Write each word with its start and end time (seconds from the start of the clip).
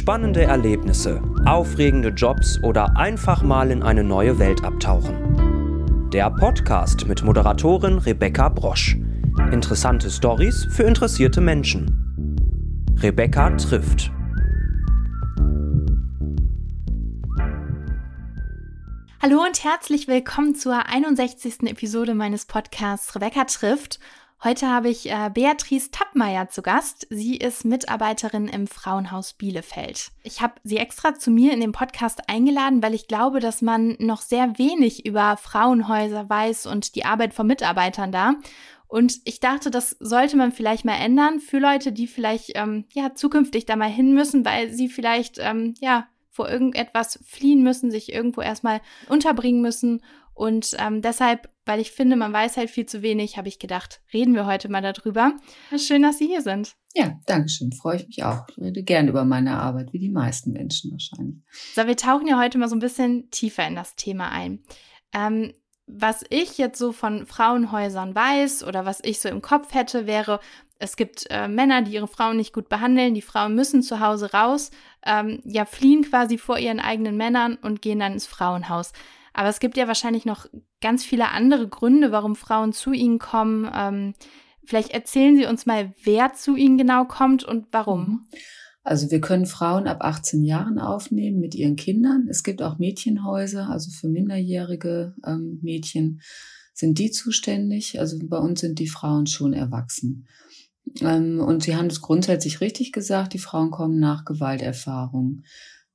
Spannende 0.00 0.44
Erlebnisse, 0.44 1.22
aufregende 1.44 2.08
Jobs 2.08 2.58
oder 2.62 2.96
einfach 2.96 3.42
mal 3.42 3.70
in 3.70 3.82
eine 3.82 4.02
neue 4.02 4.38
Welt 4.38 4.64
abtauchen. 4.64 6.08
Der 6.10 6.30
Podcast 6.30 7.06
mit 7.06 7.22
Moderatorin 7.22 7.98
Rebecca 7.98 8.48
Brosch. 8.48 8.96
Interessante 9.52 10.10
Stories 10.10 10.66
für 10.70 10.84
interessierte 10.84 11.42
Menschen. 11.42 12.34
Rebecca 13.02 13.50
trifft. 13.50 14.10
Hallo 19.22 19.42
und 19.44 19.62
herzlich 19.62 20.08
willkommen 20.08 20.54
zur 20.54 20.86
61. 20.86 21.64
Episode 21.64 22.14
meines 22.14 22.46
Podcasts 22.46 23.14
Rebecca 23.14 23.44
trifft. 23.44 24.00
Heute 24.42 24.68
habe 24.68 24.88
ich 24.88 25.10
äh, 25.10 25.30
Beatrice 25.34 25.90
Tappmeier 25.90 26.48
zu 26.48 26.62
Gast. 26.62 27.06
Sie 27.10 27.36
ist 27.36 27.66
Mitarbeiterin 27.66 28.48
im 28.48 28.66
Frauenhaus 28.66 29.34
Bielefeld. 29.34 30.12
Ich 30.22 30.40
habe 30.40 30.54
sie 30.64 30.78
extra 30.78 31.14
zu 31.14 31.30
mir 31.30 31.52
in 31.52 31.60
den 31.60 31.72
Podcast 31.72 32.22
eingeladen, 32.26 32.82
weil 32.82 32.94
ich 32.94 33.06
glaube, 33.06 33.40
dass 33.40 33.60
man 33.60 33.96
noch 33.98 34.22
sehr 34.22 34.56
wenig 34.56 35.04
über 35.04 35.36
Frauenhäuser 35.36 36.30
weiß 36.30 36.64
und 36.64 36.94
die 36.94 37.04
Arbeit 37.04 37.34
von 37.34 37.48
Mitarbeitern 37.48 38.12
da. 38.12 38.36
Und 38.88 39.18
ich 39.24 39.40
dachte, 39.40 39.70
das 39.70 39.90
sollte 40.00 40.38
man 40.38 40.52
vielleicht 40.52 40.86
mal 40.86 40.96
ändern 40.96 41.40
für 41.40 41.58
Leute, 41.58 41.92
die 41.92 42.06
vielleicht 42.06 42.52
ähm, 42.54 42.86
ja 42.94 43.14
zukünftig 43.14 43.66
da 43.66 43.76
mal 43.76 43.90
hin 43.90 44.14
müssen, 44.14 44.46
weil 44.46 44.72
sie 44.72 44.88
vielleicht 44.88 45.36
ähm, 45.38 45.74
ja 45.80 46.08
vor 46.30 46.48
irgendetwas 46.48 47.18
fliehen 47.26 47.62
müssen, 47.62 47.90
sich 47.90 48.10
irgendwo 48.10 48.40
erstmal 48.40 48.80
unterbringen 49.06 49.60
müssen 49.60 50.00
und 50.40 50.74
ähm, 50.78 51.02
deshalb, 51.02 51.50
weil 51.66 51.80
ich 51.80 51.90
finde, 51.90 52.16
man 52.16 52.32
weiß 52.32 52.56
halt 52.56 52.70
viel 52.70 52.86
zu 52.86 53.02
wenig, 53.02 53.36
habe 53.36 53.48
ich 53.48 53.58
gedacht, 53.58 54.00
reden 54.10 54.34
wir 54.34 54.46
heute 54.46 54.70
mal 54.70 54.80
darüber. 54.80 55.34
Schön, 55.76 56.00
dass 56.00 56.16
Sie 56.16 56.28
hier 56.28 56.40
sind. 56.40 56.76
Ja, 56.94 57.20
danke 57.26 57.50
schön. 57.50 57.72
Freue 57.72 57.96
ich 57.96 58.06
mich 58.06 58.24
auch. 58.24 58.48
Ich 58.48 58.56
rede 58.56 58.82
gerne 58.82 59.10
über 59.10 59.26
meine 59.26 59.58
Arbeit, 59.58 59.92
wie 59.92 59.98
die 59.98 60.08
meisten 60.08 60.52
Menschen 60.52 60.92
wahrscheinlich. 60.92 61.36
So, 61.74 61.86
wir 61.86 61.94
tauchen 61.94 62.26
ja 62.26 62.40
heute 62.40 62.56
mal 62.56 62.70
so 62.70 62.74
ein 62.74 62.78
bisschen 62.78 63.30
tiefer 63.30 63.66
in 63.66 63.76
das 63.76 63.96
Thema 63.96 64.30
ein. 64.30 64.60
Ähm, 65.12 65.52
was 65.86 66.24
ich 66.30 66.56
jetzt 66.56 66.78
so 66.78 66.92
von 66.92 67.26
Frauenhäusern 67.26 68.14
weiß 68.14 68.64
oder 68.64 68.86
was 68.86 69.00
ich 69.04 69.20
so 69.20 69.28
im 69.28 69.42
Kopf 69.42 69.74
hätte, 69.74 70.06
wäre, 70.06 70.40
es 70.78 70.96
gibt 70.96 71.26
äh, 71.28 71.48
Männer, 71.48 71.82
die 71.82 71.92
ihre 71.92 72.08
Frauen 72.08 72.38
nicht 72.38 72.54
gut 72.54 72.70
behandeln, 72.70 73.12
die 73.12 73.20
Frauen 73.20 73.54
müssen 73.54 73.82
zu 73.82 74.00
Hause 74.00 74.32
raus, 74.32 74.70
ähm, 75.04 75.42
ja, 75.44 75.66
fliehen 75.66 76.02
quasi 76.02 76.38
vor 76.38 76.58
ihren 76.58 76.80
eigenen 76.80 77.18
Männern 77.18 77.58
und 77.60 77.82
gehen 77.82 77.98
dann 77.98 78.14
ins 78.14 78.26
Frauenhaus. 78.26 78.94
Aber 79.32 79.48
es 79.48 79.60
gibt 79.60 79.76
ja 79.76 79.86
wahrscheinlich 79.86 80.24
noch 80.24 80.46
ganz 80.80 81.04
viele 81.04 81.30
andere 81.30 81.68
Gründe, 81.68 82.12
warum 82.12 82.36
Frauen 82.36 82.72
zu 82.72 82.92
ihnen 82.92 83.18
kommen. 83.18 83.70
Ähm, 83.74 84.14
vielleicht 84.64 84.90
erzählen 84.90 85.36
Sie 85.36 85.46
uns 85.46 85.66
mal, 85.66 85.94
wer 86.02 86.32
zu 86.34 86.56
ihnen 86.56 86.78
genau 86.78 87.04
kommt 87.04 87.44
und 87.44 87.66
warum. 87.72 88.00
Mhm. 88.00 88.20
Also 88.82 89.10
wir 89.10 89.20
können 89.20 89.46
Frauen 89.46 89.86
ab 89.86 89.98
18 90.00 90.42
Jahren 90.42 90.78
aufnehmen 90.78 91.38
mit 91.38 91.54
ihren 91.54 91.76
Kindern. 91.76 92.26
Es 92.30 92.42
gibt 92.42 92.62
auch 92.62 92.78
Mädchenhäuser, 92.78 93.68
also 93.68 93.90
für 93.90 94.08
minderjährige 94.08 95.14
ähm, 95.24 95.60
Mädchen 95.62 96.22
sind 96.72 96.98
die 96.98 97.10
zuständig. 97.10 98.00
Also 98.00 98.18
bei 98.22 98.38
uns 98.38 98.60
sind 98.60 98.78
die 98.78 98.88
Frauen 98.88 99.26
schon 99.26 99.52
erwachsen. 99.52 100.26
Ähm, 101.00 101.40
und 101.40 101.62
Sie 101.62 101.76
haben 101.76 101.88
es 101.88 102.00
grundsätzlich 102.00 102.60
richtig 102.62 102.92
gesagt, 102.92 103.34
die 103.34 103.38
Frauen 103.38 103.70
kommen 103.70 104.00
nach 104.00 104.24
Gewalterfahrung 104.24 105.42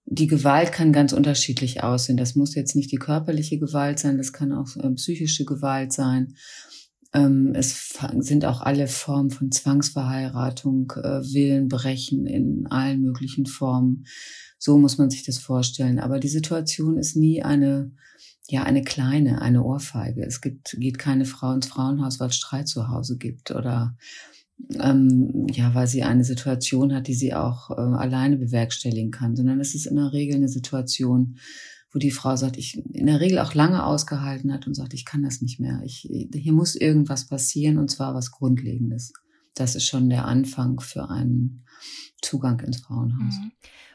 die 0.05 0.27
Gewalt 0.27 0.71
kann 0.71 0.93
ganz 0.93 1.13
unterschiedlich 1.13 1.83
aussehen. 1.83 2.17
Das 2.17 2.35
muss 2.35 2.55
jetzt 2.55 2.75
nicht 2.75 2.91
die 2.91 2.97
körperliche 2.97 3.57
Gewalt 3.57 3.99
sein, 3.99 4.17
das 4.17 4.33
kann 4.33 4.53
auch 4.53 4.75
äh, 4.77 4.89
psychische 4.91 5.45
Gewalt 5.45 5.93
sein. 5.93 6.35
Ähm, 7.13 7.53
es 7.55 7.97
sind 8.19 8.45
auch 8.45 8.61
alle 8.61 8.87
Formen 8.87 9.31
von 9.31 9.51
Zwangsverheiratung, 9.51 10.91
äh, 10.97 11.21
Willenbrechen 11.21 12.27
in 12.27 12.67
allen 12.67 13.01
möglichen 13.01 13.45
Formen. 13.45 14.05
So 14.59 14.77
muss 14.77 14.97
man 14.97 15.09
sich 15.09 15.23
das 15.23 15.39
vorstellen. 15.39 15.99
Aber 15.99 16.19
die 16.19 16.27
Situation 16.27 16.97
ist 16.97 17.15
nie 17.15 17.41
eine, 17.41 17.91
ja, 18.47 18.63
eine 18.63 18.83
kleine, 18.83 19.41
eine 19.41 19.63
Ohrfeige. 19.63 20.23
Es 20.23 20.39
gibt, 20.39 20.75
geht 20.79 20.99
keine 20.99 21.25
Frau 21.25 21.51
ins 21.53 21.67
Frauenhaus, 21.67 22.19
weil 22.19 22.29
es 22.29 22.35
Streit 22.35 22.67
zu 22.67 22.89
Hause 22.89 23.17
gibt 23.17 23.51
oder 23.51 23.95
ähm, 24.79 25.47
ja, 25.51 25.73
weil 25.75 25.87
sie 25.87 26.03
eine 26.03 26.23
Situation 26.23 26.93
hat, 26.93 27.07
die 27.07 27.13
sie 27.13 27.33
auch 27.33 27.71
äh, 27.71 27.73
alleine 27.73 28.37
bewerkstelligen 28.37 29.11
kann, 29.11 29.35
sondern 29.35 29.59
es 29.59 29.75
ist 29.75 29.85
in 29.85 29.95
der 29.95 30.13
Regel 30.13 30.35
eine 30.35 30.49
Situation, 30.49 31.37
wo 31.91 31.99
die 31.99 32.11
Frau 32.11 32.35
sagt, 32.35 32.57
ich 32.57 32.77
in 32.93 33.05
der 33.05 33.21
Regel 33.21 33.39
auch 33.39 33.53
lange 33.53 33.85
ausgehalten 33.85 34.53
hat 34.53 34.67
und 34.67 34.73
sagt, 34.73 34.93
ich 34.93 35.05
kann 35.05 35.23
das 35.23 35.41
nicht 35.41 35.59
mehr. 35.59 35.81
Ich, 35.85 36.07
hier 36.33 36.53
muss 36.53 36.75
irgendwas 36.75 37.27
passieren 37.27 37.77
und 37.77 37.89
zwar 37.89 38.13
was 38.13 38.31
Grundlegendes. 38.31 39.13
Das 39.53 39.75
ist 39.75 39.85
schon 39.85 40.09
der 40.09 40.25
Anfang 40.25 40.81
für 40.81 41.09
einen 41.09 41.65
Zugang 42.21 42.59
ins 42.59 42.81
Frauenhaus. 42.81 43.35
Mhm. 43.35 43.51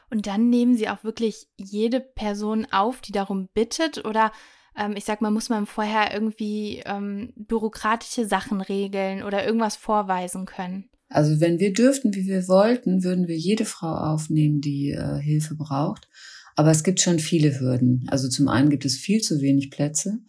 Und 0.09 0.27
dann 0.27 0.49
nehmen 0.49 0.75
Sie 0.75 0.89
auch 0.89 1.03
wirklich 1.03 1.47
jede 1.57 2.01
Person 2.01 2.67
auf, 2.71 3.01
die 3.01 3.13
darum 3.13 3.47
bittet 3.53 4.03
oder 4.03 4.31
ähm, 4.77 4.93
ich 4.95 5.05
sag 5.05 5.21
mal, 5.21 5.31
muss 5.31 5.49
man 5.49 5.65
vorher 5.65 6.13
irgendwie 6.13 6.81
ähm, 6.85 7.33
bürokratische 7.35 8.25
Sachen 8.25 8.61
regeln 8.61 9.23
oder 9.23 9.45
irgendwas 9.45 9.75
vorweisen 9.75 10.45
können? 10.45 10.89
Also 11.09 11.41
wenn 11.41 11.59
wir 11.59 11.73
dürften, 11.73 12.15
wie 12.15 12.25
wir 12.25 12.47
wollten, 12.47 13.03
würden 13.03 13.27
wir 13.27 13.37
jede 13.37 13.65
Frau 13.65 13.93
aufnehmen, 13.93 14.61
die 14.61 14.91
äh, 14.91 15.19
Hilfe 15.19 15.55
braucht. 15.55 16.07
Aber 16.55 16.71
es 16.71 16.83
gibt 16.83 17.01
schon 17.01 17.19
viele 17.19 17.59
Hürden. 17.59 18.05
Also 18.09 18.29
zum 18.29 18.47
einen 18.47 18.69
gibt 18.69 18.85
es 18.85 18.95
viel 18.95 19.21
zu 19.21 19.41
wenig 19.41 19.71
Plätze. 19.71 20.19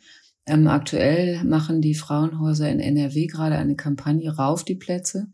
Ähm, 0.44 0.66
aktuell 0.66 1.44
machen 1.44 1.80
die 1.80 1.94
Frauenhäuser 1.94 2.68
in 2.68 2.80
NRW 2.80 3.26
gerade 3.26 3.56
eine 3.56 3.76
Kampagne 3.76 4.34
Rauf 4.34 4.64
die 4.64 4.74
Plätze. 4.74 5.28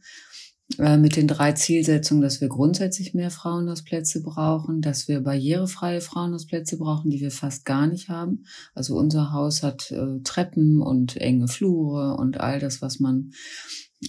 Äh, 0.77 0.99
mit 0.99 1.17
den 1.17 1.27
drei 1.27 1.53
Zielsetzungen, 1.53 2.23
dass 2.23 2.43
wir 2.43 2.49
grundsätzlich 2.49 3.15
mehr 3.15 3.31
Frauenhausplätze 3.31 4.23
brauchen, 4.23 4.83
dass 4.83 5.09
wir 5.09 5.21
barrierefreie 5.21 6.03
Frauenhausplätze 6.03 6.77
brauchen, 6.77 7.11
die 7.11 7.21
wir 7.21 7.31
fast 7.31 7.65
gar 7.65 7.87
nicht 7.87 8.11
haben. 8.11 8.45
Also 8.75 8.97
unser 8.97 9.33
Haus 9.33 9.63
hat 9.63 9.91
äh, 9.91 10.21
Treppen 10.25 10.83
und 10.83 11.17
enge 11.17 11.49
Flure 11.49 12.17
und 12.17 12.39
all 12.39 12.61
das, 12.61 12.83
was 12.83 13.01
man, 13.01 13.33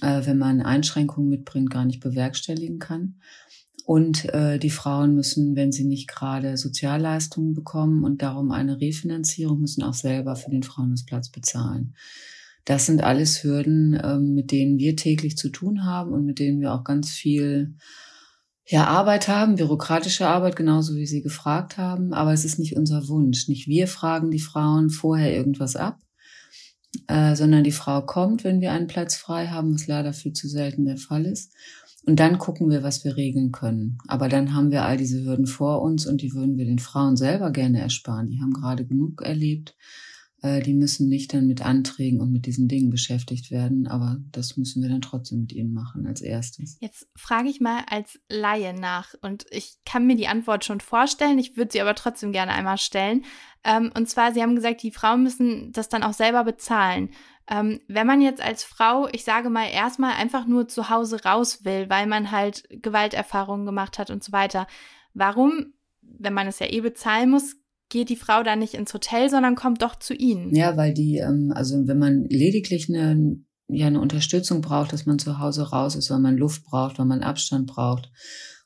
äh, 0.02 0.26
wenn 0.26 0.38
man 0.38 0.62
Einschränkungen 0.62 1.30
mitbringt, 1.30 1.70
gar 1.70 1.86
nicht 1.86 2.02
bewerkstelligen 2.02 2.80
kann. 2.80 3.16
Und 3.86 4.26
äh, 4.34 4.60
die 4.60 4.70
Frauen 4.70 5.16
müssen, 5.16 5.56
wenn 5.56 5.72
sie 5.72 5.86
nicht 5.86 6.10
gerade 6.10 6.58
Sozialleistungen 6.58 7.54
bekommen 7.54 8.04
und 8.04 8.22
darum 8.22 8.52
eine 8.52 8.82
Refinanzierung, 8.82 9.62
müssen 9.62 9.82
auch 9.82 9.94
selber 9.94 10.36
für 10.36 10.52
den 10.52 10.64
Frauenhausplatz 10.64 11.30
bezahlen. 11.30 11.96
Das 12.70 12.86
sind 12.86 13.04
alles 13.04 13.44
Hürden, 13.44 14.00
ähm, 14.04 14.36
mit 14.36 14.52
denen 14.52 14.78
wir 14.78 14.96
täglich 14.96 15.38
zu 15.38 15.50
tun 15.50 15.86
haben 15.86 16.14
und 16.14 16.24
mit 16.24 16.38
denen 16.38 16.62
wir 16.62 16.72
auch 16.72 16.84
ganz 16.84 17.10
viel 17.10 17.74
ja, 18.64 18.86
Arbeit 18.86 19.28
haben, 19.28 19.56
bürokratische 19.56 20.28
Arbeit, 20.28 20.56
genauso 20.56 20.96
wie 20.96 21.08
Sie 21.08 21.24
gefragt 21.24 21.80
haben. 21.80 22.14
Aber 22.14 22.32
es 22.32 22.46
ist 22.46 22.60
nicht 22.60 22.78
unser 22.78 23.08
Wunsch. 23.08 23.48
Nicht 23.48 23.68
wir 23.68 23.88
fragen 23.88 24.30
die 24.30 24.40
Frauen 24.40 24.92
vorher 24.92 25.36
irgendwas 25.36 25.76
ab, 25.76 25.98
äh, 27.08 27.36
sondern 27.36 27.64
die 27.64 27.72
Frau 27.72 28.04
kommt, 28.04 28.44
wenn 28.44 28.62
wir 28.62 28.72
einen 28.72 28.86
Platz 28.86 29.16
frei 29.16 29.48
haben, 29.48 29.74
was 29.74 29.88
leider 29.88 30.14
viel 30.14 30.34
zu 30.34 30.48
selten 30.48 30.86
der 30.86 30.98
Fall 30.98 31.26
ist. 31.26 31.52
Und 32.06 32.20
dann 32.20 32.38
gucken 32.38 32.70
wir, 32.70 32.84
was 32.84 33.04
wir 33.04 33.18
regeln 33.18 33.52
können. 33.52 33.98
Aber 34.08 34.30
dann 34.30 34.54
haben 34.54 34.70
wir 34.70 34.86
all 34.86 34.98
diese 34.98 35.24
Hürden 35.24 35.48
vor 35.48 35.82
uns 35.82 36.06
und 36.06 36.22
die 36.22 36.36
würden 36.36 36.56
wir 36.56 36.66
den 36.66 36.78
Frauen 36.78 37.18
selber 37.18 37.50
gerne 37.50 37.82
ersparen. 37.82 38.28
Die 38.28 38.40
haben 38.40 38.54
gerade 38.54 38.86
genug 38.86 39.24
erlebt 39.24 39.76
äh, 40.42 40.62
die 40.62 40.74
müssen 40.74 41.10
nicht 41.10 41.34
dann 41.34 41.48
mit 41.48 41.66
Anträgen 41.66 42.22
und 42.22 42.32
mit 42.32 42.46
diesen 42.46 42.68
Dingen 42.68 42.90
beschäftigt 42.90 43.52
werden, 43.52 43.88
aber 43.88 44.18
das 44.32 44.58
müssen 44.58 44.82
wir 44.82 44.90
dann 44.90 45.02
trotzdem 45.02 45.42
mit 45.42 45.52
ihnen 45.52 45.74
machen 45.74 46.08
als 46.08 46.22
erstes. 46.22 46.78
Jetzt 46.80 47.08
frage 47.16 47.50
ich 47.50 47.60
mal 47.60 47.84
als 47.90 48.20
Laie 48.30 48.74
nach 48.74 49.14
und 49.22 49.46
ich 49.52 49.78
kann 49.86 50.08
mir 50.08 50.16
die 50.16 50.28
Antwort 50.28 50.64
schon 50.64 50.80
vorstellen, 50.80 51.40
ich 51.40 51.58
würde 51.58 51.72
sie 51.72 51.82
aber 51.82 51.96
trotzdem 51.96 52.32
gerne 52.32 52.54
einmal 52.54 52.78
stellen. 52.78 53.26
Ähm, 53.64 53.92
und 53.96 54.08
zwar, 54.08 54.34
Sie 54.34 54.42
haben 54.42 54.56
gesagt, 54.56 54.84
die 54.84 54.92
Frauen 54.92 55.24
müssen 55.24 55.72
das 55.74 55.90
dann 55.90 56.04
auch 56.04 56.14
selber 56.14 56.44
bezahlen. 56.44 57.10
Ähm, 57.50 57.82
wenn 57.88 58.08
man 58.08 58.22
jetzt 58.22 58.42
als 58.42 58.64
Frau, 58.64 59.08
ich 59.12 59.24
sage 59.24 59.50
mal, 59.50 59.66
erstmal 59.66 60.14
einfach 60.14 60.46
nur 60.46 60.68
zu 60.68 60.90
Hause 60.90 61.24
raus 61.24 61.66
will, 61.66 61.90
weil 61.90 62.08
man 62.08 62.32
halt 62.32 62.64
Gewalterfahrungen 62.70 63.66
gemacht 63.66 63.98
hat 63.98 64.12
und 64.12 64.24
so 64.24 64.32
weiter, 64.32 64.68
warum, 65.14 65.74
wenn 66.02 66.34
man 66.34 66.48
es 66.48 66.60
ja 66.60 66.68
eh 66.68 66.82
bezahlen 66.82 67.30
muss, 67.32 67.59
geht 67.90 68.10
die 68.10 68.16
Frau 68.16 68.44
dann 68.44 68.60
nicht 68.60 68.76
ins 68.76 68.94
Hotel, 68.94 69.30
sondern 69.30 69.56
kommt 69.56 69.82
doch 69.82 69.98
zu 69.98 70.14
Ihnen. 70.14 70.56
Ja, 70.56 70.78
weil 70.78 70.94
die, 70.94 71.18
ähm, 71.18 71.52
also 71.54 71.88
wenn 71.88 71.98
man 71.98 72.26
lediglich 72.26 72.88
eine, 72.90 73.38
ja, 73.68 73.88
eine 73.88 74.00
Unterstützung 74.00 74.62
braucht, 74.62 74.94
dass 74.94 75.06
man 75.06 75.20
zu 75.20 75.40
Hause 75.40 75.70
raus 75.70 75.96
ist, 75.96 76.10
weil 76.10 76.20
man 76.20 76.38
Luft 76.38 76.64
braucht, 76.64 77.00
weil 77.00 77.06
man 77.06 77.24
Abstand 77.24 77.68
braucht 77.68 78.12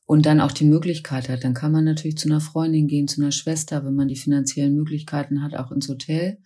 und 0.06 0.25
dann 0.25 0.42
auch 0.42 0.52
die 0.52 0.66
Möglichkeit 0.66 1.30
hat, 1.30 1.44
dann 1.44 1.54
kann 1.54 1.72
man 1.72 1.86
natürlich 1.86 2.18
zu 2.18 2.30
einer 2.30 2.42
Freundin 2.42 2.88
gehen, 2.88 3.08
zu 3.08 3.22
einer 3.22 3.31
Schwester, 3.31 3.86
wenn 3.86 3.96
man 3.96 4.10
die 4.10 4.18
finanziellen 4.18 4.75
Möglichkeiten 4.75 5.42
hat, 5.42 5.56
auch 5.56 5.72
ins 5.72 5.88
Hotel. 5.88 6.40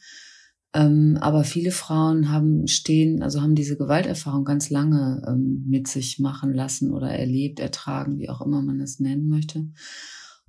Ähm, 0.74 1.18
aber 1.20 1.44
viele 1.44 1.72
Frauen 1.72 2.32
haben 2.32 2.68
stehen, 2.68 3.24
also 3.24 3.42
haben 3.42 3.56
diese 3.56 3.78
Gewalterfahrung 3.78 4.46
ganz 4.46 4.70
lange 4.70 5.24
ähm, 5.28 5.66
mit 5.68 5.88
sich 5.88 6.20
machen 6.20 6.54
lassen 6.54 6.94
oder 6.94 7.10
erlebt, 7.10 7.60
ertragen, 7.60 8.20
wie 8.20 8.30
auch 8.30 8.42
immer 8.42 8.62
man 8.62 8.80
es 8.82 9.00
nennen 9.00 9.28
möchte 9.28 9.66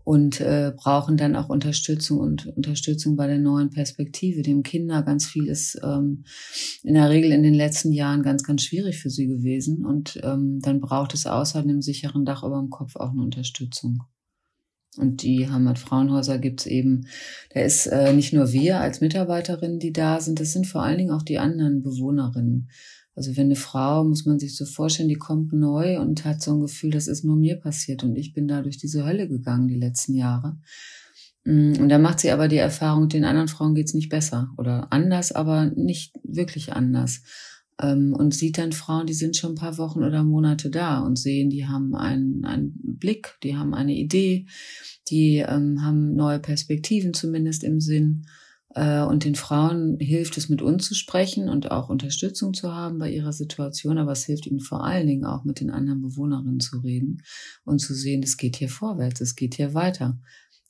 und 0.08 0.40
äh, 0.40 0.72
brauchen 0.74 1.18
dann 1.18 1.36
auch 1.36 1.50
Unterstützung 1.50 2.20
und 2.20 2.46
Unterstützung 2.56 3.14
bei 3.14 3.26
der 3.26 3.38
neuen 3.38 3.68
Perspektive. 3.68 4.40
Dem 4.40 4.62
Kinder 4.62 5.02
ganz 5.02 5.26
viel 5.26 5.48
ist 5.48 5.78
ähm, 5.84 6.24
in 6.82 6.94
der 6.94 7.10
Regel 7.10 7.30
in 7.30 7.42
den 7.42 7.52
letzten 7.52 7.92
Jahren 7.92 8.22
ganz, 8.22 8.42
ganz 8.42 8.62
schwierig 8.62 8.96
für 8.96 9.10
sie 9.10 9.26
gewesen. 9.26 9.84
Und 9.84 10.18
ähm, 10.24 10.60
dann 10.62 10.80
braucht 10.80 11.12
es 11.12 11.26
außer 11.26 11.58
einem 11.58 11.82
sicheren 11.82 12.24
Dach 12.24 12.42
über 12.42 12.58
dem 12.58 12.70
Kopf 12.70 12.96
auch 12.96 13.10
eine 13.10 13.20
Unterstützung. 13.20 13.98
Und 14.96 15.22
die 15.22 15.46
Heimatfrauenhäuser 15.46 16.38
gibt's 16.38 16.64
eben, 16.64 17.06
da 17.52 17.60
ist 17.60 17.86
äh, 17.86 18.14
nicht 18.14 18.32
nur 18.32 18.50
wir 18.50 18.80
als 18.80 19.02
Mitarbeiterinnen, 19.02 19.78
die 19.78 19.92
da 19.92 20.20
sind, 20.20 20.40
das 20.40 20.54
sind 20.54 20.66
vor 20.66 20.84
allen 20.84 20.96
Dingen 20.96 21.10
auch 21.10 21.22
die 21.22 21.38
anderen 21.38 21.82
Bewohnerinnen. 21.82 22.70
Also 23.18 23.36
wenn 23.36 23.46
eine 23.46 23.56
Frau, 23.56 24.04
muss 24.04 24.26
man 24.26 24.38
sich 24.38 24.54
so 24.54 24.64
vorstellen, 24.64 25.08
die 25.08 25.16
kommt 25.16 25.52
neu 25.52 25.98
und 25.98 26.24
hat 26.24 26.40
so 26.40 26.52
ein 26.52 26.60
Gefühl, 26.60 26.92
das 26.92 27.08
ist 27.08 27.24
nur 27.24 27.34
mir 27.34 27.56
passiert 27.56 28.04
und 28.04 28.14
ich 28.14 28.32
bin 28.32 28.46
da 28.46 28.62
durch 28.62 28.78
diese 28.78 29.04
Hölle 29.04 29.26
gegangen 29.28 29.66
die 29.66 29.74
letzten 29.74 30.14
Jahre. 30.14 30.56
Mm, 31.44 31.72
und 31.80 31.88
da 31.88 31.98
macht 31.98 32.20
sie 32.20 32.30
aber 32.30 32.46
die 32.46 32.58
Erfahrung, 32.58 33.08
den 33.08 33.24
anderen 33.24 33.48
Frauen 33.48 33.74
geht's 33.74 33.92
nicht 33.92 34.08
besser 34.08 34.50
oder 34.56 34.92
anders, 34.92 35.32
aber 35.32 35.66
nicht 35.66 36.14
wirklich 36.22 36.74
anders. 36.74 37.22
Ähm, 37.82 38.14
und 38.16 38.34
sieht 38.34 38.56
dann 38.56 38.70
Frauen, 38.70 39.08
die 39.08 39.14
sind 39.14 39.36
schon 39.36 39.54
ein 39.54 39.56
paar 39.56 39.78
Wochen 39.78 40.04
oder 40.04 40.22
Monate 40.22 40.70
da 40.70 41.00
und 41.00 41.18
sehen, 41.18 41.50
die 41.50 41.66
haben 41.66 41.96
einen, 41.96 42.44
einen 42.44 42.78
Blick, 42.84 43.34
die 43.42 43.56
haben 43.56 43.74
eine 43.74 43.96
Idee, 43.96 44.46
die 45.10 45.38
ähm, 45.38 45.82
haben 45.82 46.14
neue 46.14 46.38
Perspektiven 46.38 47.14
zumindest 47.14 47.64
im 47.64 47.80
Sinn. 47.80 48.26
Äh, 48.74 49.02
und 49.02 49.24
den 49.24 49.34
Frauen 49.34 49.98
hilft 49.98 50.36
es, 50.36 50.48
mit 50.48 50.62
uns 50.62 50.86
zu 50.86 50.94
sprechen 50.94 51.48
und 51.48 51.70
auch 51.70 51.88
Unterstützung 51.88 52.54
zu 52.54 52.74
haben 52.74 52.98
bei 52.98 53.10
ihrer 53.10 53.32
Situation. 53.32 53.98
Aber 53.98 54.12
es 54.12 54.24
hilft 54.24 54.46
ihnen 54.46 54.60
vor 54.60 54.84
allen 54.84 55.06
Dingen 55.06 55.24
auch, 55.24 55.44
mit 55.44 55.60
den 55.60 55.70
anderen 55.70 56.02
Bewohnerinnen 56.02 56.60
zu 56.60 56.78
reden 56.78 57.22
und 57.64 57.80
zu 57.80 57.94
sehen, 57.94 58.22
es 58.22 58.36
geht 58.36 58.56
hier 58.56 58.68
vorwärts, 58.68 59.20
es 59.20 59.36
geht 59.36 59.54
hier 59.54 59.74
weiter. 59.74 60.18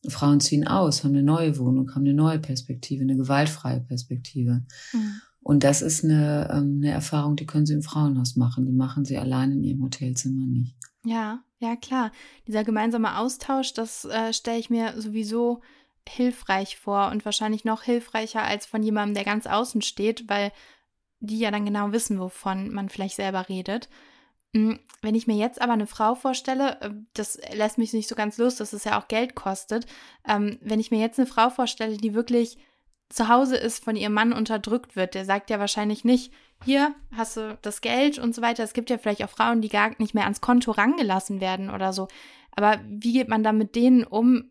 Frauen 0.06 0.40
ziehen 0.40 0.66
aus, 0.66 1.02
haben 1.02 1.10
eine 1.10 1.24
neue 1.24 1.58
Wohnung, 1.58 1.94
haben 1.94 2.02
eine 2.02 2.14
neue 2.14 2.38
Perspektive, 2.38 3.02
eine 3.02 3.16
gewaltfreie 3.16 3.80
Perspektive. 3.80 4.64
Mhm. 4.92 5.20
Und 5.40 5.64
das 5.64 5.82
ist 5.82 6.04
eine, 6.04 6.48
ähm, 6.52 6.80
eine 6.82 6.90
Erfahrung, 6.90 7.34
die 7.34 7.46
können 7.46 7.66
sie 7.66 7.74
im 7.74 7.82
Frauenhaus 7.82 8.36
machen. 8.36 8.66
Die 8.66 8.72
machen 8.72 9.04
sie 9.04 9.18
allein 9.18 9.50
in 9.52 9.64
ihrem 9.64 9.82
Hotelzimmer 9.82 10.46
nicht. 10.46 10.76
Ja, 11.04 11.42
ja, 11.58 11.74
klar. 11.74 12.12
Dieser 12.46 12.64
gemeinsame 12.64 13.18
Austausch, 13.18 13.72
das 13.72 14.04
äh, 14.04 14.32
stelle 14.32 14.58
ich 14.58 14.70
mir 14.70 15.00
sowieso 15.00 15.62
hilfreich 16.08 16.76
vor 16.76 17.08
und 17.10 17.24
wahrscheinlich 17.24 17.64
noch 17.64 17.82
hilfreicher 17.82 18.42
als 18.42 18.66
von 18.66 18.82
jemandem, 18.82 19.14
der 19.14 19.24
ganz 19.24 19.46
außen 19.46 19.82
steht, 19.82 20.28
weil 20.28 20.52
die 21.20 21.38
ja 21.38 21.50
dann 21.50 21.64
genau 21.64 21.92
wissen, 21.92 22.18
wovon 22.20 22.72
man 22.72 22.88
vielleicht 22.88 23.16
selber 23.16 23.48
redet. 23.48 23.88
Hm, 24.54 24.78
wenn 25.02 25.14
ich 25.14 25.26
mir 25.26 25.36
jetzt 25.36 25.60
aber 25.60 25.74
eine 25.74 25.86
Frau 25.86 26.14
vorstelle, 26.14 26.80
äh, 26.80 26.90
das 27.14 27.38
lässt 27.52 27.78
mich 27.78 27.92
nicht 27.92 28.08
so 28.08 28.14
ganz 28.14 28.38
los, 28.38 28.56
dass 28.56 28.72
es 28.72 28.84
ja 28.84 28.98
auch 28.98 29.08
Geld 29.08 29.34
kostet. 29.34 29.86
Ähm, 30.26 30.58
wenn 30.62 30.80
ich 30.80 30.90
mir 30.90 31.00
jetzt 31.00 31.18
eine 31.18 31.26
Frau 31.26 31.50
vorstelle, 31.50 31.96
die 31.98 32.14
wirklich 32.14 32.56
zu 33.10 33.28
Hause 33.28 33.56
ist, 33.56 33.84
von 33.84 33.96
ihrem 33.96 34.12
Mann 34.12 34.32
unterdrückt 34.32 34.96
wird, 34.96 35.14
der 35.14 35.24
sagt 35.24 35.50
ja 35.50 35.58
wahrscheinlich 35.58 36.04
nicht, 36.04 36.32
hier 36.64 36.94
hast 37.14 37.36
du 37.36 37.58
das 37.62 37.80
Geld 37.80 38.18
und 38.18 38.34
so 38.34 38.42
weiter. 38.42 38.64
Es 38.64 38.72
gibt 38.72 38.90
ja 38.90 38.98
vielleicht 38.98 39.22
auch 39.22 39.30
Frauen, 39.30 39.60
die 39.60 39.68
gar 39.68 39.90
nicht 39.98 40.14
mehr 40.14 40.24
ans 40.24 40.40
Konto 40.40 40.72
rangelassen 40.72 41.40
werden 41.40 41.70
oder 41.70 41.92
so. 41.92 42.08
Aber 42.52 42.80
wie 42.88 43.12
geht 43.12 43.28
man 43.28 43.42
da 43.42 43.52
mit 43.52 43.76
denen 43.76 44.04
um, 44.04 44.50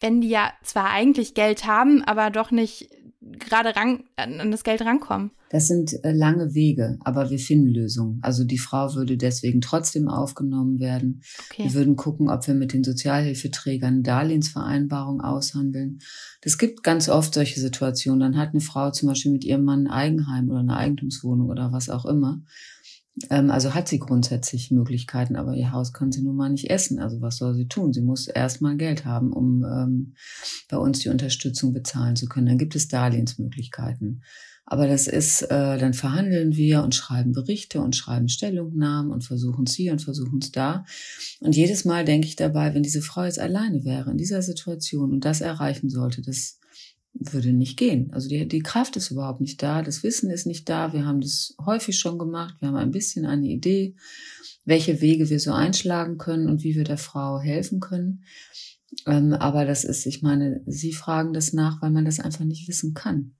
wenn 0.00 0.20
die 0.20 0.28
ja 0.28 0.52
zwar 0.62 0.90
eigentlich 0.90 1.34
Geld 1.34 1.66
haben, 1.66 2.02
aber 2.04 2.30
doch 2.30 2.50
nicht 2.50 2.90
gerade 3.20 3.76
ran, 3.76 4.04
an 4.16 4.50
das 4.50 4.64
Geld 4.64 4.80
rankommen. 4.82 5.30
Das 5.50 5.66
sind 5.66 6.04
äh, 6.04 6.12
lange 6.12 6.54
Wege, 6.54 6.96
aber 7.00 7.28
wir 7.28 7.38
finden 7.38 7.68
Lösungen. 7.68 8.20
Also 8.22 8.44
die 8.44 8.58
Frau 8.58 8.94
würde 8.94 9.16
deswegen 9.16 9.60
trotzdem 9.60 10.08
aufgenommen 10.08 10.78
werden. 10.78 11.22
Okay. 11.50 11.64
Wir 11.64 11.74
würden 11.74 11.96
gucken, 11.96 12.30
ob 12.30 12.46
wir 12.46 12.54
mit 12.54 12.72
den 12.72 12.84
Sozialhilfeträgern 12.84 14.04
Darlehensvereinbarungen 14.04 15.20
aushandeln. 15.20 15.98
Es 16.40 16.56
gibt 16.56 16.84
ganz 16.84 17.08
oft 17.08 17.34
solche 17.34 17.58
Situationen. 17.58 18.20
Dann 18.20 18.36
hat 18.38 18.50
eine 18.50 18.60
Frau 18.60 18.92
zum 18.92 19.08
Beispiel 19.08 19.32
mit 19.32 19.44
ihrem 19.44 19.64
Mann 19.64 19.88
ein 19.88 19.92
Eigenheim 19.92 20.48
oder 20.50 20.60
eine 20.60 20.76
Eigentumswohnung 20.76 21.48
oder 21.48 21.72
was 21.72 21.90
auch 21.90 22.06
immer. 22.06 22.40
Ähm, 23.28 23.50
also 23.50 23.74
hat 23.74 23.88
sie 23.88 23.98
grundsätzlich 23.98 24.70
Möglichkeiten, 24.70 25.36
aber 25.36 25.54
ihr 25.54 25.72
Haus 25.72 25.92
kann 25.92 26.12
sie 26.12 26.22
nun 26.22 26.36
mal 26.36 26.48
nicht 26.48 26.70
essen. 26.70 26.98
Also 27.00 27.20
was 27.20 27.36
soll 27.36 27.54
sie 27.54 27.68
tun? 27.68 27.92
Sie 27.92 28.00
muss 28.00 28.26
erstmal 28.28 28.76
Geld 28.76 29.04
haben, 29.04 29.32
um 29.32 29.64
ähm, 29.64 30.14
bei 30.68 30.78
uns 30.78 31.00
die 31.00 31.10
Unterstützung 31.10 31.72
bezahlen 31.72 32.16
zu 32.16 32.26
können. 32.26 32.46
Dann 32.46 32.58
gibt 32.58 32.74
es 32.74 32.88
Darlehensmöglichkeiten. 32.88 34.22
Aber 34.70 34.86
das 34.86 35.08
ist, 35.08 35.42
äh, 35.42 35.78
dann 35.78 35.94
verhandeln 35.94 36.54
wir 36.54 36.84
und 36.84 36.94
schreiben 36.94 37.32
Berichte 37.32 37.80
und 37.80 37.96
schreiben 37.96 38.28
Stellungnahmen 38.28 39.10
und 39.10 39.24
versuchen 39.24 39.64
es 39.66 39.74
hier 39.74 39.90
und 39.90 40.00
versuchen 40.00 40.38
es 40.40 40.52
da. 40.52 40.84
Und 41.40 41.56
jedes 41.56 41.84
Mal 41.84 42.04
denke 42.04 42.28
ich 42.28 42.36
dabei, 42.36 42.72
wenn 42.72 42.84
diese 42.84 43.02
Frau 43.02 43.24
jetzt 43.24 43.40
alleine 43.40 43.84
wäre 43.84 44.12
in 44.12 44.16
dieser 44.16 44.42
Situation 44.42 45.12
und 45.12 45.24
das 45.24 45.40
erreichen 45.40 45.90
sollte, 45.90 46.22
das 46.22 46.59
würde 47.12 47.52
nicht 47.52 47.76
gehen. 47.76 48.12
Also 48.12 48.28
die, 48.28 48.46
die 48.46 48.62
Kraft 48.62 48.96
ist 48.96 49.10
überhaupt 49.10 49.40
nicht 49.40 49.62
da, 49.62 49.82
das 49.82 50.02
Wissen 50.02 50.30
ist 50.30 50.46
nicht 50.46 50.68
da. 50.68 50.92
Wir 50.92 51.04
haben 51.04 51.20
das 51.20 51.54
häufig 51.64 51.98
schon 51.98 52.18
gemacht. 52.18 52.56
Wir 52.60 52.68
haben 52.68 52.76
ein 52.76 52.92
bisschen 52.92 53.26
eine 53.26 53.48
Idee, 53.48 53.94
welche 54.64 55.00
Wege 55.00 55.28
wir 55.28 55.40
so 55.40 55.52
einschlagen 55.52 56.18
können 56.18 56.48
und 56.48 56.62
wie 56.62 56.76
wir 56.76 56.84
der 56.84 56.98
Frau 56.98 57.40
helfen 57.40 57.80
können. 57.80 58.24
Ähm, 59.06 59.32
aber 59.32 59.64
das 59.64 59.84
ist, 59.84 60.06
ich 60.06 60.22
meine, 60.22 60.62
Sie 60.66 60.92
fragen 60.92 61.32
das 61.32 61.52
nach, 61.52 61.82
weil 61.82 61.90
man 61.90 62.04
das 62.04 62.20
einfach 62.20 62.44
nicht 62.44 62.68
wissen 62.68 62.94
kann. 62.94 63.32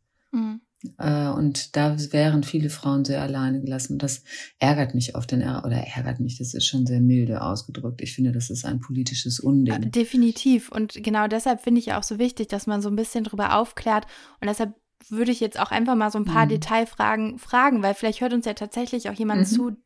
Äh, 0.99 1.29
und 1.29 1.77
da 1.77 1.97
wären 2.12 2.43
viele 2.43 2.71
Frauen 2.71 3.05
sehr 3.05 3.21
alleine 3.21 3.61
gelassen. 3.61 3.94
Und 3.94 4.03
das 4.03 4.23
ärgert 4.59 4.94
mich 4.94 5.15
oft, 5.15 5.31
denn, 5.31 5.43
oder 5.43 5.77
ärgert 5.77 6.21
mich, 6.21 6.38
das 6.38 6.55
ist 6.55 6.67
schon 6.67 6.87
sehr 6.87 7.00
milde 7.00 7.43
ausgedrückt. 7.43 8.00
Ich 8.00 8.15
finde, 8.15 8.32
das 8.32 8.50
ist 8.50 8.65
ein 8.65 8.81
politisches 8.81 9.41
Unding. 9.41 9.91
Definitiv. 9.91 10.71
Und 10.71 10.94
genau 10.94 11.27
deshalb 11.27 11.62
finde 11.62 11.81
ich 11.81 11.93
auch 11.93 12.03
so 12.03 12.19
wichtig, 12.19 12.49
dass 12.49 12.67
man 12.67 12.82
so 12.82 12.88
ein 12.88 12.97
bisschen 12.97 13.25
drüber 13.25 13.56
aufklärt. 13.56 14.06
Und 14.41 14.49
deshalb 14.49 14.75
würde 15.09 15.32
ich 15.32 15.41
jetzt 15.41 15.59
auch 15.59 15.71
einfach 15.71 15.97
mal 15.97 16.11
so 16.11 16.19
ein 16.19 16.25
paar 16.25 16.44
mhm. 16.44 16.50
Detailfragen 16.50 17.38
fragen, 17.38 17.83
weil 17.83 17.94
vielleicht 17.94 18.21
hört 18.21 18.33
uns 18.33 18.47
ja 18.47 18.55
tatsächlich 18.55 19.09
auch 19.09 19.15
jemand 19.15 19.41
mhm. 19.41 19.47
zu, 19.47 19.76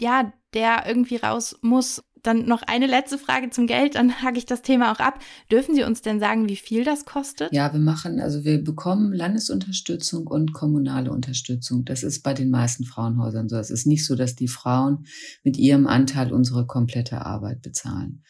ja, 0.00 0.32
der 0.54 0.86
irgendwie 0.86 1.16
raus 1.16 1.58
muss 1.62 2.02
dann 2.26 2.46
noch 2.46 2.62
eine 2.62 2.86
letzte 2.86 3.18
Frage 3.18 3.50
zum 3.50 3.66
Geld, 3.66 3.94
dann 3.94 4.22
hake 4.22 4.38
ich 4.38 4.46
das 4.46 4.62
Thema 4.62 4.92
auch 4.92 4.98
ab. 4.98 5.20
Dürfen 5.50 5.74
Sie 5.74 5.84
uns 5.84 6.02
denn 6.02 6.20
sagen, 6.20 6.48
wie 6.48 6.56
viel 6.56 6.84
das 6.84 7.04
kostet? 7.04 7.52
Ja, 7.52 7.72
wir 7.72 7.80
machen, 7.80 8.20
also 8.20 8.44
wir 8.44 8.62
bekommen 8.62 9.12
Landesunterstützung 9.12 10.26
und 10.26 10.52
kommunale 10.52 11.10
Unterstützung. 11.10 11.84
Das 11.84 12.02
ist 12.02 12.22
bei 12.22 12.34
den 12.34 12.50
meisten 12.50 12.84
Frauenhäusern 12.84 13.48
so. 13.48 13.56
Es 13.56 13.70
ist 13.70 13.86
nicht 13.86 14.06
so, 14.06 14.16
dass 14.16 14.34
die 14.34 14.48
Frauen 14.48 15.06
mit 15.42 15.56
ihrem 15.56 15.86
Anteil 15.86 16.32
unsere 16.32 16.66
komplette 16.66 17.24
Arbeit 17.24 17.62
bezahlen. 17.62 18.22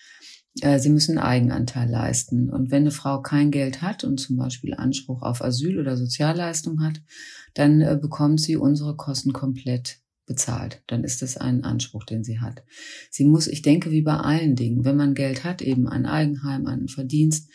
Äh, 0.60 0.78
sie 0.78 0.90
müssen 0.90 1.18
Eigenanteil 1.18 1.88
leisten. 1.88 2.50
Und 2.50 2.70
wenn 2.70 2.82
eine 2.82 2.90
Frau 2.90 3.22
kein 3.22 3.50
Geld 3.50 3.82
hat 3.82 4.04
und 4.04 4.18
zum 4.18 4.36
Beispiel 4.36 4.74
Anspruch 4.74 5.22
auf 5.22 5.42
Asyl 5.42 5.80
oder 5.80 5.96
Sozialleistung 5.96 6.82
hat, 6.82 7.00
dann 7.54 7.80
äh, 7.80 7.98
bekommt 8.00 8.40
sie 8.40 8.56
unsere 8.56 8.96
Kosten 8.96 9.32
komplett 9.32 10.00
bezahlt. 10.26 10.82
Dann 10.86 11.04
ist 11.04 11.22
das 11.22 11.36
ein 11.36 11.64
Anspruch, 11.64 12.04
den 12.04 12.24
sie 12.24 12.40
hat. 12.40 12.62
Sie 13.10 13.24
muss, 13.24 13.46
ich 13.46 13.62
denke, 13.62 13.90
wie 13.90 14.02
bei 14.02 14.16
allen 14.16 14.56
Dingen, 14.56 14.84
wenn 14.84 14.96
man 14.96 15.14
Geld 15.14 15.44
hat, 15.44 15.62
eben 15.62 15.88
ein 15.88 16.06
Eigenheim, 16.06 16.66
einen 16.66 16.88
Verdienst, 16.88 17.48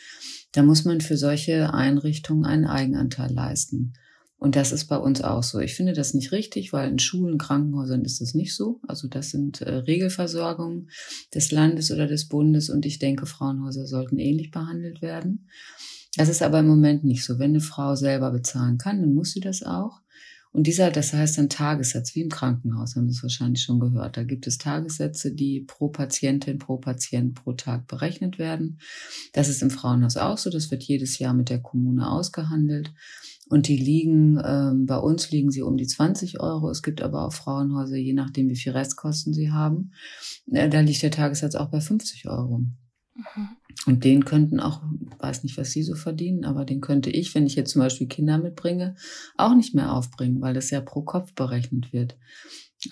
da 0.52 0.64
muss 0.64 0.86
man 0.86 1.02
für 1.02 1.18
solche 1.18 1.74
Einrichtungen 1.74 2.46
einen 2.46 2.66
Eigenanteil 2.66 3.32
leisten. 3.32 3.94
Und 4.40 4.56
das 4.56 4.72
ist 4.72 4.86
bei 4.86 4.98
uns 4.98 5.22
auch 5.22 5.44
so. 5.44 5.60
Ich 5.60 5.76
finde 5.76 5.92
das 5.92 6.14
nicht 6.14 6.32
richtig, 6.32 6.72
weil 6.72 6.90
in 6.90 6.98
Schulen, 6.98 7.38
Krankenhäusern 7.38 8.06
ist 8.06 8.22
das 8.22 8.34
nicht 8.34 8.56
so. 8.56 8.80
Also 8.88 9.10
das 9.10 9.32
sind 9.32 9.62
äh, 9.62 9.70
Regelversorgungen 9.70 10.90
des 11.36 11.52
Landes 11.52 11.92
oder 11.92 12.08
des 12.08 12.30
Bundes 12.30 12.70
und 12.70 12.86
ich 12.86 13.00
denke, 13.00 13.26
Frauenhäuser 13.26 13.86
sollten 13.86 14.18
ähnlich 14.18 14.52
behandelt 14.52 15.02
werden. 15.02 15.50
Das 16.16 16.30
ist 16.30 16.42
aber 16.42 16.60
im 16.60 16.68
Moment 16.68 17.04
nicht 17.04 17.26
so. 17.26 17.38
Wenn 17.38 17.52
eine 17.52 17.60
Frau 17.60 17.96
selber 17.96 18.32
bezahlen 18.32 18.78
kann, 18.78 19.02
dann 19.02 19.14
muss 19.14 19.32
sie 19.32 19.42
das 19.42 19.62
auch. 19.62 20.00
Und 20.52 20.66
dieser, 20.66 20.90
das 20.90 21.14
heißt 21.14 21.38
ein 21.38 21.50
Tagessatz, 21.50 22.16
wie 22.16 22.22
im 22.22 22.30
Krankenhaus, 22.30 22.96
haben 22.96 23.08
Sie 23.08 23.16
es 23.16 23.22
wahrscheinlich 23.22 23.62
schon 23.62 23.80
gehört. 23.80 24.18
Da 24.18 24.24
gibt 24.24 24.48
es 24.48 24.58
Tagessätze, 24.58 25.34
die 25.34 25.62
pro 25.62 25.90
Patientin, 25.90 26.58
pro 26.58 26.78
Patient 26.78 27.36
pro 27.36 27.54
Tag 27.54 27.88
berechnet 27.88 28.40
werden. 28.40 28.80
Das 29.34 29.48
ist 29.48 29.62
im 29.62 29.70
Frauenhaus 29.70 30.18
auch 30.18 30.40
so. 30.40 30.50
Das 30.50 30.72
wird 30.72 30.84
jedes 30.84 31.20
Jahr 31.20 31.36
mit 31.36 31.50
der 31.50 31.62
Kommune 31.62 32.10
ausgehandelt. 32.10 32.92
Und 33.48 33.68
die 33.68 33.78
liegen, 33.78 34.42
ähm, 34.44 34.86
bei 34.86 34.98
uns 34.98 35.30
liegen 35.32 35.52
sie 35.52 35.62
um 35.62 35.78
die 35.78 35.88
20 35.88 36.40
Euro. 36.40 36.70
Es 36.70 36.82
gibt 36.82 37.02
aber 37.02 37.26
auch 37.26 37.34
Frauenhäuser, 37.34 37.98
je 37.98 38.14
nachdem, 38.14 38.50
wie 38.50 38.56
viel 38.56 38.72
Restkosten 38.72 39.34
sie 39.34 39.52
haben. 39.52 39.92
Äh, 40.52 40.70
da 40.70 40.80
liegt 40.82 41.04
der 41.04 41.12
Tagessatz 41.12 41.56
auch 41.56 41.70
bei 41.70 41.82
50 41.82 42.28
Euro. 42.28 42.62
Mhm. 43.36 43.50
Und 43.86 44.04
den 44.04 44.26
könnten 44.26 44.60
auch, 44.60 44.82
weiß 45.20 45.44
nicht, 45.44 45.58
was 45.58 45.72
sie 45.72 45.84
so 45.84 45.96
verdienen, 45.96 46.46
aber 46.46 46.66
den 46.66 46.82
könnte 46.82 47.10
ich, 47.10 47.34
wenn 47.34 47.46
ich 47.46 47.56
jetzt 47.56 47.72
zum 47.72 47.82
Beispiel 47.82 48.08
Kinder 48.08 48.38
mitbringe, 48.38 48.96
auch 49.38 49.56
nicht 49.56 49.74
mehr 49.74 49.94
aufbringen, 49.94 50.42
weil 50.42 50.54
das 50.54 50.70
ja 50.70 50.82
pro 50.82 51.02
Kopf 51.02 51.34
berechnet 51.34 51.94
wird. 51.94 52.18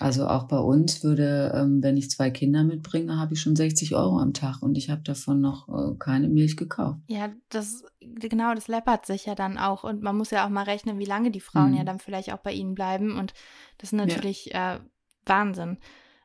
Also 0.00 0.26
auch 0.26 0.44
bei 0.48 0.58
uns 0.58 1.02
würde, 1.02 1.52
ähm, 1.54 1.82
wenn 1.82 1.96
ich 1.96 2.10
zwei 2.10 2.30
Kinder 2.30 2.62
mitbringe, 2.62 3.18
habe 3.18 3.34
ich 3.34 3.40
schon 3.40 3.56
60 3.56 3.94
Euro 3.94 4.18
am 4.18 4.34
Tag 4.34 4.62
und 4.62 4.76
ich 4.76 4.90
habe 4.90 5.00
davon 5.00 5.40
noch 5.40 5.66
äh, 5.68 5.94
keine 5.98 6.28
Milch 6.28 6.58
gekauft. 6.58 6.98
Ja, 7.06 7.30
das 7.48 7.84
genau, 8.00 8.54
das 8.54 8.68
läppert 8.68 9.06
sich 9.06 9.24
ja 9.24 9.34
dann 9.34 9.56
auch 9.56 9.84
und 9.84 10.02
man 10.02 10.16
muss 10.16 10.30
ja 10.30 10.44
auch 10.44 10.50
mal 10.50 10.64
rechnen, 10.64 10.98
wie 10.98 11.06
lange 11.06 11.30
die 11.30 11.40
Frauen 11.40 11.70
mhm. 11.70 11.78
ja 11.78 11.84
dann 11.84 12.00
vielleicht 12.00 12.32
auch 12.34 12.38
bei 12.38 12.52
ihnen 12.52 12.74
bleiben 12.74 13.16
und 13.16 13.32
das 13.78 13.92
ist 13.92 13.98
natürlich 13.98 14.46
ja. 14.46 14.76
äh, 14.76 14.80
Wahnsinn 15.24 15.78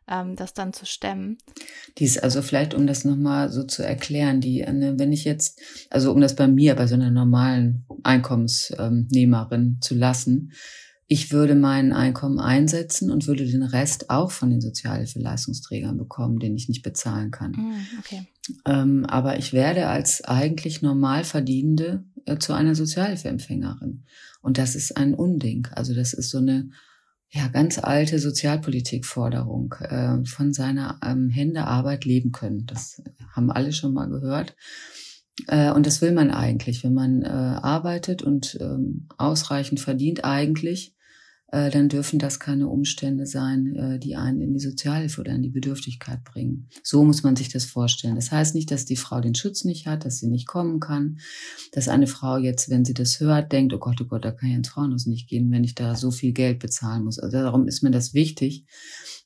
ähm, 0.08 0.36
das 0.36 0.54
dann 0.54 0.74
zu 0.74 0.86
stemmen. 0.86 1.38
Dies, 1.98 2.18
also 2.18 2.42
vielleicht, 2.42 2.74
um 2.74 2.88
das 2.88 3.06
nochmal 3.06 3.52
so 3.52 3.64
zu 3.64 3.84
erklären, 3.84 4.42
die, 4.42 4.62
ne, 4.62 4.96
wenn 4.98 5.12
ich 5.14 5.24
jetzt, 5.24 5.60
also 5.90 6.12
um 6.12 6.22
das 6.22 6.36
bei 6.36 6.48
mir, 6.48 6.76
bei 6.76 6.88
so 6.88 6.96
einer 6.96 7.12
normalen 7.12 7.86
Einkommensnehmerin 8.04 9.78
zu 9.82 9.96
lassen, 9.96 10.52
Ich 11.08 11.32
würde 11.32 11.54
mein 11.54 11.92
Einkommen 11.92 12.40
einsetzen 12.40 13.12
und 13.12 13.28
würde 13.28 13.46
den 13.46 13.64
Rest 13.64 14.10
auch 14.10 14.32
von 14.32 14.50
den 14.50 14.62
Sozialhilfeleistungsträgern 14.62 15.98
bekommen, 15.98 16.40
den 16.40 16.56
ich 16.56 16.70
nicht 16.70 16.82
bezahlen 16.82 17.30
kann. 17.30 17.52
Mm, 17.52 17.88
okay. 18.00 18.28
Ähm, 18.66 19.06
aber 19.06 19.38
ich 19.38 19.52
werde 19.54 19.88
als 19.88 20.24
eigentlich 20.24 20.82
Normalverdienende 20.82 22.04
äh, 22.26 22.38
zu 22.38 22.54
einer 22.54 22.74
Sozialhilfeempfängerin. 22.74 24.06
Und 24.42 24.58
das 24.58 24.76
ist 24.76 24.96
ein 24.98 25.14
Unding. 25.14 25.68
Also 25.72 25.94
das 25.94 26.14
ist 26.14 26.30
so 26.30 26.38
eine 26.38 26.70
ja, 27.34 27.48
ganz 27.48 27.80
alte 27.80 28.20
Sozialpolitikforderung, 28.20 29.74
äh, 29.80 30.24
von 30.24 30.54
seiner 30.54 31.00
ähm, 31.04 31.30
Hände 31.30 31.66
Arbeit 31.66 32.06
leben 32.06 32.32
können. 32.32 32.68
Das 32.68 33.02
haben 33.32 33.52
alle 33.52 33.74
schon 33.74 33.92
mal 33.92 34.08
gehört. 34.08 34.56
Äh, 35.48 35.72
und 35.72 35.88
das 35.88 36.02
will 36.04 36.12
man 36.12 36.30
eigentlich, 36.30 36.84
wenn 36.84 36.94
man 36.94 37.24
äh, 37.24 37.28
arbeitet 37.28 38.22
und 38.22 38.56
ähm, 38.62 39.08
ausreichend 39.18 39.80
verdient 39.80 40.24
eigentlich, 40.24 40.94
äh, 41.54 41.70
dann 41.70 41.88
dürfen 41.88 42.18
das 42.18 42.40
keine 42.40 42.68
Umstände 42.68 43.28
sein, 43.28 43.76
äh, 43.76 44.00
die 44.00 44.16
einen 44.16 44.42
in 44.42 44.54
die 44.54 44.60
Sozialhilfe 44.60 45.22
oder 45.22 45.34
in 45.34 45.44
die 45.44 45.52
Bedürftigkeit 45.52 46.24
bringen. 46.24 46.68
So 46.82 47.04
muss 47.04 47.22
man 47.22 47.36
sich 47.36 47.50
das 47.50 47.64
vorstellen. 47.64 48.16
Das 48.16 48.32
heißt 48.32 48.56
nicht, 48.56 48.72
dass 48.72 48.86
die 48.86 48.96
Frau 48.96 49.22
den 49.22 49.36
Schutz 49.36 49.64
nicht 49.64 49.86
hat, 49.86 50.04
dass 50.04 50.18
sie 50.18 50.30
nicht 50.30 50.48
kommen 50.48 50.80
kann, 50.80 51.20
dass 51.72 51.90
eine 51.90 52.08
Frau 52.08 52.38
jetzt, 52.38 52.72
wenn 52.72 52.86
sie 52.86 52.96
das 52.96 53.20
hört, 53.20 53.52
denkt, 53.52 53.72
oh 53.72 53.78
Gott, 53.78 54.02
oh 54.02 54.06
Gott, 54.06 54.26
da 54.26 54.32
kann 54.32 54.50
ich 54.50 54.56
ins 54.56 54.70
Frauenhaus 54.70 55.06
nicht 55.06 55.30
gehen, 55.30 55.52
wenn 55.52 55.64
ich 55.64 55.76
da 55.76 55.96
so 55.96 56.10
viel 56.10 56.34
Geld 56.34 56.58
bezahlen 56.58 57.04
muss. 57.04 57.20
Also 57.20 57.38
darum 57.38 57.68
ist 57.68 57.84
mir 57.84 57.92
das 57.92 58.16
wichtig, 58.16 58.66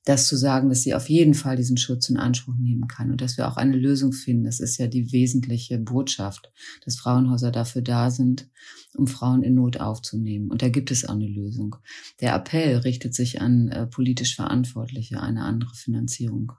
das 0.07 0.27
zu 0.27 0.37
sagen, 0.37 0.69
dass 0.69 0.83
sie 0.83 0.93
auf 0.95 1.09
jeden 1.09 1.33
Fall 1.33 1.57
diesen 1.57 1.75
Schutz 1.75 2.07
in 2.07 2.17
Anspruch 2.17 2.55
nehmen 2.57 2.87
kann 2.87 3.11
und 3.11 3.19
dass 3.19 3.37
wir 3.37 3.47
auch 3.47 3.57
eine 3.57 3.75
Lösung 3.75 4.13
finden. 4.13 4.45
Das 4.45 4.61
ist 4.61 4.77
ja 4.77 4.87
die 4.87 5.11
wesentliche 5.11 5.77
Botschaft, 5.77 6.51
dass 6.85 6.97
Frauenhäuser 6.97 7.51
dafür 7.51 7.81
da 7.81 8.09
sind, 8.09 8.47
um 8.95 9.07
Frauen 9.07 9.43
in 9.43 9.55
Not 9.55 9.81
aufzunehmen. 9.81 10.49
Und 10.49 10.61
da 10.61 10.69
gibt 10.69 10.91
es 10.91 11.03
auch 11.03 11.13
eine 11.15 11.27
Lösung. 11.27 11.75
Der 12.21 12.33
Appell 12.35 12.77
richtet 12.77 13.15
sich 13.15 13.41
an 13.41 13.67
äh, 13.67 13.85
politisch 13.85 14.35
Verantwortliche, 14.35 15.21
eine 15.21 15.43
andere 15.43 15.75
Finanzierung 15.75 16.53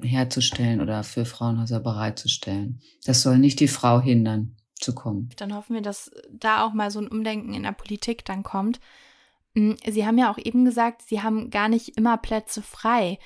herzustellen 0.00 0.80
oder 0.80 1.02
für 1.02 1.24
Frauenhäuser 1.24 1.80
bereitzustellen. 1.80 2.80
Das 3.04 3.22
soll 3.22 3.38
nicht 3.38 3.58
die 3.58 3.66
Frau 3.66 4.00
hindern, 4.00 4.54
zu 4.80 4.94
kommen. 4.94 5.30
Dann 5.36 5.54
hoffen 5.54 5.74
wir, 5.74 5.82
dass 5.82 6.10
da 6.30 6.64
auch 6.64 6.72
mal 6.72 6.92
so 6.92 7.00
ein 7.00 7.08
Umdenken 7.08 7.54
in 7.54 7.64
der 7.64 7.72
Politik 7.72 8.24
dann 8.24 8.44
kommt. 8.44 8.78
Hm, 9.58 9.74
Sie 9.90 10.06
haben 10.06 10.18
ja 10.18 10.30
auch 10.30 10.38
eben 10.38 10.64
gesagt, 10.64 11.02
Sie 11.02 11.20
haben 11.20 11.50
gar 11.50 11.68
nicht 11.68 11.98
immer 11.98 12.16
Plätze 12.16 12.62
frei. 12.62 13.18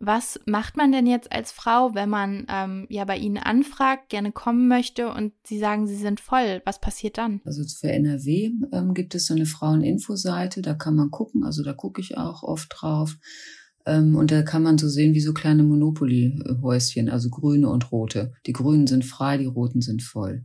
Was 0.00 0.40
macht 0.44 0.76
man 0.76 0.90
denn 0.90 1.06
jetzt 1.06 1.32
als 1.32 1.52
Frau, 1.52 1.94
wenn 1.94 2.10
man 2.10 2.44
ähm, 2.50 2.86
ja 2.90 3.04
bei 3.04 3.16
Ihnen 3.16 3.38
anfragt, 3.38 4.08
gerne 4.08 4.32
kommen 4.32 4.66
möchte 4.66 5.08
und 5.10 5.32
Sie 5.44 5.58
sagen, 5.58 5.86
Sie 5.86 5.94
sind 5.94 6.18
voll? 6.18 6.60
Was 6.64 6.80
passiert 6.80 7.18
dann? 7.18 7.40
Also 7.44 7.62
für 7.62 7.92
NRW 7.92 8.50
ähm, 8.72 8.94
gibt 8.94 9.14
es 9.14 9.26
so 9.26 9.34
eine 9.34 9.46
Fraueninfo-Seite, 9.46 10.60
da 10.60 10.74
kann 10.74 10.96
man 10.96 11.12
gucken, 11.12 11.44
also 11.44 11.62
da 11.62 11.72
gucke 11.72 12.00
ich 12.00 12.18
auch 12.18 12.42
oft 12.42 12.68
drauf. 12.74 13.16
Ähm, 13.86 14.16
und 14.16 14.32
da 14.32 14.42
kann 14.42 14.62
man 14.62 14.78
so 14.78 14.88
sehen 14.88 15.14
wie 15.14 15.20
so 15.20 15.32
kleine 15.32 15.62
Monopoly-Häuschen, 15.62 17.08
also 17.08 17.30
grüne 17.30 17.68
und 17.68 17.92
rote. 17.92 18.32
Die 18.46 18.52
grünen 18.52 18.86
sind 18.86 19.04
frei, 19.04 19.38
die 19.38 19.46
roten 19.46 19.80
sind 19.80 20.02
voll. 20.02 20.44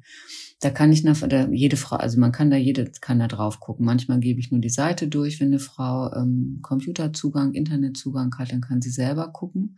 Da 0.60 0.70
kann 0.70 0.92
ich 0.92 1.04
nach, 1.04 1.20
da 1.28 1.50
jede 1.50 1.76
Frau, 1.76 1.96
also 1.96 2.20
man 2.20 2.32
kann 2.32 2.52
da 2.52 2.56
jede 2.56 2.92
kann 3.02 3.18
da 3.18 3.28
drauf 3.28 3.60
gucken. 3.60 3.84
Manchmal 3.84 4.20
gebe 4.20 4.40
ich 4.40 4.52
nur 4.52 4.62
die 4.62 4.70
Seite 4.70 5.08
durch, 5.08 5.40
wenn 5.40 5.48
eine 5.48 5.58
Frau 5.58 6.14
ähm, 6.14 6.60
Computerzugang, 6.62 7.54
Internetzugang 7.54 8.38
hat, 8.38 8.52
dann 8.52 8.62
kann 8.62 8.80
sie 8.80 8.92
selber 8.92 9.30
gucken. 9.30 9.78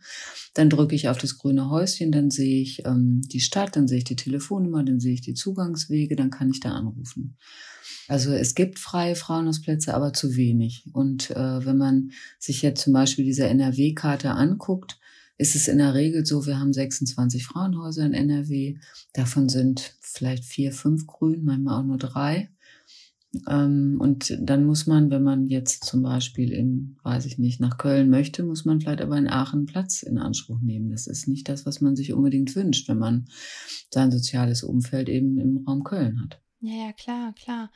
Dann 0.52 0.68
drücke 0.68 0.94
ich 0.94 1.08
auf 1.08 1.16
das 1.16 1.38
grüne 1.38 1.70
Häuschen, 1.70 2.12
dann 2.12 2.30
sehe 2.30 2.60
ich 2.60 2.84
ähm, 2.84 3.22
die 3.32 3.40
Stadt, 3.40 3.76
dann 3.76 3.88
sehe 3.88 3.98
ich 3.98 4.04
die 4.04 4.16
Telefonnummer, 4.16 4.84
dann 4.84 5.00
sehe 5.00 5.14
ich 5.14 5.22
die 5.22 5.32
Zugangswege, 5.32 6.16
dann 6.16 6.28
kann 6.28 6.50
ich 6.50 6.60
da 6.60 6.72
anrufen. 6.72 7.36
Also 8.08 8.32
es 8.32 8.54
gibt 8.54 8.78
freie 8.78 9.16
Frauenhausplätze, 9.16 9.94
aber 9.94 10.12
zu 10.12 10.36
wenig. 10.36 10.84
Und 10.92 11.30
äh, 11.30 11.64
wenn 11.64 11.78
man 11.78 12.10
sich 12.38 12.62
jetzt 12.62 12.82
zum 12.82 12.92
Beispiel 12.92 13.24
diese 13.24 13.46
NRW-Karte 13.46 14.30
anguckt, 14.30 14.98
ist 15.36 15.56
es 15.56 15.68
in 15.68 15.78
der 15.78 15.94
Regel 15.94 16.24
so, 16.24 16.46
wir 16.46 16.60
haben 16.60 16.72
26 16.72 17.44
Frauenhäuser 17.44 18.06
in 18.06 18.14
NRW. 18.14 18.76
Davon 19.12 19.48
sind 19.48 19.96
vielleicht 20.00 20.44
vier, 20.44 20.72
fünf 20.72 21.06
grün, 21.06 21.44
manchmal 21.44 21.80
auch 21.80 21.84
nur 21.84 21.98
drei. 21.98 22.50
Ähm, 23.48 23.96
und 23.98 24.36
dann 24.40 24.64
muss 24.64 24.86
man, 24.86 25.10
wenn 25.10 25.22
man 25.22 25.48
jetzt 25.48 25.84
zum 25.84 26.02
Beispiel 26.02 26.52
in, 26.52 26.96
weiß 27.02 27.26
ich 27.26 27.38
nicht, 27.38 27.60
nach 27.60 27.78
Köln 27.78 28.10
möchte, 28.10 28.44
muss 28.44 28.64
man 28.64 28.80
vielleicht 28.80 29.00
aber 29.00 29.18
in 29.18 29.28
Aachen 29.28 29.66
Platz 29.66 30.02
in 30.02 30.18
Anspruch 30.18 30.60
nehmen. 30.60 30.90
Das 30.90 31.06
ist 31.06 31.26
nicht 31.26 31.48
das, 31.48 31.66
was 31.66 31.80
man 31.80 31.96
sich 31.96 32.12
unbedingt 32.12 32.54
wünscht, 32.54 32.88
wenn 32.88 32.98
man 32.98 33.26
sein 33.90 34.12
soziales 34.12 34.62
Umfeld 34.62 35.08
eben 35.08 35.38
im 35.38 35.64
Raum 35.66 35.82
Köln 35.82 36.22
hat. 36.22 36.43
Ja, 36.64 36.86
ja, 36.86 36.92
klar, 36.92 37.34
klar. 37.34 37.70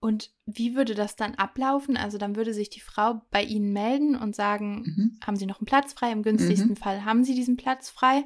Und 0.00 0.30
wie 0.44 0.74
würde 0.74 0.94
das 0.94 1.16
dann 1.16 1.34
ablaufen? 1.36 1.96
Also 1.96 2.18
dann 2.18 2.36
würde 2.36 2.52
sich 2.52 2.68
die 2.68 2.80
Frau 2.80 3.22
bei 3.30 3.42
Ihnen 3.42 3.72
melden 3.72 4.16
und 4.16 4.36
sagen, 4.36 4.82
mhm. 4.84 5.18
haben 5.24 5.36
Sie 5.36 5.46
noch 5.46 5.60
einen 5.60 5.66
Platz 5.66 5.94
frei? 5.94 6.12
Im 6.12 6.22
günstigsten 6.22 6.70
mhm. 6.70 6.76
Fall 6.76 7.04
haben 7.04 7.24
Sie 7.24 7.34
diesen 7.34 7.56
Platz 7.56 7.88
frei. 7.88 8.24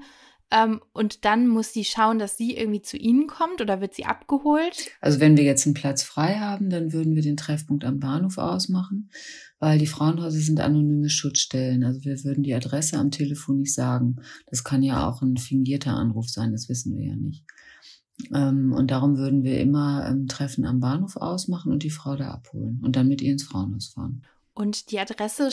Ähm, 0.51 0.81
und 0.93 1.27
dann 1.27 1.47
muss 1.47 1.73
sie 1.75 1.85
schauen, 1.85 2.19
dass 2.19 2.39
sie 2.39 2.57
irgendwie 2.57 2.81
zu 2.81 2.97
Ihnen 2.97 3.27
kommt 3.27 3.61
oder 3.61 3.83
wird 3.83 3.95
sie 3.95 4.07
abgeholt? 4.07 4.91
Also 5.01 5.21
wenn 5.21 5.37
wir 5.37 5.45
jetzt 5.45 5.67
einen 5.67 5.75
Platz 5.75 6.03
frei 6.03 6.37
haben, 6.37 6.71
dann 6.71 6.93
würden 6.93 7.15
wir 7.15 7.23
den 7.23 7.37
Treffpunkt 7.37 7.85
am 7.85 8.01
Bahnhof 8.01 8.39
ausmachen, 8.39 9.11
weil 9.59 9.79
die 9.79 9.87
Frauenhäuser 9.87 10.39
sind 10.39 10.61
anonyme 10.61 11.11
Schutzstellen. 11.11 11.85
Also 11.85 12.03
wir 12.03 12.25
würden 12.25 12.45
die 12.45 12.55
Adresse 12.55 12.97
am 12.97 13.11
Telefon 13.11 13.59
nicht 13.59 13.75
sagen. 13.75 14.17
Das 14.47 14.65
kann 14.65 14.83
ja 14.83 15.07
auch 15.07 15.21
ein 15.21 15.37
fingierter 15.37 15.95
Anruf 15.95 16.31
sein, 16.31 16.53
das 16.53 16.71
wissen 16.71 16.97
wir 16.97 17.05
ja 17.05 17.17
nicht. 17.17 17.45
Ähm, 18.35 18.73
und 18.73 18.91
darum 18.91 19.17
würden 19.17 19.45
wir 19.45 19.61
immer 19.61 20.07
ähm, 20.09 20.27
Treffen 20.27 20.65
am 20.65 20.81
Bahnhof 20.81 21.17
ausmachen 21.17 21.73
und 21.73 21.83
die 21.83 21.91
Frau 21.91 22.17
da 22.17 22.31
abholen 22.31 22.81
und 22.85 22.97
dann 22.97 23.09
mit 23.09 23.23
ihr 23.23 23.33
ins 23.33 23.45
Frauenhaus 23.45 23.89
fahren. 23.89 24.23
Und 24.55 24.91
die 24.91 24.99
Adresse 24.99 25.51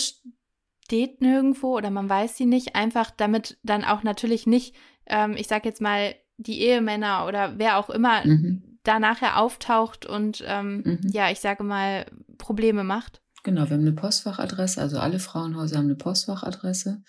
steht 0.84 1.22
nirgendwo 1.22 1.76
oder 1.76 1.92
man 1.92 2.10
weiß 2.10 2.38
sie 2.38 2.46
nicht, 2.46 2.76
einfach 2.76 3.12
damit 3.12 3.58
dann 3.64 3.84
auch 3.84 4.04
natürlich 4.04 4.48
nicht, 4.48 4.76
ähm, 5.06 5.36
ich 5.38 5.48
sag 5.48 5.66
jetzt 5.66 5.82
mal, 5.82 6.16
die 6.38 6.62
Ehemänner 6.62 7.26
oder 7.28 7.58
wer 7.58 7.78
auch 7.78 7.90
immer 7.90 8.26
mhm. 8.26 8.80
da 8.84 9.00
nachher 9.00 9.40
auftaucht 9.40 10.06
und 10.06 10.44
ähm, 10.46 10.82
mhm. 10.84 11.10
ja, 11.12 11.32
ich 11.32 11.40
sage 11.40 11.64
mal, 11.64 12.06
Probleme 12.38 12.84
macht. 12.84 13.22
Genau, 13.46 13.70
wir 13.70 13.76
haben 13.76 13.82
eine 13.82 13.92
Postfachadresse, 13.92 14.82
also 14.82 14.98
alle 14.98 15.20
Frauenhäuser 15.20 15.78
haben 15.78 15.86
eine 15.86 15.96
Postfachadresse, 15.96 17.04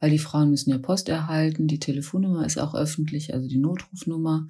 weil 0.00 0.10
die 0.10 0.18
Frauen 0.18 0.50
müssen 0.50 0.68
ja 0.68 0.76
Post 0.76 1.08
erhalten. 1.08 1.66
Die 1.66 1.78
Telefonnummer 1.78 2.44
ist 2.44 2.58
auch 2.58 2.74
öffentlich, 2.74 3.32
also 3.32 3.48
die 3.48 3.56
Notrufnummer. 3.56 4.48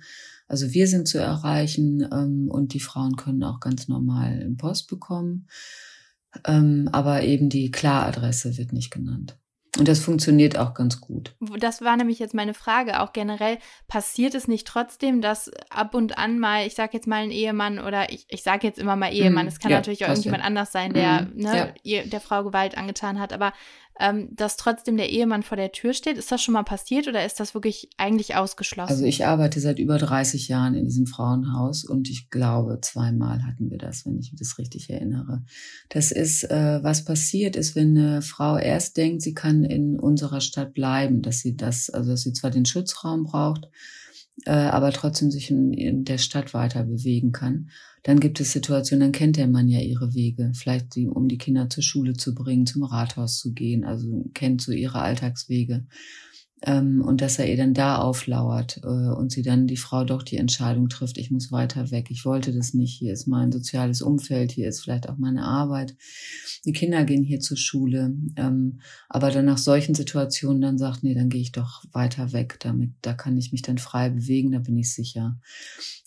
Also 0.48 0.72
wir 0.72 0.88
sind 0.88 1.06
zu 1.06 1.18
erreichen 1.18 2.04
ähm, 2.12 2.48
und 2.50 2.74
die 2.74 2.80
Frauen 2.80 3.14
können 3.14 3.44
auch 3.44 3.60
ganz 3.60 3.86
normal 3.86 4.52
Post 4.58 4.88
bekommen. 4.88 5.46
Ähm, 6.44 6.88
aber 6.90 7.22
eben 7.22 7.50
die 7.50 7.70
Klaradresse 7.70 8.58
wird 8.58 8.72
nicht 8.72 8.90
genannt. 8.90 9.38
Und 9.76 9.86
das 9.86 10.00
funktioniert 10.00 10.58
auch 10.58 10.72
ganz 10.72 11.00
gut. 11.00 11.34
Das 11.58 11.82
war 11.82 11.96
nämlich 11.96 12.18
jetzt 12.18 12.34
meine 12.34 12.54
Frage. 12.54 13.00
Auch 13.00 13.12
generell 13.12 13.58
passiert 13.86 14.34
es 14.34 14.48
nicht 14.48 14.66
trotzdem, 14.66 15.20
dass 15.20 15.50
ab 15.68 15.94
und 15.94 16.16
an 16.16 16.38
mal, 16.38 16.66
ich 16.66 16.74
sage 16.74 16.92
jetzt 16.94 17.06
mal 17.06 17.22
ein 17.22 17.30
Ehemann 17.30 17.78
oder 17.78 18.10
ich, 18.10 18.26
ich 18.28 18.42
sage 18.42 18.66
jetzt 18.66 18.78
immer 18.78 18.96
mal 18.96 19.12
Ehemann, 19.12 19.44
mhm. 19.44 19.48
es 19.48 19.60
kann 19.60 19.70
ja, 19.70 19.76
natürlich 19.76 20.04
auch 20.04 20.08
irgendjemand 20.08 20.42
ja. 20.42 20.46
anders 20.46 20.72
sein, 20.72 20.94
der 20.94 21.22
mhm. 21.22 21.42
ne, 21.42 21.74
ja. 21.82 22.02
der 22.02 22.20
Frau 22.20 22.44
Gewalt 22.44 22.78
angetan 22.78 23.20
hat, 23.20 23.32
aber 23.32 23.52
ähm, 24.00 24.28
dass 24.34 24.56
trotzdem 24.56 24.96
der 24.96 25.10
Ehemann 25.10 25.42
vor 25.42 25.56
der 25.56 25.72
Tür 25.72 25.92
steht. 25.92 26.18
Ist 26.18 26.30
das 26.30 26.42
schon 26.42 26.54
mal 26.54 26.62
passiert 26.62 27.08
oder 27.08 27.24
ist 27.24 27.40
das 27.40 27.54
wirklich 27.54 27.90
eigentlich 27.96 28.36
ausgeschlossen? 28.36 28.90
Also 28.90 29.04
ich 29.04 29.26
arbeite 29.26 29.60
seit 29.60 29.78
über 29.78 29.98
30 29.98 30.48
Jahren 30.48 30.74
in 30.74 30.84
diesem 30.84 31.06
Frauenhaus 31.06 31.84
und 31.84 32.08
ich 32.08 32.30
glaube, 32.30 32.78
zweimal 32.80 33.44
hatten 33.44 33.70
wir 33.70 33.78
das, 33.78 34.06
wenn 34.06 34.18
ich 34.18 34.32
mich 34.32 34.38
das 34.38 34.58
richtig 34.58 34.90
erinnere. 34.90 35.42
Das 35.88 36.12
ist, 36.12 36.44
äh, 36.44 36.82
was 36.82 37.04
passiert 37.04 37.56
ist, 37.56 37.74
wenn 37.74 37.96
eine 37.96 38.22
Frau 38.22 38.56
erst 38.56 38.96
denkt, 38.96 39.22
sie 39.22 39.34
kann 39.34 39.64
in 39.64 39.98
unserer 39.98 40.40
Stadt 40.40 40.74
bleiben, 40.74 41.22
dass 41.22 41.40
sie 41.40 41.56
das, 41.56 41.90
also 41.90 42.10
dass 42.12 42.22
sie 42.22 42.32
zwar 42.32 42.50
den 42.50 42.66
Schutzraum 42.66 43.24
braucht, 43.24 43.68
äh, 44.44 44.50
aber 44.50 44.92
trotzdem 44.92 45.30
sich 45.30 45.50
in, 45.50 45.72
in 45.72 46.04
der 46.04 46.18
Stadt 46.18 46.54
weiter 46.54 46.84
bewegen 46.84 47.32
kann. 47.32 47.70
Dann 48.02 48.20
gibt 48.20 48.40
es 48.40 48.52
Situationen, 48.52 49.00
dann 49.00 49.12
kennt 49.12 49.36
der 49.36 49.48
Mann 49.48 49.68
ja 49.68 49.80
ihre 49.80 50.14
Wege. 50.14 50.52
Vielleicht 50.54 50.94
die, 50.94 51.08
um 51.08 51.28
die 51.28 51.38
Kinder 51.38 51.68
zur 51.68 51.82
Schule 51.82 52.14
zu 52.14 52.34
bringen, 52.34 52.66
zum 52.66 52.84
Rathaus 52.84 53.38
zu 53.38 53.52
gehen, 53.52 53.84
also 53.84 54.24
kennt 54.34 54.62
so 54.62 54.72
ihre 54.72 55.00
Alltagswege 55.00 55.86
ähm, 56.62 57.02
und 57.02 57.20
dass 57.20 57.38
er 57.38 57.48
ihr 57.48 57.56
dann 57.56 57.74
da 57.74 57.98
auflauert 57.98 58.80
äh, 58.82 58.86
und 58.86 59.30
sie 59.30 59.42
dann 59.42 59.66
die 59.66 59.76
Frau 59.76 60.04
doch 60.04 60.22
die 60.22 60.38
Entscheidung 60.38 60.88
trifft, 60.88 61.18
ich 61.18 61.30
muss 61.30 61.52
weiter 61.52 61.90
weg, 61.90 62.08
ich 62.10 62.24
wollte 62.24 62.52
das 62.52 62.74
nicht, 62.74 62.98
hier 62.98 63.12
ist 63.12 63.26
mein 63.26 63.52
soziales 63.52 64.02
Umfeld, 64.02 64.50
hier 64.50 64.68
ist 64.68 64.82
vielleicht 64.82 65.08
auch 65.08 65.18
meine 65.18 65.44
Arbeit, 65.44 65.96
die 66.64 66.72
Kinder 66.72 67.04
gehen 67.04 67.22
hier 67.22 67.40
zur 67.40 67.56
Schule, 67.56 68.14
ähm, 68.36 68.80
aber 69.08 69.30
dann 69.30 69.44
nach 69.44 69.58
solchen 69.58 69.94
Situationen 69.94 70.60
dann 70.60 70.78
sagt, 70.78 71.04
nee, 71.04 71.14
dann 71.14 71.28
gehe 71.28 71.40
ich 71.40 71.52
doch 71.52 71.84
weiter 71.92 72.32
weg, 72.32 72.58
damit, 72.60 72.90
da 73.02 73.14
kann 73.14 73.36
ich 73.36 73.52
mich 73.52 73.62
dann 73.62 73.78
frei 73.78 74.10
bewegen, 74.10 74.52
da 74.52 74.58
bin 74.58 74.76
ich 74.76 74.92
sicher. 74.92 75.38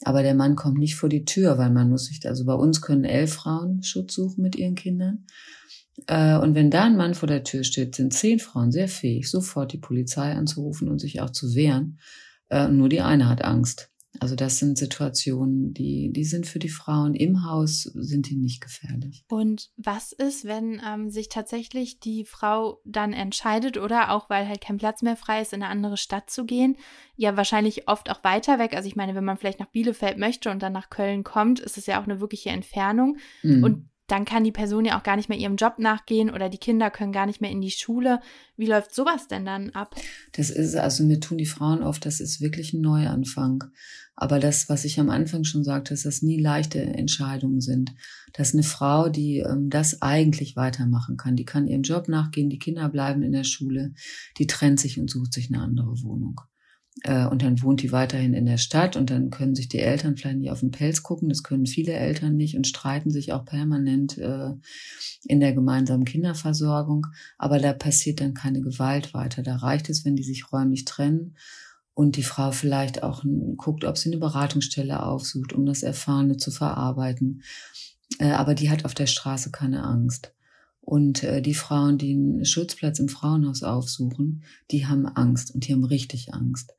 Aber 0.04 0.24
der 0.24 0.36
Mann 0.36 0.56
kommt 0.56 0.80
nicht 0.80 0.96
vor 0.96 1.10
die 1.10 1.26
Tür, 1.26 1.58
weil 1.58 1.70
man 1.70 1.90
muss 1.90 2.06
sich, 2.06 2.28
also 2.28 2.46
bei 2.46 2.54
uns 2.54 2.82
können 2.82 3.06
elf 3.06 3.34
Frauen 3.34 3.84
Schutz 3.84 4.16
suchen 4.16 4.42
mit 4.42 4.56
ihren 4.56 4.76
Kindern. 4.76 5.26
Äh, 6.08 6.38
und 6.38 6.56
wenn 6.56 6.72
da 6.72 6.86
ein 6.86 6.98
Mann 6.98 7.14
vor 7.14 7.28
der 7.28 7.44
Tür 7.44 7.64
steht, 7.64 7.96
sind 7.96 8.14
zehn 8.14 8.40
Frauen 8.40 8.72
sehr 8.72 8.88
fähig, 8.88 9.30
sofort 9.30 9.74
die 9.74 9.78
Polizei 9.78 10.34
anzurufen 10.34 10.90
und 10.90 11.00
sich 11.00 11.22
auch 11.22 11.30
zu 11.30 11.56
wehren. 11.56 12.00
Äh, 12.50 12.68
nur 12.68 12.90
die 12.90 13.02
eine 13.02 13.30
hat 13.30 13.44
Angst. 13.44 13.92
Also 14.20 14.36
das 14.36 14.60
sind 14.60 14.78
Situationen, 14.78 15.74
die, 15.74 16.12
die 16.12 16.26
sind 16.26 16.46
für 16.46 16.60
die 16.60 16.70
Frauen 16.70 17.16
im 17.16 17.46
Haus, 17.46 17.84
sind 17.84 18.30
die 18.30 18.36
nicht 18.36 18.62
gefährlich. 18.62 19.24
Und 19.30 19.70
was 19.78 20.12
ist, 20.12 20.44
wenn 20.44 20.82
ähm, 20.86 21.10
sich 21.10 21.30
tatsächlich 21.30 22.00
die 22.00 22.26
Frau 22.26 22.82
dann 22.84 23.14
entscheidet 23.14 23.78
oder 23.78 24.12
auch, 24.12 24.30
weil 24.30 24.48
halt 24.48 24.62
kein 24.62 24.78
Platz 24.78 25.02
mehr 25.02 25.16
frei 25.16 25.42
ist, 25.42 25.54
in 25.54 25.64
eine 25.64 25.72
andere 25.72 25.96
Stadt 25.96 26.30
zu 26.30 26.46
gehen? 26.46 26.76
Ja, 27.16 27.38
wahrscheinlich 27.38 27.88
oft 27.88 28.12
auch 28.12 28.24
weiter 28.24 28.60
weg. 28.60 28.76
Also 28.76 28.88
ich 28.88 28.98
meine, 28.98 29.16
wenn 29.16 29.24
man 29.24 29.38
vielleicht 29.38 29.62
nach 29.62 29.72
Bielefeld 29.72 30.18
möchte 30.18 30.52
und 30.52 30.62
dann 30.62 30.74
nach 30.74 30.90
Köln 30.90 31.24
kommt, 31.24 31.62
ist 31.62 31.78
es 31.78 31.86
ja 31.86 32.00
auch 32.02 32.06
eine 32.06 32.20
wirkliche 32.20 32.50
Entfernung. 32.50 33.18
Mhm. 33.44 33.64
Und 33.64 33.90
dann 34.12 34.26
kann 34.26 34.44
die 34.44 34.52
Person 34.52 34.84
ja 34.84 35.00
auch 35.00 35.04
gar 35.04 35.16
nicht 35.16 35.30
mehr 35.30 35.38
ihrem 35.38 35.56
Job 35.56 35.80
nachgehen 35.80 36.30
oder 36.30 36.50
die 36.50 36.58
Kinder 36.58 36.92
können 36.92 37.14
gar 37.14 37.26
nicht 37.26 37.40
mehr 37.40 37.52
in 37.52 37.62
die 37.62 37.72
Schule. 37.72 38.20
Wie 38.58 38.66
läuft 38.66 38.94
sowas 38.94 39.28
denn 39.28 39.46
dann 39.46 39.70
ab? 39.70 39.96
Das 40.34 40.50
ist, 40.50 40.76
also 40.76 41.04
mir 41.04 41.22
tun 41.22 41.38
die 41.38 41.46
Frauen 41.46 41.82
oft, 41.82 42.06
das 42.06 42.20
ist 42.20 42.42
wirklich 42.42 42.74
ein 42.74 42.82
Neuanfang. 42.82 43.64
Aber 44.16 44.40
das, 44.40 44.68
was 44.70 44.84
ich 44.84 45.00
am 45.00 45.10
Anfang 45.10 45.46
schon 45.46 45.64
sagte, 45.64 45.94
ist, 45.94 46.06
dass 46.06 46.22
nie 46.22 46.40
leichte 46.40 46.82
Entscheidungen 46.82 47.62
sind. 47.62 47.96
Dass 48.34 48.54
eine 48.54 48.64
Frau, 48.64 49.10
die 49.10 49.40
ähm, 49.40 49.70
das 49.70 50.02
eigentlich 50.02 50.56
weitermachen 50.56 51.16
kann, 51.18 51.36
die 51.36 51.46
kann 51.46 51.68
ihrem 51.68 51.84
Job 51.84 52.08
nachgehen, 52.08 52.50
die 52.50 52.60
Kinder 52.60 52.90
bleiben 52.90 53.24
in 53.24 53.32
der 53.32 53.46
Schule, 53.46 53.94
die 54.38 54.48
trennt 54.48 54.80
sich 54.80 55.00
und 55.00 55.10
sucht 55.10 55.34
sich 55.34 55.48
eine 55.52 55.64
andere 55.64 56.04
Wohnung. 56.04 56.42
Äh, 57.04 57.26
und 57.26 57.42
dann 57.42 57.62
wohnt 57.62 57.82
die 57.82 57.92
weiterhin 57.92 58.34
in 58.34 58.46
der 58.46 58.58
Stadt 58.58 58.96
und 58.96 59.10
dann 59.10 59.30
können 59.30 59.56
sich 59.56 59.70
die 59.70 59.80
Eltern 59.80 60.18
vielleicht 60.18 60.38
nicht 60.38 60.52
auf 60.52 60.60
den 60.60 60.72
Pelz 60.72 61.04
gucken. 61.04 61.30
Das 61.30 61.44
können 61.44 61.66
viele 61.66 61.94
Eltern 61.94 62.36
nicht 62.36 62.58
und 62.58 62.68
streiten 62.68 63.10
sich 63.10 63.34
auch 63.34 63.46
permanent 63.46 64.18
äh, 64.18 64.52
in 65.26 65.40
der 65.40 65.54
gemeinsamen 65.54 66.06
Kinderversorgung. 66.06 67.08
Aber 67.38 67.60
da 67.60 67.74
passiert 67.74 68.20
dann 68.20 68.34
keine 68.34 68.62
Gewalt 68.62 69.14
weiter. 69.14 69.42
Da 69.42 69.56
reicht 69.58 69.90
es, 69.90 70.06
wenn 70.06 70.16
die 70.16 70.24
sich 70.24 70.52
räumlich 70.52 70.86
trennen 70.86 71.36
und 71.94 72.18
die 72.18 72.24
Frau 72.24 72.52
vielleicht 72.52 73.04
auch 73.04 73.24
guckt, 73.58 73.86
ob 73.86 73.98
sie 73.98 74.10
eine 74.10 74.20
Beratungsstelle 74.20 75.04
aufsucht, 75.04 75.54
um 75.54 75.66
das 75.66 75.84
Erfahrene 75.84 76.38
zu 76.38 76.52
verarbeiten. 76.52 77.44
Äh, 78.20 78.32
aber 78.32 78.54
die 78.54 78.70
hat 78.70 78.86
auf 78.86 78.94
der 78.94 79.08
Straße 79.08 79.52
keine 79.52 79.84
Angst. 79.84 80.34
Und 80.82 81.24
äh, 81.24 81.42
die 81.42 81.54
Frauen, 81.54 81.98
die 81.98 82.12
einen 82.12 82.44
Schutzplatz 82.44 83.00
im 83.00 83.08
Frauenhaus 83.08 83.64
aufsuchen, 83.64 84.44
die 84.72 84.88
haben 84.88 85.06
Angst 85.06 85.54
und 85.54 85.68
die 85.68 85.74
haben 85.74 85.86
richtig 85.86 86.34
Angst. 86.34 86.74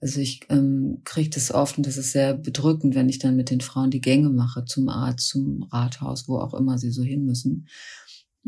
Also 0.00 0.20
ich 0.20 0.40
ähm, 0.48 1.02
kriege 1.04 1.30
das 1.30 1.52
oft 1.52 1.76
und 1.76 1.86
das 1.86 1.98
ist 1.98 2.12
sehr 2.12 2.34
bedrückend, 2.34 2.94
wenn 2.94 3.08
ich 3.08 3.18
dann 3.18 3.36
mit 3.36 3.50
den 3.50 3.60
Frauen 3.60 3.90
die 3.90 4.00
Gänge 4.00 4.30
mache 4.30 4.64
zum 4.64 4.88
Arzt, 4.88 5.28
zum 5.28 5.64
Rathaus, 5.64 6.26
wo 6.26 6.38
auch 6.38 6.54
immer 6.54 6.78
sie 6.78 6.90
so 6.90 7.02
hin 7.02 7.26
müssen, 7.26 7.68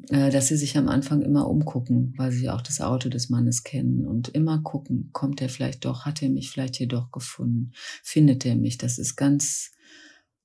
äh, 0.08 0.30
dass 0.30 0.48
sie 0.48 0.56
sich 0.56 0.78
am 0.78 0.88
Anfang 0.88 1.20
immer 1.20 1.48
umgucken, 1.48 2.14
weil 2.16 2.32
sie 2.32 2.48
auch 2.48 2.62
das 2.62 2.80
Auto 2.80 3.10
des 3.10 3.28
Mannes 3.28 3.64
kennen 3.64 4.06
und 4.06 4.28
immer 4.28 4.60
gucken, 4.62 5.10
kommt 5.12 5.42
er 5.42 5.50
vielleicht 5.50 5.84
doch, 5.84 6.06
hat 6.06 6.22
er 6.22 6.30
mich 6.30 6.50
vielleicht 6.50 6.76
hier 6.76 6.88
doch 6.88 7.10
gefunden, 7.10 7.72
findet 8.02 8.46
er 8.46 8.56
mich. 8.56 8.78
Das 8.78 8.98
ist 8.98 9.16
ganz 9.16 9.72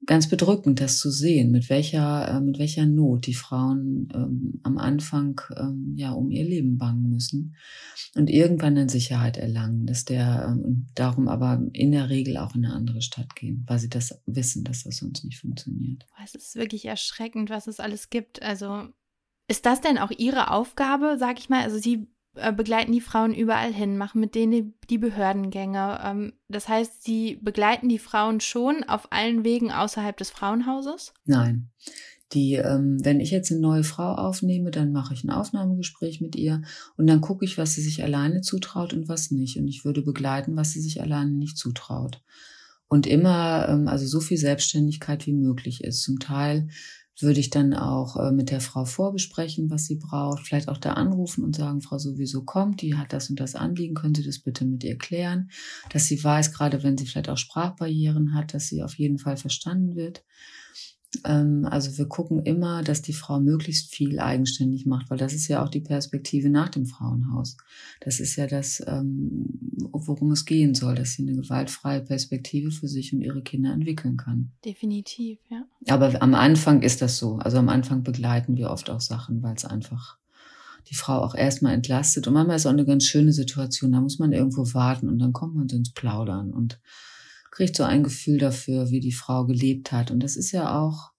ganz 0.05 0.29
bedrückend, 0.29 0.79
das 0.79 0.99
zu 0.99 1.09
sehen, 1.09 1.51
mit 1.51 1.69
welcher, 1.69 2.27
äh, 2.29 2.39
mit 2.39 2.59
welcher 2.59 2.85
Not 2.85 3.25
die 3.25 3.33
Frauen 3.33 4.09
ähm, 4.13 4.59
am 4.63 4.77
Anfang 4.77 5.41
ähm, 5.57 5.93
ja 5.95 6.11
um 6.11 6.29
ihr 6.29 6.43
Leben 6.43 6.77
bangen 6.77 7.09
müssen 7.09 7.55
und 8.15 8.29
irgendwann 8.29 8.75
dann 8.75 8.89
Sicherheit 8.89 9.37
erlangen, 9.37 9.85
dass 9.85 10.05
der 10.05 10.47
ähm, 10.49 10.87
darum 10.95 11.27
aber 11.27 11.61
in 11.73 11.91
der 11.91 12.09
Regel 12.09 12.37
auch 12.37 12.55
in 12.55 12.65
eine 12.65 12.75
andere 12.75 13.01
Stadt 13.01 13.35
gehen, 13.35 13.63
weil 13.67 13.79
sie 13.79 13.89
das 13.89 14.21
wissen, 14.25 14.63
dass 14.63 14.83
das 14.83 14.97
sonst 14.97 15.23
nicht 15.23 15.39
funktioniert. 15.39 16.05
Es 16.23 16.35
ist 16.35 16.55
wirklich 16.55 16.85
erschreckend, 16.85 17.49
was 17.49 17.67
es 17.67 17.79
alles 17.79 18.09
gibt. 18.09 18.41
Also 18.41 18.87
ist 19.47 19.65
das 19.65 19.81
denn 19.81 19.97
auch 19.97 20.11
Ihre 20.11 20.51
Aufgabe, 20.51 21.17
sag 21.17 21.39
ich 21.39 21.49
mal? 21.49 21.63
Also 21.63 21.77
Sie 21.77 22.07
begleiten 22.55 22.91
die 22.91 23.01
Frauen 23.01 23.33
überall 23.33 23.73
hin, 23.73 23.97
machen 23.97 24.21
mit 24.21 24.35
denen 24.35 24.73
die 24.89 24.97
Behördengänge. 24.97 25.99
Ähm, 26.03 26.33
das 26.49 26.67
heißt, 26.67 27.03
sie 27.03 27.35
begleiten 27.41 27.89
die 27.89 27.99
Frauen 27.99 28.39
schon 28.39 28.83
auf 28.83 29.11
allen 29.11 29.43
Wegen 29.43 29.71
außerhalb 29.71 30.15
des 30.17 30.29
Frauenhauses? 30.29 31.13
Nein. 31.25 31.69
Die, 32.33 32.55
ähm, 32.55 33.03
wenn 33.03 33.21
ich 33.21 33.31
jetzt 33.31 33.51
eine 33.51 33.61
neue 33.61 33.83
Frau 33.83 34.13
aufnehme, 34.13 34.69
dann 34.69 34.91
mache 34.91 35.13
ich 35.13 35.23
ein 35.23 35.29
Aufnahmegespräch 35.29 36.19
mit 36.19 36.35
ihr 36.35 36.61
und 36.97 37.07
dann 37.07 37.21
gucke 37.21 37.45
ich, 37.45 37.57
was 37.57 37.73
sie 37.73 37.81
sich 37.81 38.03
alleine 38.03 38.41
zutraut 38.41 38.93
und 38.93 39.07
was 39.07 39.31
nicht. 39.31 39.57
Und 39.57 39.67
ich 39.67 39.85
würde 39.85 40.01
begleiten, 40.01 40.57
was 40.57 40.71
sie 40.71 40.81
sich 40.81 41.01
alleine 41.01 41.31
nicht 41.31 41.57
zutraut. 41.57 42.21
Und 42.89 43.07
immer, 43.07 43.67
ähm, 43.69 43.87
also 43.87 44.05
so 44.05 44.19
viel 44.19 44.37
Selbstständigkeit 44.37 45.25
wie 45.25 45.33
möglich 45.33 45.83
ist. 45.83 46.01
Zum 46.03 46.19
Teil 46.19 46.67
würde 47.19 47.39
ich 47.39 47.49
dann 47.49 47.73
auch 47.73 48.17
äh, 48.17 48.31
mit 48.31 48.51
der 48.51 48.61
Frau 48.61 48.85
vorbesprechen, 48.85 49.69
was 49.69 49.85
sie 49.85 49.95
braucht. 49.95 50.45
Vielleicht 50.45 50.69
auch 50.69 50.77
da 50.77 50.93
anrufen 50.93 51.43
und 51.43 51.55
sagen, 51.55 51.81
Frau 51.81 51.97
sowieso 51.97 52.43
kommt, 52.43 52.81
die 52.81 52.95
hat 52.95 53.13
das 53.13 53.29
und 53.29 53.39
das 53.39 53.55
Anliegen, 53.55 53.95
können 53.95 54.15
Sie 54.15 54.23
das 54.23 54.39
bitte 54.39 54.65
mit 54.65 54.83
ihr 54.83 54.97
klären, 54.97 55.49
dass 55.91 56.05
sie 56.05 56.23
weiß, 56.23 56.53
gerade 56.53 56.83
wenn 56.83 56.97
sie 56.97 57.05
vielleicht 57.05 57.29
auch 57.29 57.37
Sprachbarrieren 57.37 58.35
hat, 58.35 58.53
dass 58.53 58.67
sie 58.67 58.83
auf 58.83 58.95
jeden 58.95 59.17
Fall 59.17 59.37
verstanden 59.37 59.95
wird. 59.95 60.23
Ähm, 61.23 61.65
also 61.69 61.97
wir 61.97 62.07
gucken 62.07 62.43
immer, 62.43 62.83
dass 62.83 63.01
die 63.01 63.13
Frau 63.13 63.39
möglichst 63.39 63.93
viel 63.93 64.19
eigenständig 64.19 64.85
macht, 64.85 65.09
weil 65.09 65.17
das 65.17 65.33
ist 65.33 65.47
ja 65.47 65.63
auch 65.63 65.69
die 65.69 65.79
Perspektive 65.79 66.49
nach 66.49 66.69
dem 66.69 66.85
Frauenhaus. 66.85 67.57
Das 68.01 68.19
ist 68.19 68.35
ja 68.35 68.47
das, 68.47 68.83
ähm, 68.85 69.45
worum 69.91 70.31
es 70.31 70.45
gehen 70.45 70.75
soll, 70.75 70.95
dass 70.95 71.13
sie 71.13 71.23
eine 71.23 71.35
gewaltfreie 71.35 72.01
Perspektive 72.01 72.71
für 72.71 72.87
sich 72.87 73.13
und 73.13 73.21
ihre 73.21 73.41
Kinder 73.41 73.73
entwickeln 73.73 74.17
kann. 74.17 74.51
Definitiv, 74.65 75.39
ja. 75.49 75.63
Aber 75.87 76.21
am 76.21 76.35
Anfang 76.35 76.81
ist 76.81 77.01
das 77.01 77.17
so. 77.17 77.37
Also 77.37 77.57
am 77.57 77.69
Anfang 77.69 78.03
begleiten 78.03 78.57
wir 78.57 78.69
oft 78.69 78.89
auch 78.89 79.01
Sachen, 79.01 79.41
weil 79.41 79.55
es 79.55 79.65
einfach 79.65 80.17
die 80.89 80.95
Frau 80.95 81.21
auch 81.21 81.35
erstmal 81.35 81.73
entlastet. 81.73 82.27
Und 82.27 82.33
manchmal 82.33 82.55
ist 82.55 82.63
es 82.63 82.65
auch 82.65 82.71
eine 82.71 82.85
ganz 82.85 83.05
schöne 83.05 83.33
Situation. 83.33 83.91
Da 83.91 84.01
muss 84.01 84.19
man 84.19 84.31
irgendwo 84.31 84.73
warten 84.73 85.09
und 85.09 85.19
dann 85.19 85.33
kommt 85.33 85.55
man 85.55 85.67
ins 85.67 85.91
Plaudern 85.91 86.53
und 86.53 86.79
kriegt 87.57 87.75
so 87.75 87.83
ein 87.83 88.03
Gefühl 88.03 88.37
dafür, 88.37 88.91
wie 88.91 88.99
die 88.99 89.11
Frau 89.11 89.45
gelebt 89.45 89.91
hat. 89.91 90.11
Und 90.11 90.21
das 90.21 90.35
ist 90.35 90.51
ja 90.51 90.79
auch, 90.79 91.11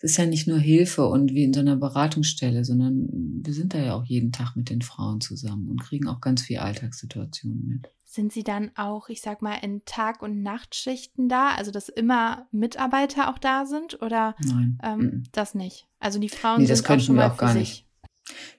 das 0.00 0.12
ist 0.12 0.16
ja 0.18 0.24
nicht 0.24 0.46
nur 0.46 0.58
Hilfe 0.58 1.08
und 1.08 1.32
wie 1.32 1.42
in 1.42 1.52
so 1.52 1.58
einer 1.58 1.74
Beratungsstelle, 1.74 2.64
sondern 2.64 3.08
wir 3.42 3.52
sind 3.52 3.74
da 3.74 3.78
ja 3.78 3.94
auch 3.94 4.04
jeden 4.04 4.30
Tag 4.30 4.54
mit 4.54 4.70
den 4.70 4.82
Frauen 4.82 5.20
zusammen 5.20 5.68
und 5.68 5.82
kriegen 5.82 6.06
auch 6.06 6.20
ganz 6.20 6.42
viel 6.42 6.58
Alltagssituationen 6.58 7.66
mit. 7.66 7.92
Sind 8.04 8.32
Sie 8.32 8.44
dann 8.44 8.70
auch, 8.76 9.08
ich 9.08 9.20
sag 9.20 9.42
mal, 9.42 9.56
in 9.56 9.84
Tag- 9.84 10.22
und 10.22 10.42
Nachtschichten 10.42 11.28
da? 11.28 11.56
Also, 11.56 11.72
dass 11.72 11.88
immer 11.88 12.46
Mitarbeiter 12.52 13.28
auch 13.28 13.38
da 13.38 13.66
sind? 13.66 14.00
Oder 14.00 14.36
Nein. 14.44 14.78
Ähm, 14.84 15.24
das 15.32 15.56
nicht? 15.56 15.88
Also 15.98 16.20
die 16.20 16.28
Frauen 16.28 16.60
nee, 16.60 16.72
sind 16.72 16.88
auch 16.88 17.00
schon 17.00 17.16
mal 17.16 17.30
auch 17.30 17.36
gar 17.36 17.52
für 17.52 17.58
nicht. 17.58 17.84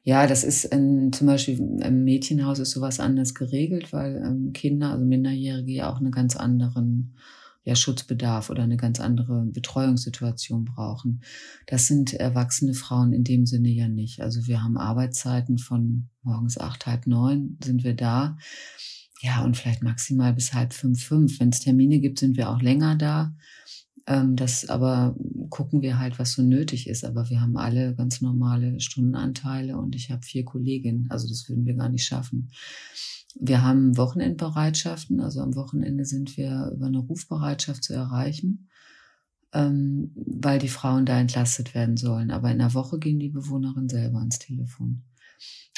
Ja, 0.03 0.27
das 0.27 0.43
ist 0.43 0.65
in, 0.65 1.13
zum 1.13 1.27
Beispiel 1.27 1.59
im 1.59 2.03
Mädchenhaus 2.03 2.59
ist 2.59 2.71
sowas 2.71 2.99
anders 2.99 3.33
geregelt, 3.35 3.93
weil 3.93 4.17
ähm, 4.17 4.53
Kinder, 4.53 4.91
also 4.91 5.05
Minderjährige 5.05 5.71
ja 5.71 5.91
auch 5.91 5.97
einen 5.97 6.11
ganz 6.11 6.35
anderen 6.35 7.15
ja, 7.63 7.75
Schutzbedarf 7.75 8.49
oder 8.49 8.63
eine 8.63 8.77
ganz 8.77 8.99
andere 8.99 9.45
Betreuungssituation 9.45 10.65
brauchen. 10.65 11.21
Das 11.67 11.87
sind 11.87 12.13
erwachsene 12.13 12.73
Frauen 12.73 13.13
in 13.13 13.23
dem 13.23 13.45
Sinne 13.45 13.69
ja 13.69 13.87
nicht. 13.87 14.21
Also 14.21 14.47
wir 14.47 14.63
haben 14.63 14.77
Arbeitszeiten 14.77 15.59
von 15.59 16.09
morgens 16.23 16.57
acht, 16.57 16.87
halb 16.87 17.05
neun 17.05 17.57
sind 17.63 17.83
wir 17.83 17.95
da. 17.95 18.37
Ja, 19.21 19.43
und 19.43 19.55
vielleicht 19.55 19.83
maximal 19.83 20.33
bis 20.33 20.53
halb 20.53 20.73
fünf, 20.73 21.03
fünf. 21.03 21.39
Wenn 21.39 21.49
es 21.49 21.59
Termine 21.59 21.99
gibt, 21.99 22.17
sind 22.17 22.37
wir 22.37 22.49
auch 22.49 22.61
länger 22.61 22.95
da. 22.95 23.35
Ähm, 24.07 24.35
das 24.35 24.67
aber 24.67 25.15
gucken 25.49 25.81
wir 25.81 25.99
halt, 25.99 26.17
was 26.17 26.33
so 26.33 26.41
nötig 26.41 26.87
ist. 26.87 27.05
Aber 27.05 27.29
wir 27.29 27.41
haben 27.41 27.57
alle 27.57 27.95
ganz 27.95 28.21
normale 28.21 28.79
Stundenanteile 28.79 29.77
und 29.77 29.95
ich 29.95 30.09
habe 30.09 30.23
vier 30.23 30.45
Kolleginnen. 30.45 31.07
Also 31.09 31.27
das 31.27 31.47
würden 31.49 31.65
wir 31.65 31.75
gar 31.75 31.89
nicht 31.89 32.05
schaffen. 32.05 32.49
Wir 33.39 33.63
haben 33.63 33.97
Wochenendbereitschaften. 33.97 35.19
Also 35.19 35.41
am 35.41 35.55
Wochenende 35.55 36.05
sind 36.05 36.35
wir 36.37 36.71
über 36.73 36.87
eine 36.87 36.99
Rufbereitschaft 36.99 37.83
zu 37.83 37.93
erreichen, 37.93 38.69
ähm, 39.53 40.11
weil 40.15 40.59
die 40.59 40.67
Frauen 40.67 41.05
da 41.05 41.19
entlastet 41.19 41.75
werden 41.75 41.97
sollen. 41.97 42.31
Aber 42.31 42.51
in 42.51 42.59
der 42.59 42.73
Woche 42.73 42.99
gehen 42.99 43.19
die 43.19 43.29
Bewohnerinnen 43.29 43.89
selber 43.89 44.19
ans 44.19 44.39
Telefon. 44.39 45.03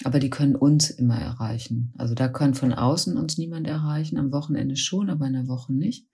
Aber 0.03 0.19
die 0.19 0.29
können 0.29 0.55
uns 0.55 0.89
immer 0.89 1.19
erreichen. 1.19 1.93
Also 1.97 2.15
da 2.15 2.27
kann 2.27 2.55
von 2.55 2.73
außen 2.73 3.15
uns 3.17 3.37
niemand 3.37 3.67
erreichen, 3.67 4.17
am 4.17 4.31
Wochenende 4.31 4.75
schon, 4.75 5.09
aber 5.09 5.27
in 5.27 5.33
der 5.33 5.47
Woche 5.47 5.71
nicht. 5.73 6.07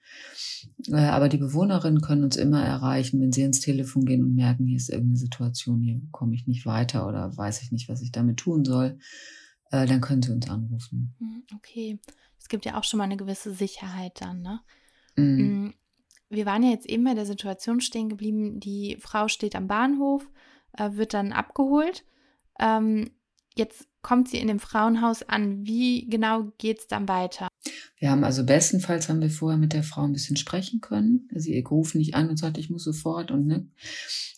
Äh, 0.87 0.95
aber 0.95 1.29
die 1.29 1.37
Bewohnerinnen 1.37 2.01
können 2.01 2.23
uns 2.23 2.35
immer 2.35 2.61
erreichen, 2.63 3.21
wenn 3.21 3.31
sie 3.31 3.43
ins 3.43 3.61
Telefon 3.61 4.05
gehen 4.05 4.23
und 4.23 4.35
merken, 4.35 4.65
hier 4.67 4.77
ist 4.77 4.89
irgendeine 4.89 5.17
Situation, 5.17 5.81
hier 5.81 6.01
komme 6.11 6.35
ich 6.35 6.45
nicht 6.45 6.65
weiter 6.65 7.07
oder 7.07 7.35
weiß 7.35 7.61
ich 7.61 7.71
nicht, 7.71 7.87
was 7.87 8.01
ich 8.01 8.11
damit 8.11 8.37
tun 8.37 8.65
soll. 8.65 8.99
Äh, 9.71 9.85
dann 9.85 10.01
können 10.01 10.21
sie 10.21 10.31
uns 10.31 10.49
anrufen. 10.49 11.15
Hm, 11.19 11.43
okay. 11.55 11.99
Es 12.37 12.49
gibt 12.49 12.65
ja 12.65 12.77
auch 12.77 12.83
schon 12.83 12.97
mal 12.97 13.05
eine 13.05 13.17
gewisse 13.17 13.53
Sicherheit 13.53 14.21
dann, 14.21 14.41
ne? 14.41 14.59
Mhm. 15.15 15.73
Wir 16.29 16.45
waren 16.45 16.63
ja 16.63 16.69
jetzt 16.69 16.87
eben 16.87 17.03
bei 17.03 17.15
der 17.15 17.25
Situation 17.25 17.81
stehen 17.81 18.09
geblieben, 18.09 18.59
die 18.59 18.97
Frau 18.99 19.27
steht 19.27 19.55
am 19.55 19.67
Bahnhof, 19.67 20.29
äh, 20.73 20.91
wird 20.93 21.13
dann 21.13 21.31
abgeholt. 21.31 22.05
Ähm, 22.59 23.11
Jetzt 23.59 23.89
kommt 24.01 24.29
sie 24.29 24.37
in 24.37 24.47
dem 24.47 24.59
Frauenhaus 24.59 25.21
an. 25.23 25.65
Wie 25.65 26.07
genau 26.07 26.53
geht 26.57 26.79
es 26.79 26.87
dann 26.87 27.09
weiter? 27.09 27.49
Wir 27.97 28.09
haben 28.09 28.23
also 28.23 28.45
bestenfalls 28.45 29.09
haben 29.09 29.19
wir 29.19 29.29
vorher 29.29 29.57
mit 29.57 29.73
der 29.73 29.83
Frau 29.83 30.03
ein 30.03 30.13
bisschen 30.13 30.37
sprechen 30.37 30.79
können. 30.79 31.27
Sie 31.35 31.53
ihr 31.53 31.67
ruft 31.67 31.95
nicht 31.95 32.15
an 32.15 32.29
und 32.29 32.37
sagt, 32.37 32.57
ich 32.57 32.69
muss 32.69 32.85
sofort 32.85 33.31
und 33.31 33.47
ne, 33.47 33.67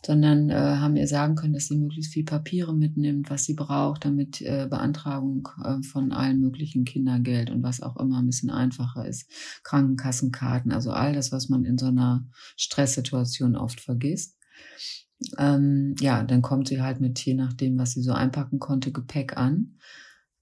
sondern 0.03 0.49
äh, 0.49 0.55
haben 0.55 0.95
ihr 0.95 1.07
sagen 1.07 1.36
können, 1.36 1.53
dass 1.53 1.67
sie 1.67 1.77
möglichst 1.77 2.13
viel 2.13 2.25
Papiere 2.25 2.73
mitnimmt, 2.73 3.29
was 3.29 3.45
sie 3.45 3.53
braucht, 3.53 4.05
damit 4.05 4.41
äh, 4.41 4.65
Beantragung 4.67 5.47
äh, 5.63 5.84
von 5.84 6.12
allen 6.12 6.39
möglichen 6.39 6.84
Kindergeld 6.84 7.51
und 7.51 7.62
was 7.62 7.84
auch 7.84 7.97
immer 7.97 8.17
ein 8.17 8.25
bisschen 8.25 8.49
einfacher 8.49 9.07
ist. 9.07 9.29
Krankenkassenkarten, 9.63 10.71
also 10.71 10.89
all 10.89 11.13
das, 11.13 11.31
was 11.31 11.47
man 11.47 11.63
in 11.63 11.77
so 11.77 11.86
einer 11.86 12.25
Stresssituation 12.57 13.55
oft 13.55 13.81
vergisst. 13.81 14.36
Ähm, 15.38 15.95
ja, 15.99 16.23
dann 16.23 16.41
kommt 16.41 16.67
sie 16.67 16.81
halt 16.81 16.99
mit, 16.99 17.19
je 17.19 17.34
nachdem, 17.34 17.77
was 17.77 17.91
sie 17.93 18.01
so 18.01 18.13
einpacken 18.13 18.60
konnte, 18.60 18.91
Gepäck 18.91 19.38
an. 19.38 19.77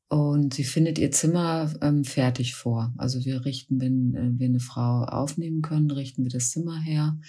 Und 0.07 0.55
sie 0.55 0.63
findet 0.63 0.97
ihr 0.97 1.11
Zimmer 1.11 1.71
ähm, 1.81 2.03
fertig 2.03 2.55
vor. 2.55 2.93
Also 2.97 3.23
wir 3.25 3.45
richten, 3.45 3.79
wenn 3.79 4.15
äh, 4.15 4.39
wir 4.39 4.47
eine 4.47 4.59
Frau 4.59 5.03
aufnehmen 5.03 5.61
können, 5.61 5.91
richten 5.91 6.23
wir 6.23 6.31
das 6.31 6.49
Zimmer 6.49 6.79
her 6.79 7.19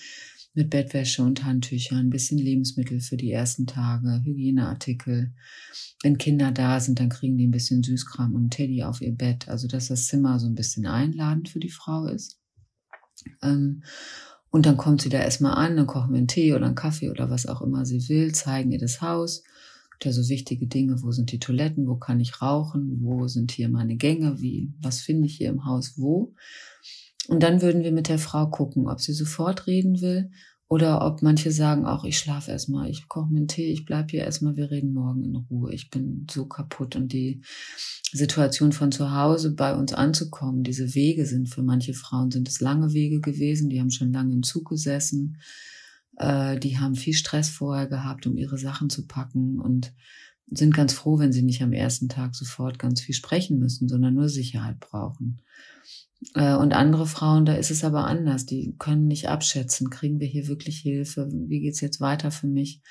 mit 0.54 0.70
Bettwäsche 0.70 1.22
und 1.22 1.44
Handtüchern, 1.44 1.98
ein 1.98 2.10
bisschen 2.10 2.38
Lebensmittel 2.38 3.00
für 3.00 3.16
die 3.16 3.30
ersten 3.30 3.66
Tage, 3.66 4.22
Hygieneartikel. 4.24 5.32
Wenn 6.02 6.18
Kinder 6.18 6.50
da 6.50 6.80
sind, 6.80 6.98
dann 6.98 7.10
kriegen 7.10 7.36
die 7.36 7.46
ein 7.46 7.52
bisschen 7.52 7.82
Süßkram 7.82 8.34
und 8.34 8.50
Teddy 8.50 8.82
auf 8.82 9.00
ihr 9.00 9.12
Bett. 9.12 9.48
Also 9.48 9.68
dass 9.68 9.88
das 9.88 10.06
Zimmer 10.06 10.38
so 10.38 10.46
ein 10.46 10.54
bisschen 10.54 10.86
einladend 10.86 11.50
für 11.50 11.60
die 11.60 11.70
Frau 11.70 12.06
ist. 12.06 12.40
Ähm, 13.42 13.82
und 14.50 14.66
dann 14.66 14.76
kommt 14.76 15.02
sie 15.02 15.08
da 15.08 15.18
erstmal 15.18 15.54
an, 15.54 15.76
dann 15.76 15.86
kochen 15.86 16.12
wir 16.12 16.18
einen 16.18 16.28
Tee 16.28 16.54
oder 16.54 16.66
einen 16.66 16.74
Kaffee 16.74 17.10
oder 17.10 17.30
was 17.30 17.46
auch 17.46 17.62
immer 17.62 17.84
sie 17.86 18.08
will, 18.08 18.32
zeigen 18.32 18.72
ihr 18.72 18.80
das 18.80 19.00
Haus 19.00 19.42
ja 20.04 20.12
so 20.12 20.28
wichtige 20.28 20.66
Dinge. 20.66 21.02
Wo 21.02 21.12
sind 21.12 21.32
die 21.32 21.38
Toiletten? 21.38 21.86
Wo 21.86 21.96
kann 21.96 22.20
ich 22.20 22.40
rauchen? 22.40 22.98
Wo 23.02 23.28
sind 23.28 23.52
hier 23.52 23.68
meine 23.68 23.96
Gänge? 23.96 24.40
Wie, 24.40 24.72
was 24.80 25.00
finde 25.00 25.26
ich 25.26 25.36
hier 25.36 25.48
im 25.48 25.64
Haus? 25.64 25.94
Wo? 25.96 26.34
Und 27.28 27.42
dann 27.42 27.62
würden 27.62 27.84
wir 27.84 27.92
mit 27.92 28.08
der 28.08 28.18
Frau 28.18 28.48
gucken, 28.48 28.88
ob 28.88 29.00
sie 29.00 29.12
sofort 29.12 29.66
reden 29.66 30.00
will 30.00 30.30
oder 30.70 31.04
ob 31.04 31.20
manche 31.20 31.52
sagen 31.52 31.84
auch, 31.84 32.04
ich 32.04 32.16
schlafe 32.16 32.50
erstmal, 32.50 32.88
ich 32.88 33.08
koche 33.08 33.30
mir 33.30 33.38
einen 33.38 33.48
Tee, 33.48 33.72
ich 33.72 33.84
bleib 33.84 34.12
hier 34.12 34.24
erstmal, 34.24 34.56
wir 34.56 34.70
reden 34.70 34.94
morgen 34.94 35.24
in 35.24 35.36
Ruhe. 35.36 35.74
Ich 35.74 35.90
bin 35.90 36.26
so 36.30 36.46
kaputt 36.46 36.96
und 36.96 37.12
die 37.12 37.42
Situation 38.12 38.72
von 38.72 38.90
zu 38.90 39.12
Hause 39.12 39.52
bei 39.54 39.74
uns 39.74 39.92
anzukommen, 39.92 40.62
diese 40.62 40.94
Wege 40.94 41.26
sind 41.26 41.48
für 41.48 41.62
manche 41.62 41.92
Frauen 41.92 42.30
sind 42.30 42.48
es 42.48 42.60
lange 42.60 42.92
Wege 42.92 43.20
gewesen, 43.20 43.68
die 43.68 43.80
haben 43.80 43.90
schon 43.90 44.12
lange 44.12 44.32
im 44.32 44.42
Zug 44.42 44.70
gesessen 44.70 45.36
äh, 46.20 46.58
die 46.58 46.78
haben 46.78 46.94
viel 46.94 47.14
Stress 47.14 47.48
vorher 47.48 47.86
gehabt, 47.86 48.26
um 48.26 48.36
ihre 48.36 48.58
Sachen 48.58 48.90
zu 48.90 49.06
packen 49.06 49.58
und 49.58 49.92
sind 50.46 50.74
ganz 50.74 50.92
froh, 50.92 51.18
wenn 51.18 51.32
sie 51.32 51.42
nicht 51.42 51.62
am 51.62 51.72
ersten 51.72 52.08
Tag 52.08 52.34
sofort 52.34 52.78
ganz 52.78 53.00
viel 53.00 53.14
sprechen 53.14 53.58
müssen, 53.58 53.88
sondern 53.88 54.14
nur 54.14 54.28
Sicherheit 54.28 54.80
brauchen. 54.80 55.40
Äh, 56.34 56.54
und 56.54 56.72
andere 56.72 57.06
Frauen, 57.06 57.44
da 57.46 57.54
ist 57.54 57.70
es 57.70 57.84
aber 57.84 58.06
anders. 58.06 58.46
Die 58.46 58.74
können 58.78 59.06
nicht 59.06 59.28
abschätzen, 59.28 59.90
kriegen 59.90 60.20
wir 60.20 60.26
hier 60.26 60.48
wirklich 60.48 60.78
Hilfe? 60.78 61.28
Wie 61.30 61.60
geht's 61.60 61.80
jetzt 61.80 62.00
weiter 62.00 62.30
für 62.30 62.46
mich? 62.46 62.82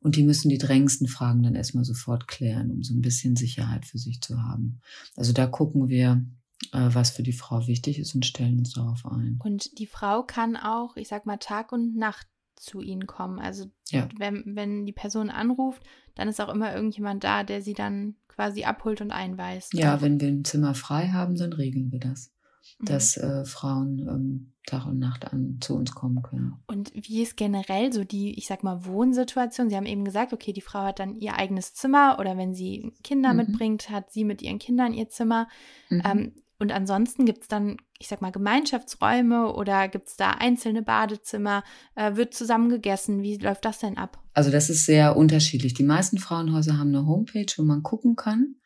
Und 0.00 0.14
die 0.16 0.22
müssen 0.22 0.48
die 0.48 0.58
drängendsten 0.58 1.08
Fragen 1.08 1.42
dann 1.42 1.56
erstmal 1.56 1.84
sofort 1.84 2.28
klären, 2.28 2.70
um 2.70 2.82
so 2.82 2.94
ein 2.94 3.00
bisschen 3.00 3.34
Sicherheit 3.34 3.84
für 3.84 3.98
sich 3.98 4.20
zu 4.20 4.40
haben. 4.42 4.80
Also 5.16 5.32
da 5.32 5.46
gucken 5.46 5.88
wir, 5.88 6.24
äh, 6.72 6.88
was 6.92 7.10
für 7.10 7.24
die 7.24 7.32
Frau 7.32 7.66
wichtig 7.66 7.98
ist 7.98 8.14
und 8.14 8.24
stellen 8.24 8.58
uns 8.58 8.72
darauf 8.72 9.04
ein. 9.06 9.40
Und 9.42 9.78
die 9.78 9.86
Frau 9.86 10.22
kann 10.22 10.56
auch, 10.56 10.96
ich 10.96 11.08
sag 11.08 11.26
mal, 11.26 11.38
Tag 11.38 11.72
und 11.72 11.96
Nacht 11.96 12.28
zu 12.54 12.80
ihnen 12.80 13.06
kommen. 13.06 13.40
Also 13.40 13.66
ja. 13.90 14.08
wenn, 14.16 14.42
wenn 14.46 14.86
die 14.86 14.92
Person 14.92 15.30
anruft, 15.30 15.82
dann 16.14 16.28
ist 16.28 16.40
auch 16.40 16.48
immer 16.48 16.74
irgendjemand 16.74 17.24
da, 17.24 17.44
der 17.44 17.62
sie 17.62 17.74
dann 17.74 18.16
quasi 18.28 18.64
abholt 18.64 19.00
und 19.00 19.10
einweist. 19.10 19.74
Ja, 19.74 20.00
wenn 20.00 20.20
wir 20.20 20.28
ein 20.28 20.44
Zimmer 20.44 20.74
frei 20.74 21.08
haben, 21.08 21.36
dann 21.36 21.52
regeln 21.52 21.90
wir 21.90 22.00
das. 22.00 22.32
Dass 22.80 23.16
äh, 23.16 23.44
Frauen 23.44 23.98
ähm, 24.08 24.52
Tag 24.66 24.86
und 24.86 24.98
Nacht 24.98 25.32
an 25.32 25.58
zu 25.60 25.74
uns 25.74 25.92
kommen 25.92 26.22
können. 26.22 26.56
Und 26.66 26.92
wie 26.94 27.22
ist 27.22 27.36
generell 27.36 27.92
so 27.92 28.04
die, 28.04 28.38
ich 28.38 28.46
sag 28.46 28.62
mal, 28.62 28.84
Wohnsituation? 28.84 29.70
Sie 29.70 29.76
haben 29.76 29.86
eben 29.86 30.04
gesagt, 30.04 30.32
okay, 30.32 30.52
die 30.52 30.60
Frau 30.60 30.80
hat 30.80 30.98
dann 30.98 31.16
ihr 31.16 31.36
eigenes 31.36 31.74
Zimmer 31.74 32.18
oder 32.20 32.36
wenn 32.36 32.54
sie 32.54 32.92
Kinder 33.02 33.30
mhm. 33.30 33.36
mitbringt, 33.38 33.90
hat 33.90 34.12
sie 34.12 34.24
mit 34.24 34.42
ihren 34.42 34.58
Kindern 34.58 34.92
ihr 34.92 35.08
Zimmer. 35.08 35.48
Mhm. 35.88 36.02
Ähm, 36.04 36.32
und 36.60 36.72
ansonsten 36.72 37.24
gibt 37.24 37.42
es 37.42 37.48
dann, 37.48 37.76
ich 37.98 38.08
sag 38.08 38.20
mal, 38.20 38.32
Gemeinschaftsräume 38.32 39.54
oder 39.54 39.86
gibt 39.88 40.08
es 40.08 40.16
da 40.16 40.32
einzelne 40.32 40.82
Badezimmer? 40.82 41.62
Äh, 41.94 42.16
wird 42.16 42.34
zusammen 42.34 42.68
gegessen? 42.68 43.22
Wie 43.22 43.36
läuft 43.38 43.64
das 43.64 43.78
denn 43.78 43.96
ab? 43.96 44.20
Also 44.34 44.50
das 44.50 44.68
ist 44.68 44.84
sehr 44.84 45.16
unterschiedlich. 45.16 45.74
Die 45.74 45.84
meisten 45.84 46.18
Frauenhäuser 46.18 46.76
haben 46.76 46.88
eine 46.88 47.06
Homepage, 47.06 47.46
wo 47.56 47.62
man 47.62 47.82
gucken 47.82 48.16
kann. 48.16 48.56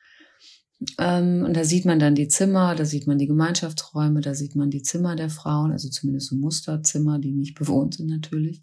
Ähm, 0.99 1.45
und 1.45 1.55
da 1.55 1.65
sieht 1.65 1.85
man 1.85 1.99
dann 1.99 2.15
die 2.15 2.29
Zimmer, 2.29 2.75
da 2.75 2.85
sieht 2.85 3.07
man 3.07 3.19
die 3.19 3.27
Gemeinschaftsräume, 3.27 4.21
da 4.21 4.35
sieht 4.35 4.57
man 4.57 4.71
die 4.71 4.83
Zimmer 4.83 5.17
der 5.17 5.31
Frauen, 5.31 5.73
also 5.73 5.89
zumindest 5.89 6.29
so 6.29 6.37
Musterzimmer, 6.37 7.19
die 7.19 7.33
nicht 7.33 7.55
bewohnt 7.55 7.95
sind 7.95 8.09
natürlich 8.09 8.63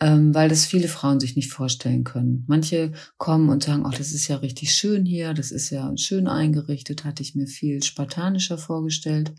ähm, 0.00 0.34
weil 0.34 0.48
das 0.48 0.64
viele 0.64 0.88
Frauen 0.88 1.20
sich 1.20 1.36
nicht 1.36 1.52
vorstellen 1.52 2.04
können. 2.04 2.44
Manche 2.48 2.92
kommen 3.18 3.50
und 3.50 3.62
sagen, 3.62 3.84
ach, 3.86 3.94
das 3.94 4.12
ist 4.12 4.28
ja 4.28 4.36
richtig 4.36 4.72
schön 4.72 5.04
hier, 5.04 5.34
das 5.34 5.50
ist 5.50 5.70
ja 5.70 5.92
schön 5.96 6.26
eingerichtet, 6.26 7.04
hatte 7.04 7.22
ich 7.22 7.34
mir 7.34 7.46
viel 7.46 7.82
spartanischer 7.82 8.56
vorgestellt. 8.56 9.32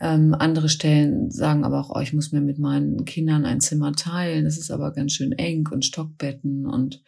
Ähm, 0.00 0.34
andere 0.38 0.68
Stellen 0.68 1.30
sagen 1.30 1.64
aber 1.64 1.80
auch, 1.80 1.90
oh, 1.94 2.00
ich 2.00 2.14
muss 2.14 2.32
mir 2.32 2.40
mit 2.40 2.58
meinen 2.58 3.04
Kindern 3.04 3.44
ein 3.44 3.60
Zimmer 3.60 3.92
teilen, 3.92 4.44
das 4.44 4.56
ist 4.56 4.70
aber 4.70 4.92
ganz 4.92 5.12
schön 5.12 5.32
eng 5.32 5.68
und 5.70 5.84
Stockbetten 5.84 6.66
und 6.66 7.02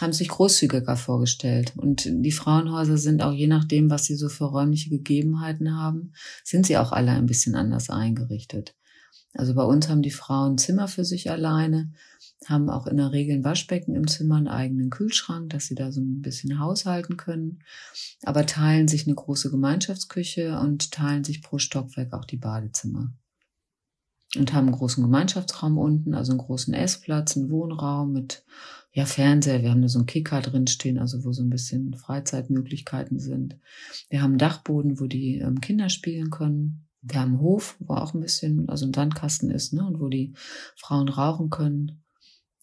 haben 0.00 0.12
sich 0.12 0.28
großzügiger 0.28 0.96
vorgestellt. 0.96 1.72
Und 1.76 2.08
die 2.08 2.32
Frauenhäuser 2.32 2.96
sind 2.96 3.22
auch 3.22 3.32
je 3.32 3.46
nachdem, 3.46 3.90
was 3.90 4.04
sie 4.04 4.16
so 4.16 4.28
für 4.28 4.44
räumliche 4.44 4.90
Gegebenheiten 4.90 5.76
haben, 5.76 6.12
sind 6.44 6.66
sie 6.66 6.78
auch 6.78 6.92
alle 6.92 7.12
ein 7.12 7.26
bisschen 7.26 7.54
anders 7.54 7.90
eingerichtet. 7.90 8.74
Also 9.34 9.54
bei 9.54 9.62
uns 9.62 9.88
haben 9.88 10.02
die 10.02 10.10
Frauen 10.10 10.58
Zimmer 10.58 10.88
für 10.88 11.04
sich 11.04 11.30
alleine, 11.30 11.92
haben 12.46 12.70
auch 12.70 12.86
in 12.86 12.96
der 12.96 13.12
Regel 13.12 13.36
ein 13.36 13.44
Waschbecken 13.44 13.94
im 13.94 14.08
Zimmer, 14.08 14.36
einen 14.36 14.48
eigenen 14.48 14.90
Kühlschrank, 14.90 15.50
dass 15.50 15.66
sie 15.66 15.74
da 15.74 15.92
so 15.92 16.00
ein 16.00 16.22
bisschen 16.22 16.58
haushalten 16.58 17.16
können, 17.16 17.62
aber 18.22 18.46
teilen 18.46 18.88
sich 18.88 19.06
eine 19.06 19.14
große 19.14 19.50
Gemeinschaftsküche 19.50 20.58
und 20.58 20.92
teilen 20.92 21.24
sich 21.24 21.42
pro 21.42 21.58
Stockwerk 21.58 22.14
auch 22.14 22.24
die 22.24 22.36
Badezimmer. 22.36 23.12
Und 24.36 24.52
haben 24.52 24.66
einen 24.66 24.76
großen 24.76 25.02
Gemeinschaftsraum 25.02 25.78
unten, 25.78 26.14
also 26.14 26.32
einen 26.32 26.40
großen 26.40 26.74
Essplatz, 26.74 27.36
einen 27.36 27.50
Wohnraum 27.50 28.12
mit 28.12 28.44
ja, 28.92 29.06
Fernseher. 29.06 29.62
Wir 29.62 29.70
haben 29.70 29.82
da 29.82 29.88
so 29.88 29.98
einen 29.98 30.06
Kicker 30.06 30.40
drin 30.40 30.66
stehen, 30.66 30.98
also 30.98 31.24
wo 31.24 31.32
so 31.32 31.42
ein 31.42 31.50
bisschen 31.50 31.94
Freizeitmöglichkeiten 31.94 33.18
sind. 33.18 33.58
Wir 34.10 34.22
haben 34.22 34.32
einen 34.32 34.38
Dachboden, 34.38 35.00
wo 35.00 35.06
die 35.06 35.38
ähm, 35.38 35.60
Kinder 35.60 35.88
spielen 35.88 36.30
können. 36.30 36.88
Wir 37.00 37.20
haben 37.20 37.34
einen 37.34 37.40
Hof, 37.40 37.76
wo 37.78 37.94
auch 37.94 38.12
ein 38.12 38.20
bisschen, 38.20 38.68
also 38.68 38.86
ein 38.86 38.92
Sandkasten 38.92 39.50
ist, 39.50 39.72
ne, 39.72 39.86
und 39.86 40.00
wo 40.00 40.08
die 40.08 40.34
Frauen 40.76 41.08
rauchen 41.08 41.48
können. 41.48 42.02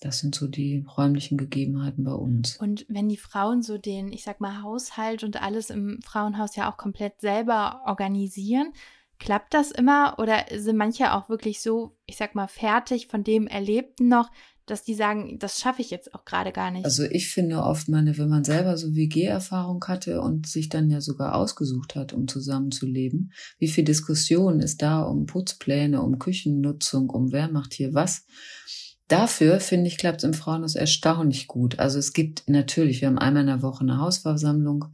Das 0.01 0.19
sind 0.19 0.35
so 0.35 0.47
die 0.47 0.85
räumlichen 0.97 1.37
Gegebenheiten 1.37 2.03
bei 2.03 2.11
uns. 2.11 2.57
Und 2.57 2.85
wenn 2.89 3.07
die 3.07 3.17
Frauen 3.17 3.61
so 3.61 3.77
den, 3.77 4.11
ich 4.11 4.23
sag 4.23 4.41
mal, 4.41 4.61
Haushalt 4.61 5.23
und 5.23 5.41
alles 5.41 5.69
im 5.69 5.99
Frauenhaus 6.03 6.55
ja 6.57 6.69
auch 6.69 6.77
komplett 6.77 7.21
selber 7.21 7.81
organisieren, 7.85 8.73
klappt 9.19 9.53
das 9.53 9.71
immer 9.71 10.15
oder 10.17 10.45
sind 10.55 10.77
manche 10.77 11.13
auch 11.13 11.29
wirklich 11.29 11.61
so, 11.61 11.97
ich 12.05 12.17
sag 12.17 12.35
mal, 12.35 12.47
fertig 12.47 13.07
von 13.07 13.23
dem 13.23 13.47
Erlebten 13.47 14.07
noch, 14.07 14.29
dass 14.65 14.83
die 14.83 14.95
sagen, 14.95 15.37
das 15.39 15.59
schaffe 15.59 15.81
ich 15.81 15.91
jetzt 15.91 16.15
auch 16.15 16.25
gerade 16.25 16.51
gar 16.51 16.71
nicht. 16.71 16.85
Also 16.85 17.03
ich 17.03 17.29
finde 17.29 17.61
oft, 17.61 17.87
meine, 17.87 18.17
wenn 18.17 18.29
man 18.29 18.43
selber 18.43 18.77
so 18.77 18.95
WG-Erfahrung 18.95 19.83
hatte 19.87 20.21
und 20.21 20.47
sich 20.47 20.69
dann 20.69 20.89
ja 20.89 21.01
sogar 21.01 21.35
ausgesucht 21.35 21.95
hat, 21.95 22.13
um 22.13 22.27
zusammenzuleben, 22.27 23.31
wie 23.59 23.67
viel 23.67 23.83
Diskussion 23.83 24.59
ist 24.59 24.81
da 24.81 25.03
um 25.03 25.27
Putzpläne, 25.27 26.01
um 26.01 26.17
Küchennutzung, 26.17 27.09
um 27.09 27.31
wer 27.31 27.51
macht 27.51 27.73
hier 27.73 27.93
was? 27.93 28.25
Dafür, 29.07 29.59
finde 29.59 29.87
ich, 29.87 29.99
klappt 29.99 30.17
es 30.17 30.23
im 30.23 30.33
Frauenhaus 30.33 30.73
erstaunlich 30.73 31.45
gut. 31.47 31.77
Also 31.77 31.99
es 31.99 32.11
gibt 32.11 32.43
natürlich, 32.47 33.01
wir 33.01 33.07
haben 33.07 33.19
einmal 33.19 33.41
in 33.41 33.47
der 33.47 33.61
Woche 33.61 33.81
eine 33.81 33.99
Hausversammlung, 33.99 34.85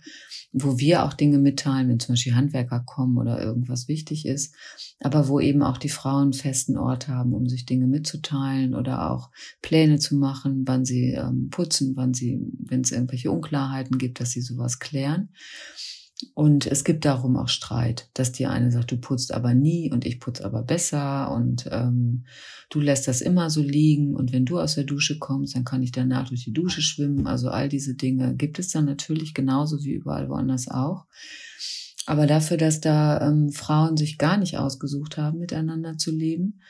wo 0.54 0.78
wir 0.80 1.04
auch 1.04 1.14
Dinge 1.14 1.38
mitteilen, 1.38 1.88
wenn 1.88 2.00
zum 2.00 2.14
Beispiel 2.14 2.36
Handwerker 2.36 2.82
kommen 2.82 3.18
oder 3.18 3.42
irgendwas 3.42 3.88
wichtig 3.88 4.26
ist, 4.26 4.54
aber 5.00 5.28
wo 5.28 5.40
eben 5.40 5.64
auch 5.64 5.78
die 5.78 5.90
Frauen 5.90 6.34
festen 6.34 6.78
Ort 6.78 7.08
haben, 7.08 7.34
um 7.34 7.48
sich 7.48 7.66
Dinge 7.66 7.88
mitzuteilen 7.88 8.76
oder 8.76 9.12
auch 9.12 9.30
Pläne 9.62 10.00
zu 10.00 10.16
machen, 10.16 10.64
wann 10.66 10.84
sie 10.84 11.12
ähm, 11.12 11.50
putzen, 11.50 11.96
wann 11.96 12.14
sie, 12.14 12.40
wenn 12.60 12.82
es 12.82 12.92
irgendwelche 12.92 13.32
Unklarheiten 13.32 13.98
gibt, 13.98 14.20
dass 14.20 14.32
sie 14.32 14.42
sowas 14.42 14.80
klären. 14.80 15.30
Und 16.34 16.66
es 16.66 16.84
gibt 16.84 17.06
darum 17.06 17.38
auch 17.38 17.48
Streit, 17.48 18.10
dass 18.14 18.32
die 18.32 18.46
eine 18.46 18.72
sagt, 18.72 18.92
du 18.92 18.98
putzt 18.98 19.34
aber 19.34 19.54
nie 19.54 19.92
und 19.92 20.06
ich 20.06 20.20
putze 20.20 20.46
aber 20.46 20.64
besser 20.64 21.32
und 21.32 21.68
ähm, 21.72 22.26
du 22.70 22.80
lässt 22.80 23.08
das 23.08 23.22
immer 23.22 23.50
so 23.50 23.62
liegen 23.62 24.16
und 24.16 24.32
wenn 24.32 24.46
du 24.46 24.60
aus 24.60 24.76
der 24.76 24.84
Dusche 24.84 25.20
kommst, 25.20 25.56
dann 25.56 25.66
kann 25.66 25.84
ich 25.84 25.92
danach 25.92 26.30
durch 26.30 26.44
die 26.44 26.54
Dusche 26.54 26.82
schwimmen. 26.82 27.28
Also 27.28 27.50
all 27.50 27.70
diese 27.70 27.96
Dinge 27.96 28.36
gibt 28.36 28.60
es 28.60 28.70
dann 28.70 28.86
natürlich 28.86 29.34
genauso 29.34 29.84
wie 29.84 29.94
überall 29.94 30.30
woanders 30.30 30.68
auch. 30.68 31.06
Aber 32.06 32.28
dafür, 32.28 32.58
dass 32.58 32.82
da 32.82 33.28
ähm, 33.28 33.52
Frauen 33.52 33.96
sich 33.98 34.18
gar 34.18 34.38
nicht 34.38 34.58
ausgesucht 34.58 35.18
haben, 35.18 35.40
miteinander 35.40 35.98
zu 35.98 36.12
leben, 36.12 36.62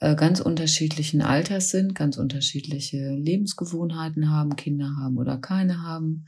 äh, 0.00 0.14
ganz 0.14 0.40
unterschiedlichen 0.40 1.22
Alters 1.22 1.70
sind, 1.70 1.94
ganz 1.94 2.16
unterschiedliche 2.16 3.10
Lebensgewohnheiten 3.10 4.30
haben, 4.30 4.54
Kinder 4.56 4.94
haben 4.96 5.16
oder 5.18 5.38
keine 5.38 5.82
haben, 5.82 6.26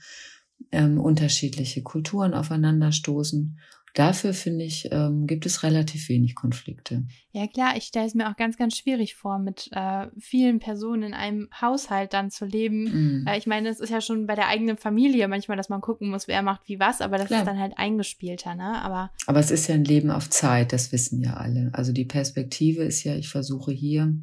ähm, 0.72 0.98
unterschiedliche 0.98 1.82
Kulturen 1.82 2.34
aufeinanderstoßen, 2.34 3.58
Dafür 3.94 4.34
finde 4.34 4.64
ich, 4.64 4.88
ähm, 4.92 5.26
gibt 5.26 5.46
es 5.46 5.64
relativ 5.64 6.08
wenig 6.08 6.36
Konflikte. 6.36 7.04
Ja 7.32 7.48
klar, 7.48 7.76
ich 7.76 7.84
stelle 7.84 8.06
es 8.06 8.14
mir 8.14 8.30
auch 8.30 8.36
ganz, 8.36 8.56
ganz 8.56 8.76
schwierig 8.76 9.16
vor, 9.16 9.38
mit 9.40 9.68
äh, 9.72 10.06
vielen 10.18 10.60
Personen 10.60 11.02
in 11.02 11.14
einem 11.14 11.48
Haushalt 11.60 12.12
dann 12.12 12.30
zu 12.30 12.44
leben. 12.44 12.84
Mhm. 12.84 13.26
Äh, 13.26 13.36
ich 13.36 13.48
meine, 13.48 13.68
es 13.68 13.80
ist 13.80 13.90
ja 13.90 14.00
schon 14.00 14.26
bei 14.26 14.36
der 14.36 14.46
eigenen 14.46 14.76
Familie 14.76 15.26
manchmal, 15.26 15.56
dass 15.56 15.68
man 15.68 15.80
gucken 15.80 16.10
muss, 16.10 16.28
wer 16.28 16.42
macht 16.42 16.68
wie 16.68 16.78
was, 16.78 17.00
aber 17.00 17.18
das 17.18 17.26
klar. 17.26 17.40
ist 17.40 17.46
dann 17.46 17.58
halt 17.58 17.72
eingespielter, 17.76 18.54
ne? 18.54 18.80
Aber, 18.80 19.10
aber 19.26 19.40
es 19.40 19.50
ist 19.50 19.66
ja 19.66 19.74
ein 19.74 19.84
Leben 19.84 20.10
auf 20.10 20.30
Zeit, 20.30 20.72
das 20.72 20.92
wissen 20.92 21.20
ja 21.20 21.34
alle. 21.34 21.70
Also 21.72 21.92
die 21.92 22.04
Perspektive 22.04 22.84
ist 22.84 23.02
ja, 23.02 23.16
ich 23.16 23.28
versuche 23.28 23.72
hier 23.72 24.14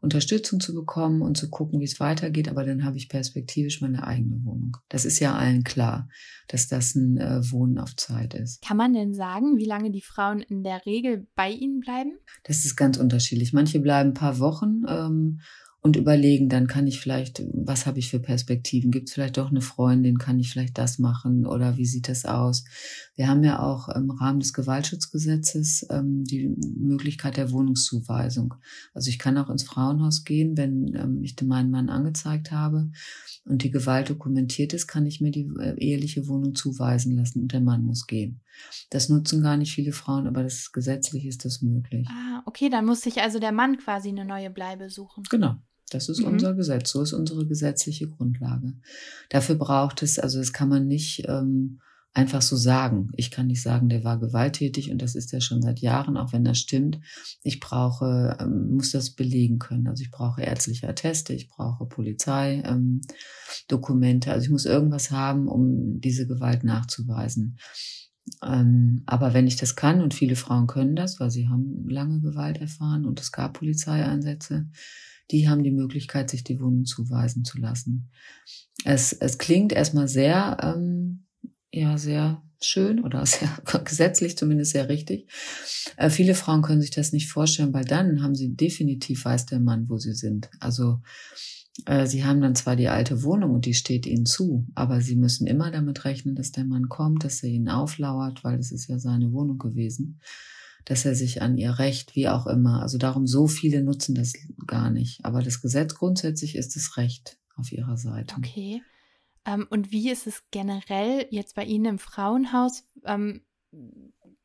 Unterstützung 0.00 0.60
zu 0.60 0.74
bekommen 0.74 1.22
und 1.22 1.36
zu 1.36 1.50
gucken, 1.50 1.80
wie 1.80 1.84
es 1.84 1.98
weitergeht. 1.98 2.48
Aber 2.48 2.64
dann 2.64 2.84
habe 2.84 2.96
ich 2.96 3.08
perspektivisch 3.08 3.80
meine 3.80 4.06
eigene 4.06 4.44
Wohnung. 4.44 4.76
Das 4.88 5.04
ist 5.04 5.18
ja 5.18 5.34
allen 5.34 5.64
klar, 5.64 6.08
dass 6.46 6.68
das 6.68 6.94
ein 6.94 7.18
äh, 7.18 7.40
Wohnen 7.50 7.78
auf 7.78 7.96
Zeit 7.96 8.34
ist. 8.34 8.62
Kann 8.62 8.76
man 8.76 8.92
denn 8.92 9.14
sagen, 9.14 9.56
wie 9.56 9.66
lange 9.66 9.90
die 9.90 10.02
Frauen 10.02 10.40
in 10.40 10.62
der 10.62 10.84
Regel 10.86 11.26
bei 11.34 11.50
Ihnen 11.50 11.80
bleiben? 11.80 12.12
Das 12.44 12.64
ist 12.64 12.76
ganz 12.76 12.96
unterschiedlich. 12.96 13.52
Manche 13.52 13.80
bleiben 13.80 14.10
ein 14.10 14.14
paar 14.14 14.38
Wochen. 14.38 14.82
Ähm, 14.88 15.40
und 15.80 15.96
überlegen, 15.96 16.48
dann 16.48 16.66
kann 16.66 16.86
ich 16.88 17.00
vielleicht, 17.00 17.42
was 17.52 17.86
habe 17.86 18.00
ich 18.00 18.10
für 18.10 18.18
Perspektiven? 18.18 18.90
Gibt 18.90 19.08
es 19.08 19.14
vielleicht 19.14 19.36
doch 19.36 19.50
eine 19.50 19.60
Freundin? 19.60 20.18
Kann 20.18 20.40
ich 20.40 20.50
vielleicht 20.50 20.76
das 20.76 20.98
machen? 20.98 21.46
Oder 21.46 21.76
wie 21.76 21.86
sieht 21.86 22.08
das 22.08 22.24
aus? 22.24 22.64
Wir 23.18 23.26
haben 23.26 23.42
ja 23.42 23.60
auch 23.60 23.88
im 23.88 24.12
Rahmen 24.12 24.38
des 24.38 24.52
Gewaltschutzgesetzes 24.52 25.88
ähm, 25.90 26.22
die 26.22 26.54
Möglichkeit 26.76 27.36
der 27.36 27.50
Wohnungszuweisung. 27.50 28.54
Also 28.94 29.10
ich 29.10 29.18
kann 29.18 29.36
auch 29.38 29.50
ins 29.50 29.64
Frauenhaus 29.64 30.22
gehen, 30.22 30.56
wenn 30.56 30.94
ähm, 30.94 31.24
ich 31.24 31.34
meinen 31.42 31.72
Mann 31.72 31.88
angezeigt 31.88 32.52
habe 32.52 32.92
und 33.44 33.64
die 33.64 33.72
Gewalt 33.72 34.08
dokumentiert 34.08 34.72
ist, 34.72 34.86
kann 34.86 35.04
ich 35.04 35.20
mir 35.20 35.32
die 35.32 35.50
äh, 35.58 35.74
eheliche 35.78 36.28
Wohnung 36.28 36.54
zuweisen 36.54 37.16
lassen 37.16 37.42
und 37.42 37.52
der 37.52 37.60
Mann 37.60 37.82
muss 37.82 38.06
gehen. 38.06 38.40
Das 38.90 39.08
nutzen 39.08 39.42
gar 39.42 39.56
nicht 39.56 39.74
viele 39.74 39.90
Frauen, 39.90 40.28
aber 40.28 40.44
das 40.44 40.70
gesetzlich 40.70 41.26
ist 41.26 41.44
das 41.44 41.60
möglich. 41.60 42.06
Ah, 42.08 42.44
okay, 42.46 42.70
dann 42.70 42.86
muss 42.86 43.00
sich 43.00 43.20
also 43.20 43.40
der 43.40 43.52
Mann 43.52 43.78
quasi 43.78 44.10
eine 44.10 44.26
neue 44.26 44.50
Bleibe 44.50 44.90
suchen. 44.90 45.24
Genau. 45.28 45.56
Das 45.90 46.08
ist 46.08 46.20
mhm. 46.20 46.26
unser 46.28 46.54
Gesetz, 46.54 46.90
so 46.90 47.02
ist 47.02 47.14
unsere 47.14 47.48
gesetzliche 47.48 48.06
Grundlage. 48.06 48.74
Dafür 49.28 49.56
braucht 49.56 50.04
es, 50.04 50.20
also 50.20 50.38
das 50.38 50.52
kann 50.52 50.68
man 50.68 50.86
nicht 50.86 51.24
ähm, 51.26 51.80
einfach 52.18 52.42
so 52.42 52.56
sagen. 52.56 53.10
Ich 53.14 53.30
kann 53.30 53.46
nicht 53.46 53.62
sagen, 53.62 53.88
der 53.88 54.02
war 54.02 54.18
gewalttätig 54.18 54.90
und 54.90 55.00
das 55.00 55.14
ist 55.14 55.32
er 55.32 55.40
schon 55.40 55.62
seit 55.62 55.78
Jahren, 55.78 56.16
auch 56.16 56.32
wenn 56.32 56.42
das 56.42 56.58
stimmt. 56.58 56.98
Ich 57.44 57.60
brauche, 57.60 58.36
ähm, 58.40 58.74
muss 58.74 58.90
das 58.90 59.10
belegen 59.10 59.60
können. 59.60 59.86
Also 59.86 60.02
ich 60.02 60.10
brauche 60.10 60.42
ärztliche 60.42 60.88
Atteste, 60.88 61.32
ich 61.32 61.48
brauche 61.48 61.86
Polizeidokumente. 61.86 64.30
Ähm, 64.30 64.34
also 64.34 64.44
ich 64.44 64.50
muss 64.50 64.64
irgendwas 64.64 65.12
haben, 65.12 65.46
um 65.46 66.00
diese 66.00 66.26
Gewalt 66.26 66.64
nachzuweisen. 66.64 67.56
Ähm, 68.44 69.04
aber 69.06 69.32
wenn 69.32 69.46
ich 69.46 69.54
das 69.54 69.76
kann, 69.76 70.02
und 70.02 70.12
viele 70.12 70.34
Frauen 70.34 70.66
können 70.66 70.96
das, 70.96 71.20
weil 71.20 71.30
sie 71.30 71.48
haben 71.48 71.88
lange 71.88 72.20
Gewalt 72.20 72.58
erfahren 72.58 73.06
und 73.06 73.20
es 73.20 73.30
gab 73.30 73.54
Polizeieinsätze, 73.54 74.66
die 75.30 75.48
haben 75.48 75.62
die 75.62 75.70
Möglichkeit, 75.70 76.30
sich 76.30 76.42
die 76.42 76.58
Wohnung 76.58 76.84
zuweisen 76.84 77.44
zu 77.44 77.58
lassen. 77.58 78.10
Es, 78.84 79.12
es 79.12 79.38
klingt 79.38 79.72
erstmal 79.72 80.08
sehr, 80.08 80.56
ähm, 80.62 81.27
ja, 81.72 81.98
sehr 81.98 82.42
schön 82.60 83.04
oder 83.04 83.24
sehr 83.26 83.50
gesetzlich 83.84 84.36
zumindest 84.36 84.72
sehr 84.72 84.88
richtig. 84.88 85.28
Äh, 85.96 86.10
viele 86.10 86.34
Frauen 86.34 86.62
können 86.62 86.80
sich 86.80 86.90
das 86.90 87.12
nicht 87.12 87.30
vorstellen, 87.30 87.72
weil 87.72 87.84
dann 87.84 88.22
haben 88.22 88.34
sie 88.34 88.54
definitiv 88.54 89.24
weiß 89.24 89.46
der 89.46 89.60
Mann, 89.60 89.88
wo 89.88 89.98
sie 89.98 90.14
sind. 90.14 90.50
Also 90.60 91.00
äh, 91.86 92.06
sie 92.06 92.24
haben 92.24 92.40
dann 92.40 92.54
zwar 92.54 92.76
die 92.76 92.88
alte 92.88 93.22
Wohnung 93.22 93.52
und 93.52 93.66
die 93.66 93.74
steht 93.74 94.06
ihnen 94.06 94.26
zu, 94.26 94.66
aber 94.74 95.00
sie 95.00 95.16
müssen 95.16 95.46
immer 95.46 95.70
damit 95.70 96.04
rechnen, 96.04 96.34
dass 96.34 96.52
der 96.52 96.64
Mann 96.64 96.88
kommt, 96.88 97.24
dass 97.24 97.42
er 97.42 97.50
ihnen 97.50 97.68
auflauert, 97.68 98.42
weil 98.44 98.58
es 98.58 98.72
ist 98.72 98.88
ja 98.88 98.98
seine 98.98 99.32
Wohnung 99.32 99.58
gewesen 99.58 100.20
dass 100.88 101.04
er 101.04 101.14
sich 101.14 101.42
an 101.42 101.58
ihr 101.58 101.78
Recht, 101.78 102.16
wie 102.16 102.30
auch 102.30 102.46
immer, 102.46 102.80
also 102.80 102.96
darum 102.96 103.26
so 103.26 103.46
viele 103.46 103.82
nutzen 103.82 104.14
das 104.14 104.32
gar 104.66 104.90
nicht. 104.90 105.22
Aber 105.22 105.42
das 105.42 105.60
Gesetz 105.60 105.94
grundsätzlich 105.94 106.56
ist 106.56 106.76
das 106.76 106.96
Recht 106.96 107.36
auf 107.56 107.72
ihrer 107.72 107.98
Seite. 107.98 108.36
Okay. 108.38 108.80
Ähm, 109.44 109.66
und 109.70 109.90
wie 109.90 110.10
ist 110.10 110.26
es 110.26 110.44
generell 110.50 111.26
jetzt 111.30 111.54
bei 111.54 111.64
Ihnen 111.64 111.84
im 111.86 111.98
Frauenhaus? 111.98 112.84
Ähm, 113.04 113.42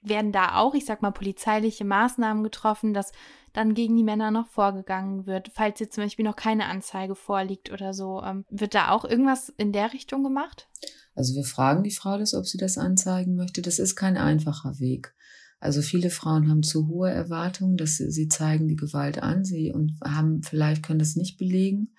werden 0.04 0.32
da 0.32 0.56
auch, 0.56 0.74
ich 0.74 0.86
sag 0.86 1.02
mal, 1.02 1.12
polizeiliche 1.12 1.86
Maßnahmen 1.86 2.44
getroffen, 2.44 2.94
dass 2.94 3.12
dann 3.54 3.74
gegen 3.74 3.96
die 3.96 4.04
Männer 4.04 4.32
noch 4.32 4.48
vorgegangen 4.48 5.26
wird, 5.26 5.52
falls 5.54 5.80
jetzt 5.80 5.96
zum 5.96 6.04
Beispiel 6.04 6.26
noch 6.26 6.36
keine 6.36 6.66
Anzeige 6.66 7.16
vorliegt 7.16 7.72
oder 7.72 7.94
so? 7.94 8.22
Ähm, 8.22 8.46
wird 8.50 8.74
da 8.74 8.90
auch 8.90 9.06
irgendwas 9.06 9.50
in 9.58 9.72
der 9.72 9.94
Richtung 9.94 10.24
gemacht? 10.24 10.68
Also 11.16 11.36
wir 11.36 11.44
fragen 11.44 11.84
die 11.84 11.92
Frau 11.92 12.18
das, 12.18 12.34
ob 12.34 12.46
sie 12.46 12.58
das 12.58 12.78
anzeigen 12.78 13.36
möchte. 13.36 13.62
Das 13.62 13.80
ist 13.80 13.96
kein 13.96 14.18
einfacher 14.18 14.80
Weg. 14.80 15.14
Also 15.60 15.82
viele 15.82 16.10
Frauen 16.10 16.50
haben 16.50 16.64
zu 16.64 16.88
hohe 16.88 17.10
Erwartungen, 17.10 17.78
dass 17.78 17.96
sie, 17.96 18.12
sie 18.12 18.28
zeigen 18.28 18.68
die 18.68 18.76
Gewalt 18.76 19.22
an, 19.24 19.46
sie 19.46 19.72
und 19.72 19.94
haben 20.04 20.42
vielleicht 20.42 20.84
können 20.84 21.00
das 21.00 21.16
nicht 21.16 21.38
belegen. 21.38 21.96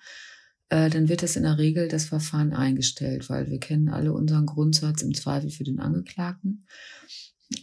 Äh, 0.69 0.89
dann 0.89 1.09
wird 1.09 1.23
das 1.23 1.35
in 1.35 1.43
der 1.43 1.57
Regel 1.57 1.87
das 1.87 2.05
Verfahren 2.05 2.53
eingestellt, 2.53 3.29
weil 3.29 3.49
wir 3.49 3.59
kennen 3.59 3.89
alle 3.89 4.13
unseren 4.13 4.45
Grundsatz 4.45 5.01
im 5.01 5.13
Zweifel 5.13 5.49
für 5.49 5.63
den 5.63 5.79
Angeklagten. 5.79 6.65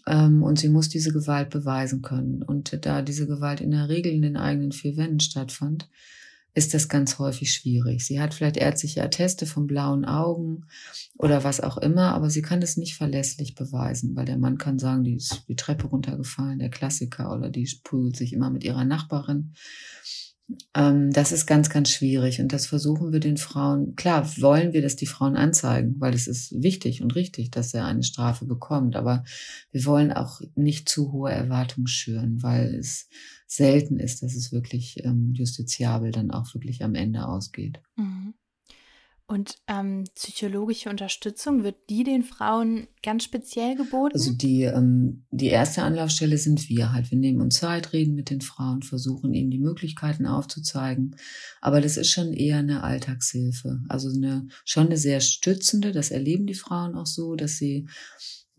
Ähm, 0.07 0.43
und 0.43 0.59
sie 0.59 0.69
muss 0.69 0.89
diese 0.89 1.13
Gewalt 1.13 1.51
beweisen 1.51 2.03
können. 2.03 2.43
Und 2.43 2.87
da 2.87 3.03
diese 3.03 3.27
Gewalt 3.27 3.61
in 3.61 3.73
der 3.73 3.89
Regel 3.89 4.13
in 4.13 4.23
den 4.23 4.37
eigenen 4.37 4.73
vier 4.73 4.97
Wänden 4.97 5.21
stattfand, 5.21 5.89
ist 6.55 6.75
das 6.75 6.89
ganz 6.89 7.19
häufig 7.19 7.53
schwierig. 7.53 8.05
Sie 8.05 8.21
hat 8.21 8.35
vielleicht 8.35 8.59
ärztliche 8.59 9.03
Atteste 9.03 9.47
von 9.47 9.67
blauen 9.67 10.05
Augen 10.05 10.67
oder 11.17 11.45
was 11.45 11.61
auch 11.61 11.79
immer, 11.79 12.15
aber 12.15 12.29
sie 12.29 12.43
kann 12.43 12.61
das 12.61 12.77
nicht 12.77 12.95
verlässlich 12.95 13.55
beweisen, 13.55 14.15
weil 14.17 14.27
der 14.27 14.37
Mann 14.37 14.59
kann 14.59 14.79
sagen, 14.79 15.03
die 15.03 15.15
ist 15.15 15.45
die 15.49 15.57
Treppe 15.57 15.87
runtergefallen, 15.87 16.59
der 16.59 16.69
Klassiker, 16.69 17.35
oder 17.35 17.49
die 17.49 17.69
prügelt 17.83 18.17
sich 18.17 18.35
immer 18.35 18.51
mit 18.51 18.65
ihrer 18.65 18.85
Nachbarin. 18.85 19.55
Ähm, 20.75 21.13
das 21.13 21.33
ist 21.33 21.47
ganz, 21.47 21.71
ganz 21.71 21.91
schwierig 21.91 22.41
und 22.41 22.53
das 22.53 22.67
versuchen 22.67 23.13
wir 23.13 23.21
den 23.21 23.37
Frauen. 23.37 23.95
Klar, 23.97 24.29
wollen 24.39 24.73
wir, 24.73 24.83
dass 24.83 24.97
die 24.97 25.07
Frauen 25.07 25.37
anzeigen, 25.37 25.97
weil 25.99 26.15
es 26.15 26.27
ist 26.27 26.63
wichtig 26.63 27.03
und 27.03 27.15
richtig, 27.15 27.51
dass 27.51 27.75
er 27.75 27.87
eine 27.87 28.03
Strafe 28.03 28.45
bekommt, 28.45 28.97
aber 28.97 29.25
wir 29.71 29.85
wollen 29.85 30.13
auch 30.13 30.41
nicht 30.55 30.89
zu 30.89 31.13
hohe 31.13 31.31
Erwartungen 31.31 31.87
schüren, 31.87 32.43
weil 32.43 32.75
es 32.75 33.09
selten 33.47 33.99
ist, 33.99 34.23
dass 34.23 34.35
es 34.35 34.53
wirklich 34.53 35.05
ähm, 35.05 35.33
justiziabel 35.35 36.11
dann 36.11 36.31
auch 36.31 36.55
wirklich 36.55 36.83
am 36.83 36.95
Ende 36.95 37.27
ausgeht. 37.27 37.81
Mhm. 37.97 38.35
Und 39.33 39.57
ähm, 39.67 40.05
psychologische 40.15 40.91
Unterstützung, 40.91 41.65
wird 41.65 41.89
die 41.89 42.05
den 42.05 42.23
Frauen 42.23 42.87
ganz 43.03 43.25
speziell 43.25 43.77
geboten? 43.77 44.13
Also 44.13 44.35
die, 44.35 44.65
ähm, 44.65 45.25
die 45.31 45.47
erste 45.47 45.85
Anlaufstelle 45.85 46.37
sind 46.37 46.69
wir 46.69 46.93
halt. 46.93 47.11
Wir 47.11 47.17
nehmen 47.17 47.41
uns 47.41 47.57
Zeit, 47.57 47.95
reden 47.95 48.15
mit 48.15 48.29
den 48.29 48.43
Frauen, 48.43 48.83
versuchen 48.83 49.33
ihnen 49.33 49.51
die 49.51 49.59
Möglichkeiten 49.59 50.27
aufzuzeigen. 50.27 51.17
Aber 51.63 51.81
das 51.81 51.97
ist 51.97 52.11
schon 52.11 52.35
eher 52.35 52.59
eine 52.59 52.83
Alltagshilfe. 52.83 53.81
Also 53.89 54.11
eine, 54.11 54.49
schon 54.67 54.89
eine 54.89 54.99
sehr 54.99 55.23
stützende, 55.23 55.93
das 55.93 56.11
erleben 56.11 56.47
die 56.47 56.53
Frauen 56.53 56.95
auch 56.95 57.07
so, 57.07 57.35
dass 57.35 57.57
sie 57.57 57.89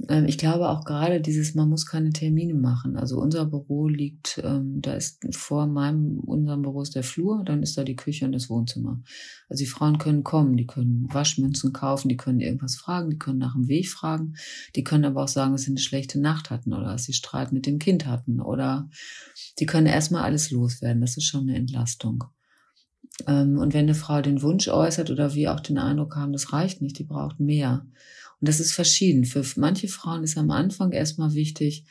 ich 0.09 0.37
glaube 0.37 0.69
auch 0.69 0.83
gerade 0.83 1.21
dieses, 1.21 1.55
man 1.55 1.69
muss 1.69 1.85
keine 1.85 2.09
Termine 2.09 2.53
machen. 2.53 2.97
Also 2.97 3.19
unser 3.21 3.45
Büro 3.45 3.87
liegt, 3.87 4.41
ähm, 4.43 4.81
da 4.81 4.95
ist 4.95 5.25
vor 5.31 5.65
meinem, 5.65 6.19
unserem 6.19 6.61
Büro 6.61 6.81
ist 6.81 6.95
der 6.95 7.03
Flur, 7.03 7.43
dann 7.45 7.63
ist 7.63 7.77
da 7.77 7.83
die 7.83 7.95
Küche 7.95 8.25
und 8.25 8.33
das 8.33 8.49
Wohnzimmer. 8.49 9.01
Also 9.47 9.63
die 9.63 9.69
Frauen 9.69 9.99
können 9.99 10.23
kommen, 10.23 10.57
die 10.57 10.67
können 10.67 11.07
Waschmünzen 11.09 11.71
kaufen, 11.71 12.09
die 12.09 12.17
können 12.17 12.41
irgendwas 12.41 12.75
fragen, 12.75 13.11
die 13.11 13.17
können 13.17 13.39
nach 13.39 13.53
dem 13.53 13.69
Weg 13.69 13.87
fragen, 13.89 14.35
die 14.75 14.83
können 14.83 15.05
aber 15.05 15.23
auch 15.23 15.29
sagen, 15.29 15.53
dass 15.53 15.61
sie 15.61 15.71
eine 15.71 15.79
schlechte 15.79 16.19
Nacht 16.19 16.49
hatten 16.49 16.73
oder 16.73 16.87
dass 16.87 17.05
sie 17.05 17.13
Streit 17.13 17.53
mit 17.53 17.65
dem 17.65 17.79
Kind 17.79 18.05
hatten 18.05 18.41
oder 18.41 18.89
die 19.59 19.65
können 19.65 19.87
erstmal 19.87 20.23
alles 20.23 20.51
loswerden. 20.51 21.01
Das 21.01 21.15
ist 21.15 21.25
schon 21.25 21.47
eine 21.47 21.55
Entlastung. 21.55 22.25
Ähm, 23.27 23.57
und 23.57 23.73
wenn 23.73 23.85
eine 23.85 23.95
Frau 23.95 24.21
den 24.21 24.41
Wunsch 24.41 24.67
äußert 24.67 25.11
oder 25.11 25.33
wir 25.33 25.53
auch 25.53 25.59
den 25.59 25.77
Eindruck 25.77 26.15
haben, 26.15 26.33
das 26.33 26.51
reicht 26.51 26.81
nicht, 26.81 26.97
die 26.99 27.03
braucht 27.03 27.39
mehr 27.39 27.85
und 28.43 28.49
das 28.49 28.59
ist 28.59 28.73
verschieden. 28.73 29.23
Für 29.23 29.45
manche 29.55 29.87
Frauen 29.87 30.25
ist 30.25 30.37
am 30.37 30.51
Anfang 30.51 30.91
erstmal 30.91 31.33
wichtig, 31.33 31.85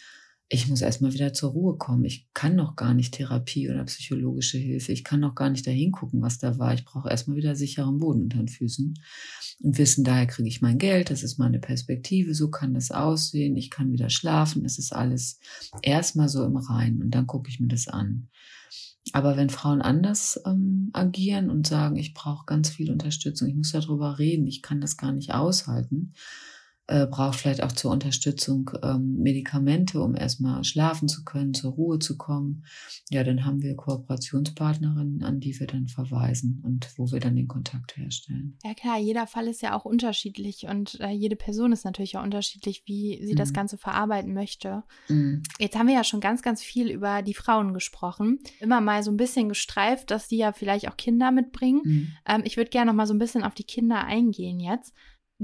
ich 0.50 0.68
muss 0.68 0.82
erstmal 0.82 1.14
wieder 1.14 1.32
zur 1.32 1.52
Ruhe 1.52 1.78
kommen. 1.78 2.04
Ich 2.04 2.28
kann 2.34 2.56
noch 2.56 2.76
gar 2.76 2.92
nicht 2.92 3.14
Therapie 3.14 3.70
oder 3.70 3.82
psychologische 3.84 4.58
Hilfe. 4.58 4.92
Ich 4.92 5.02
kann 5.02 5.20
noch 5.20 5.34
gar 5.34 5.48
nicht 5.48 5.66
dahin 5.66 5.92
gucken, 5.92 6.20
was 6.20 6.36
da 6.36 6.58
war. 6.58 6.74
Ich 6.74 6.84
brauche 6.84 7.08
erstmal 7.08 7.38
wieder 7.38 7.56
sicheren 7.56 7.96
Boden 7.96 8.24
unter 8.24 8.36
den 8.36 8.48
Füßen 8.48 8.92
und 9.62 9.78
wissen, 9.78 10.04
daher 10.04 10.26
kriege 10.26 10.46
ich 10.46 10.60
mein 10.60 10.76
Geld. 10.76 11.08
Das 11.08 11.22
ist 11.22 11.38
meine 11.38 11.58
Perspektive. 11.58 12.34
So 12.34 12.50
kann 12.50 12.74
das 12.74 12.90
aussehen. 12.90 13.56
Ich 13.56 13.70
kann 13.70 13.90
wieder 13.90 14.10
schlafen. 14.10 14.66
Es 14.66 14.76
ist 14.78 14.92
alles 14.92 15.40
erstmal 15.80 16.28
so 16.28 16.44
im 16.44 16.58
Reinen 16.58 17.00
und 17.00 17.12
dann 17.12 17.26
gucke 17.26 17.48
ich 17.48 17.60
mir 17.60 17.68
das 17.68 17.88
an. 17.88 18.28
Aber 19.12 19.36
wenn 19.36 19.50
Frauen 19.50 19.82
anders 19.82 20.40
ähm, 20.46 20.90
agieren 20.92 21.50
und 21.50 21.66
sagen, 21.66 21.96
ich 21.96 22.14
brauche 22.14 22.46
ganz 22.46 22.70
viel 22.70 22.90
Unterstützung, 22.90 23.48
ich 23.48 23.56
muss 23.56 23.72
darüber 23.72 24.18
reden, 24.18 24.46
ich 24.46 24.62
kann 24.62 24.80
das 24.80 24.96
gar 24.96 25.12
nicht 25.12 25.34
aushalten, 25.34 26.12
äh, 26.88 27.06
braucht 27.06 27.38
vielleicht 27.38 27.62
auch 27.62 27.72
zur 27.72 27.92
Unterstützung 27.92 28.70
ähm, 28.82 29.16
Medikamente, 29.18 30.00
um 30.00 30.16
erstmal 30.16 30.64
schlafen 30.64 31.08
zu 31.08 31.24
können, 31.24 31.54
zur 31.54 31.72
Ruhe 31.72 32.00
zu 32.00 32.16
kommen. 32.16 32.64
Ja, 33.08 33.22
dann 33.22 33.44
haben 33.44 33.62
wir 33.62 33.76
Kooperationspartnerinnen, 33.76 35.22
an 35.22 35.38
die 35.38 35.58
wir 35.60 35.68
dann 35.68 35.86
verweisen 35.86 36.60
und 36.64 36.88
wo 36.96 37.10
wir 37.12 37.20
dann 37.20 37.36
den 37.36 37.46
Kontakt 37.46 37.96
herstellen. 37.96 38.58
Ja 38.64 38.74
klar, 38.74 38.98
jeder 38.98 39.28
Fall 39.28 39.46
ist 39.46 39.62
ja 39.62 39.76
auch 39.76 39.84
unterschiedlich 39.84 40.66
und 40.68 40.98
äh, 41.00 41.10
jede 41.10 41.36
Person 41.36 41.72
ist 41.72 41.84
natürlich 41.84 42.16
auch 42.16 42.24
unterschiedlich, 42.24 42.82
wie 42.86 43.20
sie 43.24 43.34
mhm. 43.34 43.36
das 43.38 43.52
Ganze 43.52 43.78
verarbeiten 43.78 44.34
möchte. 44.34 44.82
Mhm. 45.08 45.42
Jetzt 45.60 45.78
haben 45.78 45.86
wir 45.86 45.94
ja 45.94 46.04
schon 46.04 46.20
ganz, 46.20 46.42
ganz 46.42 46.62
viel 46.62 46.90
über 46.90 47.22
die 47.22 47.34
Frauen 47.34 47.74
gesprochen. 47.74 48.40
Immer 48.58 48.80
mal 48.80 49.04
so 49.04 49.12
ein 49.12 49.16
bisschen 49.16 49.48
gestreift, 49.48 50.10
dass 50.10 50.26
die 50.26 50.38
ja 50.38 50.52
vielleicht 50.52 50.88
auch 50.88 50.96
Kinder 50.96 51.30
mitbringen. 51.30 51.80
Mhm. 51.84 52.08
Ähm, 52.26 52.42
ich 52.44 52.56
würde 52.56 52.70
gerne 52.70 52.90
noch 52.90 52.96
mal 52.96 53.06
so 53.06 53.14
ein 53.14 53.20
bisschen 53.20 53.44
auf 53.44 53.54
die 53.54 53.64
Kinder 53.64 54.04
eingehen 54.04 54.58
jetzt 54.58 54.92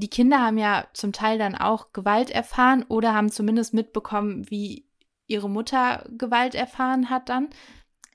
die 0.01 0.09
Kinder 0.09 0.41
haben 0.41 0.59
ja 0.59 0.87
zum 0.93 1.13
Teil 1.13 1.39
dann 1.39 1.55
auch 1.55 1.93
Gewalt 1.93 2.31
erfahren 2.31 2.85
oder 2.89 3.15
haben 3.15 3.31
zumindest 3.31 3.75
mitbekommen, 3.75 4.51
wie 4.51 4.87
ihre 5.27 5.51
Mutter 5.51 6.09
Gewalt 6.17 6.55
erfahren 6.55 7.11
hat 7.11 7.29
dann. 7.29 7.49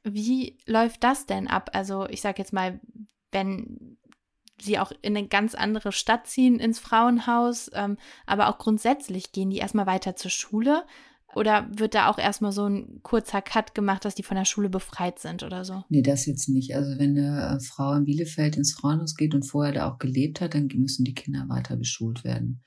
Wie 0.03 0.57
läuft 0.65 1.03
das 1.03 1.25
denn 1.25 1.47
ab? 1.47 1.71
Also 1.73 2.07
ich 2.07 2.21
sage 2.21 2.39
jetzt 2.39 2.53
mal, 2.53 2.79
wenn 3.31 3.97
sie 4.59 4.79
auch 4.79 4.91
in 5.01 5.17
eine 5.17 5.27
ganz 5.27 5.55
andere 5.55 5.91
Stadt 5.91 6.27
ziehen 6.27 6.59
ins 6.59 6.79
Frauenhaus, 6.79 7.69
ähm, 7.73 7.97
aber 8.25 8.49
auch 8.49 8.57
grundsätzlich 8.57 9.31
gehen 9.31 9.49
die 9.49 9.57
erstmal 9.57 9.87
weiter 9.87 10.15
zur 10.15 10.31
Schule 10.31 10.85
oder 11.35 11.67
wird 11.75 11.95
da 11.95 12.09
auch 12.09 12.17
erstmal 12.17 12.51
so 12.51 12.67
ein 12.67 12.99
kurzer 13.03 13.41
Cut 13.41 13.75
gemacht, 13.75 14.05
dass 14.05 14.15
die 14.15 14.23
von 14.23 14.37
der 14.37 14.45
Schule 14.45 14.69
befreit 14.69 15.19
sind 15.19 15.43
oder 15.43 15.65
so? 15.65 15.83
Nee, 15.89 16.01
das 16.01 16.25
jetzt 16.25 16.49
nicht. 16.49 16.75
Also 16.75 16.97
wenn 16.99 17.17
eine 17.17 17.57
äh, 17.57 17.59
Frau 17.59 17.93
in 17.93 18.05
Bielefeld 18.05 18.57
ins 18.57 18.73
Frauenhaus 18.73 19.15
geht 19.15 19.33
und 19.33 19.43
vorher 19.43 19.73
da 19.73 19.91
auch 19.91 19.97
gelebt 19.97 20.41
hat, 20.41 20.53
dann 20.53 20.67
müssen 20.75 21.05
die 21.05 21.15
Kinder 21.15 21.45
weiter 21.49 21.75
beschult 21.75 22.23
werden. 22.23 22.63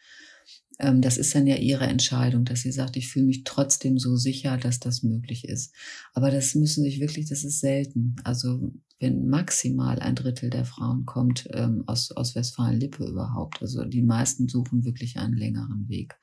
Ähm, 0.79 1.01
das 1.01 1.17
ist 1.17 1.35
dann 1.35 1.47
ja 1.47 1.57
ihre 1.57 1.87
Entscheidung, 1.87 2.45
dass 2.45 2.61
sie 2.61 2.73
sagt, 2.73 2.97
ich 2.97 3.09
fühle 3.09 3.27
mich 3.27 3.45
trotzdem 3.45 3.99
so 3.99 4.17
sicher, 4.17 4.57
dass 4.57 4.79
das 4.79 5.03
möglich 5.03 5.45
ist. 5.45 5.75
Aber 6.13 6.31
das 6.31 6.55
müssen 6.55 6.85
sich 6.85 7.01
wirklich, 7.01 7.29
das 7.29 7.45
ist 7.45 7.61
selten. 7.61 8.17
Also 8.25 8.73
wenn 8.99 9.29
maximal 9.29 9.99
ein 9.99 10.15
Drittel 10.15 10.49
der 10.51 10.65
Frauen 10.65 11.05
kommt 11.05 11.49
ähm, 11.53 11.85
aus, 11.87 12.13
aus 12.13 12.35
Westfalen-Lippe 12.35 13.05
überhaupt. 13.05 13.61
Also 13.61 13.85
die 13.85 14.03
meisten 14.03 14.49
suchen 14.49 14.85
wirklich 14.85 15.19
einen 15.19 15.37
längeren 15.37 15.89
Weg. 15.89 16.17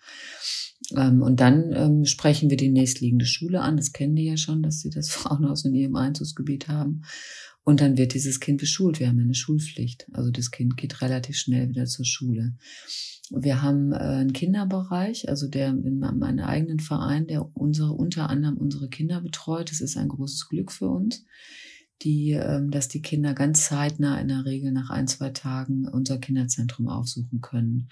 Ähm, 0.96 1.22
und 1.22 1.40
dann 1.40 1.72
ähm, 1.74 2.06
sprechen 2.06 2.50
wir 2.50 2.58
die 2.58 2.72
nächstliegende 2.72 3.26
Schule 3.26 3.62
an. 3.62 3.78
Das 3.78 3.94
kennen 3.94 4.16
die 4.16 4.26
ja 4.26 4.38
schon, 4.38 4.64
dass 4.64 4.80
sie 4.80 4.90
das 4.90 5.10
Frauenhaus 5.12 5.66
in 5.66 5.76
ihrem 5.76 5.96
Einzugsgebiet 5.96 6.68
haben. 6.68 7.04
Und 7.64 7.80
dann 7.80 7.98
wird 7.98 8.14
dieses 8.14 8.40
Kind 8.40 8.60
beschult. 8.60 9.00
Wir 9.00 9.08
haben 9.08 9.20
eine 9.20 9.36
Schulpflicht. 9.36 10.08
Also 10.12 10.32
das 10.32 10.52
Kind 10.52 10.76
geht 10.76 11.02
relativ 11.02 11.38
schnell 11.38 11.70
wieder 11.70 11.86
zur 11.86 12.06
Schule. 12.06 12.56
Wir 13.30 13.62
haben 13.62 13.94
äh, 13.94 13.98
einen 13.98 14.34
Kinderbereich, 14.34 15.30
also 15.30 15.48
der 15.48 15.70
in 15.70 16.00
meinem 16.00 16.40
eigenen 16.40 16.80
Verein, 16.80 17.28
der 17.28 17.56
unsere, 17.56 17.94
unter 17.94 18.30
anderem 18.30 18.58
unsere 18.58 18.90
Kinder 18.90 19.22
betreut. 19.22 19.70
Das 19.70 19.80
ist 19.80 19.96
ein 19.96 20.10
großes 20.10 20.50
Glück 20.50 20.72
für 20.72 20.90
uns 20.90 21.24
die, 22.02 22.32
ähm, 22.32 22.72
dass 22.72 22.88
die 22.88 23.02
Kinder 23.02 23.34
ganz 23.34 23.66
zeitnah 23.66 24.20
in 24.20 24.28
der 24.28 24.46
Regel 24.46 24.72
nach 24.72 24.90
ein, 24.90 25.08
zwei 25.08 25.30
Tagen 25.30 25.88
unser 25.88 26.18
Kinderzentrum 26.18 26.88
aufsuchen 26.88 27.42
können. 27.42 27.90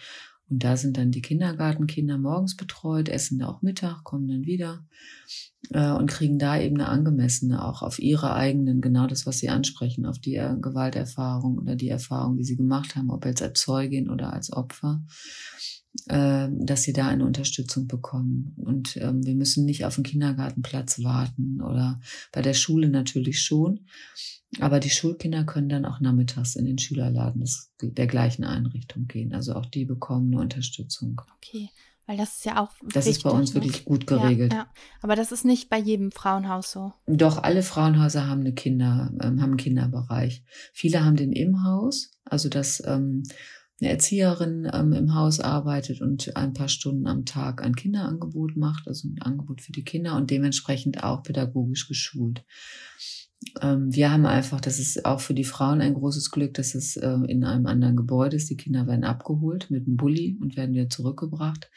Und 0.50 0.66
da 0.66 0.76
sind 0.76 0.98
dann 0.98 1.12
die 1.12 1.22
Kindergartenkinder 1.22 2.18
morgens 2.18 2.58
betreut, 2.58 3.08
essen 3.08 3.40
da 3.40 3.48
auch 3.48 3.62
Mittag, 3.62 4.04
kommen 4.04 4.28
dann 4.28 4.46
wieder 4.46 4.86
äh, 5.70 5.92
und 5.92 6.08
kriegen 6.08 6.40
da 6.40 6.60
eben 6.60 6.76
eine 6.76 6.90
angemessene, 6.90 7.64
auch 7.64 7.82
auf 7.82 8.00
ihre 8.00 8.34
eigenen, 8.34 8.82
genau 8.82 9.08
das, 9.08 9.26
was 9.26 9.40
sie 9.40 9.48
ansprechen, 9.48 10.06
auf 10.06 10.20
die 10.20 10.36
äh, 10.36 10.58
Gewalterfahrung 10.60 11.58
oder 11.58 11.78
die 11.78 11.88
Erfahrung, 11.88 12.36
die 12.36 12.44
sie 12.44 12.58
gemacht 12.58 12.98
haben, 12.98 13.12
ob 13.12 13.26
als 13.26 13.42
Zeugin 13.54 14.10
oder 14.10 14.34
als 14.34 14.52
Opfer, 14.52 15.02
äh, 16.08 16.48
dass 16.52 16.84
sie 16.84 16.94
da 16.94 17.08
eine 17.08 17.26
Unterstützung 17.26 17.88
bekommen. 17.88 18.54
Und 18.58 18.98
ähm, 18.98 19.26
wir 19.26 19.36
müssen 19.36 19.66
nicht 19.66 19.86
auf 19.86 19.96
den 19.96 20.04
Kindergartenplatz 20.04 21.04
warten 21.04 21.62
oder 21.62 22.00
bei 22.32 22.42
der 22.42 22.54
Schule 22.54 22.88
natürlich 22.90 23.42
schon. 23.42 23.82
Aber 24.60 24.80
die 24.80 24.90
Schulkinder 24.90 25.46
können 25.46 25.70
dann 25.70 25.86
auch 25.86 26.02
nachmittags 26.02 26.56
in 26.56 26.66
den 26.66 26.78
Schülerladen 26.78 27.42
des, 27.42 27.72
der 27.82 28.08
gleichen 28.08 28.44
Einrichtung 28.44 29.08
gehen. 29.08 29.34
Also 29.34 29.54
auch 29.56 29.66
die 29.66 29.86
bekommen 29.86 30.34
eine 30.34 30.42
Unterstützung. 30.42 31.22
Okay, 31.38 31.70
weil 32.06 32.18
das 32.18 32.38
ist 32.38 32.46
ja 32.46 32.62
auch. 32.62 32.70
Das 32.82 33.06
wichtig, 33.06 33.18
ist 33.18 33.24
bei 33.24 33.30
uns 33.30 33.54
ne? 33.54 33.56
wirklich 33.56 33.86
gut 33.86 34.08
geregelt. 34.08 34.52
Ja, 34.52 34.60
ja, 34.60 34.68
Aber 35.02 35.16
das 35.16 35.32
ist 35.32 35.46
nicht 35.46 35.70
bei 35.70 35.78
jedem 35.78 36.12
Frauenhaus 36.12 36.72
so. 36.72 36.94
Doch, 37.08 37.42
alle 37.42 37.64
Frauenhäuser 37.64 38.28
haben 38.28 38.42
eine 38.42 38.54
Kinder, 38.54 39.12
ähm, 39.22 39.42
haben 39.42 39.52
einen 39.52 39.58
Kinderbereich. 39.58 40.44
Viele 40.74 41.06
haben 41.06 41.16
den 41.16 41.32
im 41.32 41.64
Haus, 41.64 42.12
also 42.26 42.50
dass 42.50 42.84
ähm, 42.86 43.24
eine 43.82 43.90
Erzieherin 43.90 44.70
ähm, 44.72 44.94
im 44.94 45.16
Haus 45.16 45.40
arbeitet 45.40 46.02
und 46.02 46.36
ein 46.38 46.54
paar 46.54 46.70
Stunden 46.70 47.08
am 47.08 47.26
Tag 47.26 47.64
ein 47.64 47.76
Kinderangebot 47.76 48.56
macht, 48.56 48.88
also 48.88 49.08
ein 49.08 49.22
Angebot 49.22 49.62
für 49.62 49.72
die 49.72 49.84
Kinder 49.84 50.16
und 50.16 50.30
dementsprechend 50.30 51.04
auch 51.04 51.24
pädagogisch 51.24 51.88
geschult. 51.88 52.44
Ähm, 53.60 53.94
wir 53.94 54.12
haben 54.12 54.28
einfach, 54.28 54.62
das 54.62 54.78
ist 54.78 55.06
auch 55.06 55.20
für 55.20 55.34
die 55.34 55.44
Frauen 55.44 55.82
ein 55.82 55.96
großes 55.96 56.30
Glück, 56.30 56.54
dass 56.54 56.76
es 56.76 56.96
äh, 56.96 57.18
in 57.28 57.44
einem 57.44 57.66
anderen 57.66 57.96
Gebäude 57.96 58.36
ist. 58.36 58.50
Die 58.50 58.58
Kinder 58.58 58.86
werden 58.86 59.04
abgeholt 59.04 59.72
mit 59.72 59.88
einem 59.88 59.98
Bulli 59.98 60.38
und 60.40 60.56
werden 60.56 60.76
wieder 60.76 60.90
zurückgebracht. 60.90 61.70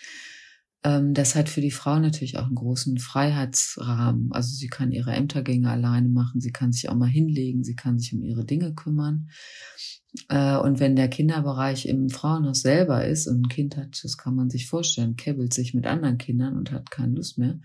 Ähm, 0.84 1.14
das 1.14 1.34
hat 1.34 1.48
für 1.48 1.62
die 1.62 1.70
Frau 1.70 1.98
natürlich 1.98 2.38
auch 2.38 2.46
einen 2.46 2.54
großen 2.54 2.98
Freiheitsrahmen. 2.98 4.30
Also 4.32 4.54
sie 4.54 4.68
kann 4.68 4.92
ihre 4.92 5.12
Ämtergänge 5.12 5.70
alleine 5.70 6.08
machen, 6.08 6.40
sie 6.40 6.52
kann 6.52 6.72
sich 6.72 6.88
auch 6.88 6.94
mal 6.94 7.08
hinlegen, 7.08 7.64
sie 7.64 7.74
kann 7.74 7.98
sich 7.98 8.12
um 8.14 8.22
ihre 8.22 8.44
Dinge 8.44 8.74
kümmern. 8.74 9.30
Äh, 10.28 10.56
und 10.58 10.80
wenn 10.80 10.94
der 10.94 11.08
Kinderbereich 11.08 11.86
im 11.86 12.10
Frauenhaus 12.10 12.60
selber 12.60 13.06
ist 13.06 13.26
und 13.26 13.46
ein 13.46 13.48
Kind 13.48 13.76
hat, 13.76 13.98
das 14.04 14.18
kann 14.18 14.36
man 14.36 14.50
sich 14.50 14.66
vorstellen, 14.66 15.16
kebbelt 15.16 15.54
sich 15.54 15.74
mit 15.74 15.86
anderen 15.86 16.18
Kindern 16.18 16.56
und 16.56 16.70
hat 16.70 16.90
keine 16.90 17.14
Lust 17.14 17.38
mehr, 17.38 17.58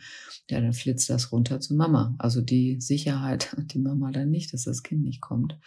ja, 0.49 0.61
dann 0.61 0.73
flitzt 0.73 1.09
das 1.09 1.31
runter 1.31 1.59
zu 1.59 1.75
Mama. 1.75 2.15
Also 2.17 2.41
die 2.41 2.79
Sicherheit 2.79 3.51
hat 3.51 3.73
die 3.73 3.79
Mama 3.79 4.11
dann 4.11 4.31
nicht, 4.31 4.53
dass 4.53 4.63
das 4.63 4.81
Kind 4.81 5.03
nicht 5.03 5.21
kommt. 5.21 5.57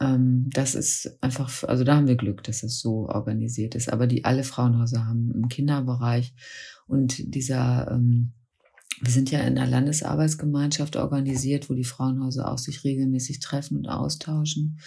Ähm, 0.00 0.48
das 0.52 0.74
ist 0.74 1.18
einfach, 1.22 1.64
also 1.64 1.84
da 1.84 1.96
haben 1.96 2.08
wir 2.08 2.16
Glück, 2.16 2.42
dass 2.44 2.62
es 2.62 2.80
so 2.80 3.08
organisiert 3.08 3.74
ist. 3.74 3.92
Aber 3.92 4.06
die 4.06 4.24
alle 4.24 4.44
Frauenhäuser 4.44 5.06
haben 5.06 5.30
im 5.32 5.48
Kinderbereich 5.48 6.34
und 6.86 7.34
dieser 7.34 7.90
ähm, 7.90 8.32
wir 9.00 9.12
sind 9.12 9.30
ja 9.30 9.40
in 9.40 9.58
einer 9.58 9.70
Landesarbeitsgemeinschaft 9.70 10.96
organisiert, 10.96 11.68
wo 11.68 11.74
die 11.74 11.84
Frauenhäuser 11.84 12.50
auch 12.50 12.58
sich 12.58 12.82
regelmäßig 12.84 13.40
treffen 13.40 13.76
und 13.76 13.88
austauschen. 13.88 14.78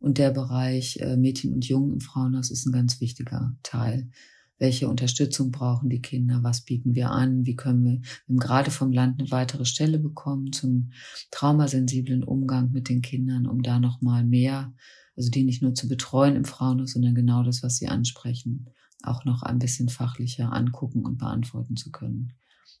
Und 0.00 0.18
der 0.18 0.30
Bereich 0.30 0.98
äh, 1.00 1.16
Mädchen 1.16 1.54
und 1.54 1.66
Jungen 1.66 1.94
im 1.94 2.00
Frauenhaus 2.00 2.50
ist 2.50 2.66
ein 2.66 2.72
ganz 2.72 3.00
wichtiger 3.00 3.56
Teil. 3.62 4.10
Welche 4.58 4.88
Unterstützung 4.88 5.50
brauchen 5.50 5.90
die 5.90 6.00
Kinder? 6.00 6.42
Was 6.42 6.62
bieten 6.62 6.94
wir 6.94 7.10
an? 7.10 7.44
Wie 7.44 7.56
können 7.56 7.84
wir, 7.84 8.00
wir 8.26 8.38
gerade 8.38 8.70
vom 8.70 8.92
Land 8.92 9.20
eine 9.20 9.30
weitere 9.30 9.64
Stelle 9.64 9.98
bekommen 9.98 10.52
zum 10.52 10.92
traumasensiblen 11.30 12.22
Umgang 12.22 12.70
mit 12.70 12.88
den 12.88 13.02
Kindern, 13.02 13.46
um 13.46 13.62
da 13.62 13.80
nochmal 13.80 14.24
mehr, 14.24 14.72
also 15.16 15.30
die 15.30 15.44
nicht 15.44 15.62
nur 15.62 15.74
zu 15.74 15.88
betreuen 15.88 16.36
im 16.36 16.44
Frauenhaus, 16.44 16.92
sondern 16.92 17.14
genau 17.14 17.42
das, 17.42 17.62
was 17.62 17.76
sie 17.76 17.88
ansprechen, 17.88 18.70
auch 19.02 19.24
noch 19.24 19.42
ein 19.42 19.58
bisschen 19.58 19.88
fachlicher 19.88 20.52
angucken 20.52 21.04
und 21.04 21.18
beantworten 21.18 21.76
zu 21.76 21.90
können. 21.90 22.34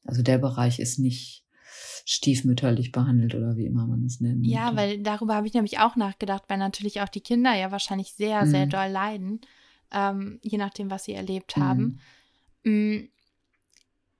Also 0.04 0.22
der 0.22 0.38
Bereich 0.38 0.78
ist 0.78 0.98
nicht 0.98 1.44
stiefmütterlich 2.06 2.92
behandelt 2.92 3.34
oder 3.34 3.56
wie 3.56 3.66
immer 3.66 3.86
man 3.86 4.04
es 4.04 4.20
nennt. 4.20 4.46
Ja, 4.46 4.76
weil 4.76 5.02
darüber 5.02 5.34
habe 5.34 5.46
ich 5.46 5.54
nämlich 5.54 5.78
auch 5.78 5.96
nachgedacht, 5.96 6.44
weil 6.48 6.58
natürlich 6.58 7.00
auch 7.00 7.08
die 7.08 7.20
Kinder 7.20 7.54
ja 7.54 7.70
wahrscheinlich 7.70 8.12
sehr, 8.12 8.44
mhm. 8.44 8.50
sehr 8.50 8.66
doll 8.66 8.88
leiden, 8.88 9.40
ähm, 9.94 10.40
je 10.42 10.58
nachdem, 10.58 10.90
was 10.90 11.04
sie 11.04 11.14
erlebt 11.14 11.56
haben. 11.56 12.00
Mhm. 12.64 13.08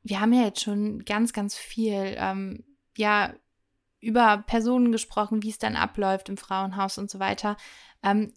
Wir 0.02 0.20
haben 0.20 0.32
ja 0.32 0.44
jetzt 0.44 0.62
schon 0.62 1.04
ganz, 1.04 1.32
ganz 1.32 1.56
viel, 1.56 2.14
ähm, 2.16 2.64
ja, 2.96 3.34
über 4.00 4.44
Personen 4.46 4.92
gesprochen, 4.92 5.42
wie 5.42 5.48
es 5.48 5.58
dann 5.58 5.76
abläuft 5.76 6.28
im 6.28 6.36
Frauenhaus 6.36 6.98
und 6.98 7.10
so 7.10 7.18
weiter. 7.18 7.56
Ähm, 8.02 8.32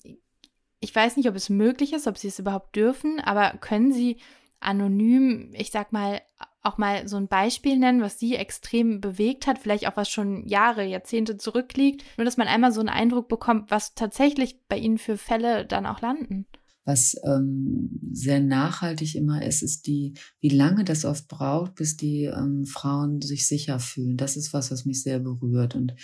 ich 0.80 0.95
weiß 0.95 1.17
nicht, 1.17 1.28
ob 1.28 1.36
es 1.36 1.50
möglich 1.50 1.93
ist, 1.93 2.08
ob 2.08 2.17
sie 2.17 2.30
es 2.30 2.39
überhaupt 2.39 2.76
dürfen, 2.76 3.19
aber 3.19 3.58
können 3.60 3.91
Sie 3.91 4.17
anonym, 4.60 5.54
ich 5.54 5.71
sag 5.71 5.91
mal, 5.91 6.21
auch 6.63 6.78
mal 6.78 7.08
so 7.08 7.17
ein 7.17 7.28
Beispiel 7.28 7.78
nennen, 7.78 8.02
was 8.02 8.19
sie 8.19 8.36
extrem 8.36 9.00
bewegt 9.00 9.47
hat, 9.47 9.60
vielleicht 9.60 9.88
auch 9.88 9.95
was 9.95 10.10
schon 10.10 10.45
Jahre, 10.47 10.84
Jahrzehnte 10.84 11.38
zurückliegt, 11.38 12.04
nur 12.17 12.26
dass 12.26 12.38
man 12.38 12.47
einmal 12.47 12.71
so 12.71 12.80
einen 12.80 12.89
Eindruck 12.89 13.28
bekommt, 13.30 13.71
was 13.71 13.95
tatsächlich 13.95 14.60
bei 14.67 14.78
ihnen 14.78 14.97
für 14.97 15.17
Fälle 15.17 15.65
dann 15.65 15.86
auch 15.86 16.02
landen. 16.02 16.45
Was 16.88 17.17
ähm, 17.26 18.00
sehr 18.13 18.39
nachhaltig 18.39 19.15
immer 19.15 19.45
ist, 19.45 19.62
ist 19.62 19.88
die, 19.88 20.13
wie 20.39 20.47
lange 20.47 20.86
das 20.86 21.04
oft 21.04 21.28
braucht, 21.28 21.76
bis 21.76 21.97
die 21.97 22.23
ähm, 22.23 22.65
Frauen 22.65 23.21
sich 23.21 23.45
sicher 23.45 23.82
fühlen. 23.82 24.15
Das 24.15 24.38
ist 24.38 24.54
was, 24.54 24.71
was 24.71 24.86
mich 24.86 25.04
sehr 25.04 25.19
berührt. 25.19 25.76
Und 25.76 25.95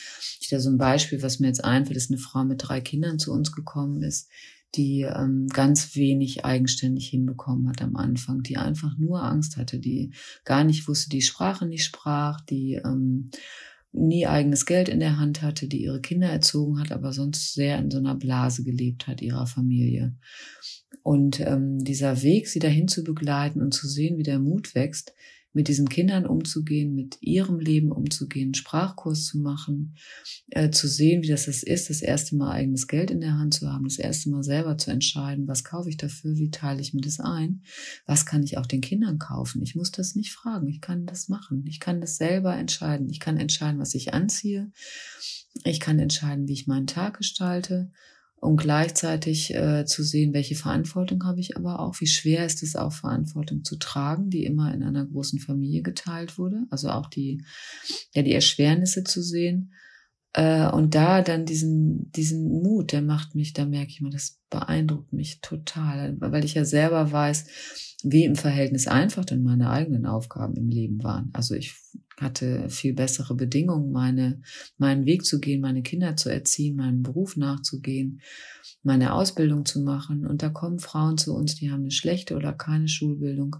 ich 0.41 0.49
da 0.49 0.59
so 0.59 0.69
ein 0.69 0.77
Beispiel, 0.77 1.21
was 1.21 1.39
mir 1.39 1.47
jetzt 1.47 1.63
einfällt, 1.63 1.95
ist 1.95 2.11
eine 2.11 2.19
Frau 2.19 2.43
mit 2.43 2.67
drei 2.67 2.81
Kindern 2.81 3.17
zu 3.17 3.31
uns 3.31 3.53
gekommen 3.53 4.03
ist, 4.03 4.29
die 4.75 5.03
ähm, 5.03 5.47
ganz 5.47 5.95
wenig 5.95 6.43
eigenständig 6.43 7.07
hinbekommen 7.07 7.69
hat 7.69 7.81
am 7.81 7.95
Anfang, 7.95 8.43
die 8.43 8.57
einfach 8.57 8.97
nur 8.97 9.23
Angst 9.23 9.55
hatte, 9.55 9.79
die 9.79 10.11
gar 10.43 10.65
nicht 10.65 10.89
wusste, 10.89 11.09
die 11.09 11.21
Sprache 11.21 11.65
nicht 11.65 11.85
sprach, 11.85 12.41
die 12.41 12.73
ähm, 12.73 13.29
nie 13.93 14.27
eigenes 14.27 14.65
Geld 14.65 14.89
in 14.89 14.99
der 14.99 15.17
Hand 15.17 15.41
hatte, 15.41 15.67
die 15.67 15.83
ihre 15.83 16.01
Kinder 16.01 16.27
erzogen 16.27 16.79
hat, 16.79 16.91
aber 16.91 17.13
sonst 17.13 17.53
sehr 17.53 17.77
in 17.77 17.91
so 17.91 17.99
einer 17.99 18.15
Blase 18.15 18.63
gelebt 18.63 19.07
hat 19.07 19.21
ihrer 19.21 19.47
Familie. 19.47 20.15
Und 21.03 21.39
ähm, 21.39 21.83
dieser 21.83 22.21
Weg, 22.23 22.47
sie 22.47 22.59
dahin 22.59 22.87
zu 22.87 23.03
begleiten 23.03 23.61
und 23.61 23.73
zu 23.73 23.87
sehen, 23.87 24.17
wie 24.17 24.23
der 24.23 24.39
Mut 24.39 24.73
wächst, 24.75 25.13
mit 25.53 25.67
diesen 25.67 25.87
Kindern 25.87 26.25
umzugehen, 26.25 26.95
mit 26.95 27.17
ihrem 27.21 27.59
Leben 27.59 27.91
umzugehen, 27.91 28.53
Sprachkurs 28.53 29.25
zu 29.25 29.37
machen, 29.37 29.95
äh, 30.49 30.71
zu 30.71 30.87
sehen, 30.87 31.21
wie 31.21 31.27
das 31.27 31.47
ist, 31.47 31.89
das 31.89 32.01
erste 32.01 32.35
Mal 32.35 32.51
eigenes 32.51 32.87
Geld 32.87 33.11
in 33.11 33.21
der 33.21 33.37
Hand 33.37 33.53
zu 33.53 33.71
haben, 33.71 33.85
das 33.85 33.99
erste 33.99 34.29
Mal 34.31 34.43
selber 34.43 34.77
zu 34.77 34.91
entscheiden, 34.91 35.47
was 35.47 35.63
kaufe 35.63 35.89
ich 35.89 35.97
dafür, 35.97 36.35
wie 36.35 36.49
teile 36.49 36.81
ich 36.81 36.93
mir 36.93 37.01
das 37.01 37.19
ein, 37.19 37.61
was 38.05 38.25
kann 38.25 38.43
ich 38.43 38.57
auch 38.57 38.65
den 38.65 38.81
Kindern 38.81 39.19
kaufen. 39.19 39.61
Ich 39.61 39.75
muss 39.75 39.91
das 39.91 40.15
nicht 40.15 40.31
fragen, 40.31 40.67
ich 40.67 40.81
kann 40.81 41.05
das 41.05 41.29
machen, 41.29 41.65
ich 41.67 41.79
kann 41.79 42.01
das 42.01 42.17
selber 42.17 42.57
entscheiden, 42.57 43.09
ich 43.09 43.19
kann 43.19 43.37
entscheiden, 43.37 43.79
was 43.79 43.93
ich 43.93 44.13
anziehe, 44.13 44.71
ich 45.63 45.79
kann 45.79 45.99
entscheiden, 45.99 46.47
wie 46.47 46.53
ich 46.53 46.67
meinen 46.67 46.87
Tag 46.87 47.17
gestalte 47.17 47.91
und 48.43 48.57
gleichzeitig 48.57 49.53
äh, 49.55 49.85
zu 49.85 50.03
sehen, 50.03 50.33
welche 50.33 50.55
Verantwortung 50.55 51.23
habe 51.23 51.39
ich 51.39 51.55
aber 51.55 51.79
auch, 51.79 52.01
wie 52.01 52.07
schwer 52.07 52.45
ist 52.45 52.61
es 52.61 52.75
auch, 52.75 52.91
Verantwortung 52.91 53.63
zu 53.63 53.77
tragen, 53.77 54.29
die 54.29 54.45
immer 54.45 54.73
in 54.73 54.83
einer 54.83 55.05
großen 55.05 55.39
Familie 55.39 55.81
geteilt 55.81 56.37
wurde, 56.37 56.63
also 56.69 56.89
auch 56.89 57.07
die, 57.07 57.43
ja, 58.13 58.21
die 58.21 58.33
Erschwernisse 58.33 59.05
zu 59.05 59.21
sehen. 59.21 59.73
Äh, 60.33 60.67
und 60.67 60.95
da 60.95 61.21
dann 61.21 61.45
diesen, 61.45 62.11
diesen 62.11 62.43
Mut, 62.61 62.91
der 62.91 63.01
macht 63.01 63.35
mich, 63.35 63.53
da 63.53 63.65
merke 63.65 63.91
ich 63.91 64.01
mal, 64.01 64.09
das 64.09 64.39
beeindruckt 64.49 65.13
mich 65.13 65.41
total, 65.41 66.15
weil 66.19 66.43
ich 66.43 66.55
ja 66.55 66.65
selber 66.65 67.11
weiß, 67.11 67.99
wie 68.03 68.25
im 68.25 68.35
Verhältnis 68.35 68.87
einfach 68.87 69.25
denn 69.25 69.43
meine 69.43 69.69
eigenen 69.69 70.05
Aufgaben 70.05 70.55
im 70.55 70.69
Leben 70.69 71.03
waren. 71.03 71.29
Also 71.33 71.55
ich 71.55 71.75
hatte 72.17 72.69
viel 72.69 72.93
bessere 72.93 73.35
Bedingungen, 73.35 73.91
meine, 73.91 74.41
meinen 74.77 75.05
Weg 75.05 75.25
zu 75.25 75.39
gehen, 75.39 75.61
meine 75.61 75.83
Kinder 75.83 76.15
zu 76.15 76.29
erziehen, 76.29 76.75
meinem 76.75 77.03
Beruf 77.03 77.37
nachzugehen, 77.37 78.21
meine 78.83 79.13
Ausbildung 79.13 79.65
zu 79.65 79.79
machen. 79.79 80.27
Und 80.27 80.43
da 80.43 80.49
kommen 80.49 80.79
Frauen 80.79 81.17
zu 81.17 81.33
uns, 81.33 81.55
die 81.55 81.71
haben 81.71 81.81
eine 81.81 81.91
schlechte 81.91 82.35
oder 82.35 82.53
keine 82.53 82.87
Schulbildung, 82.87 83.55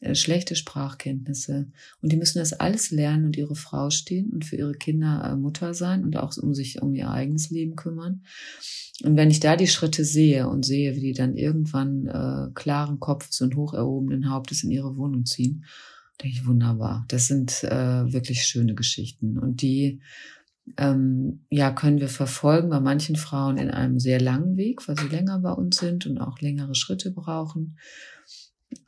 äh, 0.00 0.14
schlechte 0.14 0.54
Sprachkenntnisse. 0.54 1.68
Und 2.02 2.12
die 2.12 2.16
müssen 2.16 2.38
das 2.38 2.52
alles 2.52 2.90
lernen 2.90 3.24
und 3.24 3.36
ihre 3.36 3.56
Frau 3.56 3.90
stehen 3.90 4.30
und 4.30 4.44
für 4.44 4.56
ihre 4.56 4.74
Kinder 4.74 5.24
äh, 5.24 5.36
Mutter 5.36 5.74
sein 5.74 6.04
und 6.04 6.16
auch 6.16 6.36
um 6.36 6.54
sich 6.54 6.80
um 6.82 6.94
ihr 6.94 7.10
eigenes 7.10 7.50
Leben 7.50 7.76
kümmern. 7.76 8.22
Und 9.04 9.16
wenn 9.16 9.30
ich 9.30 9.40
da 9.40 9.56
die 9.56 9.68
Schritte 9.68 10.04
sehe 10.04 10.48
und 10.48 10.64
sehe, 10.64 10.94
wie 10.96 11.00
die 11.00 11.12
dann 11.12 11.36
irgendwann 11.36 12.06
äh, 12.06 12.52
klaren 12.54 13.00
Kopfes 13.00 13.40
und 13.40 13.56
hoch 13.56 13.72
erhobenen 13.72 14.30
Hauptes 14.30 14.64
in 14.64 14.70
ihre 14.70 14.96
Wohnung 14.96 15.24
ziehen, 15.24 15.64
denke 16.22 16.36
ich, 16.36 16.46
wunderbar. 16.46 17.04
Das 17.08 17.28
sind 17.28 17.62
äh, 17.64 18.12
wirklich 18.12 18.42
schöne 18.42 18.74
Geschichten. 18.74 19.38
Und 19.38 19.62
die 19.62 20.00
ähm, 20.76 21.44
ja, 21.50 21.70
können 21.70 22.00
wir 22.00 22.08
verfolgen 22.08 22.70
bei 22.70 22.80
manchen 22.80 23.16
Frauen 23.16 23.58
in 23.58 23.70
einem 23.70 23.98
sehr 23.98 24.20
langen 24.20 24.56
Weg, 24.56 24.86
weil 24.88 24.98
sie 24.98 25.08
länger 25.08 25.38
bei 25.40 25.52
uns 25.52 25.78
sind 25.78 26.06
und 26.06 26.18
auch 26.18 26.40
längere 26.40 26.74
Schritte 26.74 27.10
brauchen. 27.10 27.78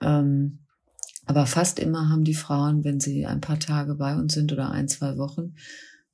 Ähm, 0.01 0.61
aber 1.27 1.47
fast 1.47 1.79
immer 1.79 2.09
haben 2.09 2.25
die 2.25 2.35
Frauen, 2.35 2.83
wenn 2.85 2.99
sie 2.99 3.27
ein 3.27 3.41
paar 3.41 3.61
Tage 3.61 3.95
bei 3.95 4.17
uns 4.17 4.35
sind 4.35 4.53
oder 4.53 4.71
ein, 4.71 4.89
zwei 4.89 5.17
Wochen, 5.17 5.55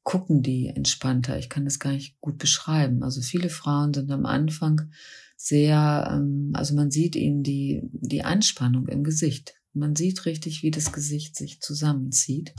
gucken 0.03 0.43
die 0.43 0.69
entspannter. 0.69 1.39
Ich 1.39 1.49
kann 1.49 1.65
das 1.65 1.79
gar 1.79 1.93
nicht 1.93 2.21
gut 2.21 2.39
beschreiben. 2.39 3.03
Also 3.03 3.21
viele 3.23 3.49
Frauen 3.49 3.93
sind 3.93 4.11
am 4.11 4.27
Anfang 4.27 4.91
sehr, 5.37 6.09
ähm, 6.13 6.53
also 6.55 6.75
man 6.75 6.91
sieht 6.91 7.17
ihnen 7.17 7.43
die, 7.43 7.81
die 7.93 8.25
Anspannung 8.25 8.89
im 8.89 9.05
Gesicht. 9.05 9.55
Man 9.73 9.97
sieht 9.97 10.25
richtig, 10.25 10.63
wie 10.63 10.71
das 10.71 10.93
Gesicht 10.93 11.37
sich 11.37 11.61
zusammenzieht. 11.61 12.55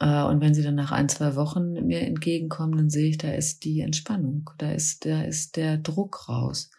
Äh, 0.00 0.22
und 0.24 0.40
wenn 0.40 0.54
sie 0.54 0.62
dann 0.62 0.74
nach 0.74 0.92
ein, 0.92 1.08
zwei 1.08 1.36
Wochen 1.36 1.72
mir 1.86 2.02
entgegenkommen, 2.02 2.76
dann 2.76 2.90
sehe 2.90 3.10
ich, 3.10 3.18
da 3.18 3.32
ist 3.32 3.64
die 3.64 3.80
Entspannung, 3.80 4.50
da 4.58 4.72
ist, 4.72 5.04
da 5.04 5.22
ist 5.22 5.56
der 5.56 5.78
Druck 5.78 6.28
raus. 6.28 6.70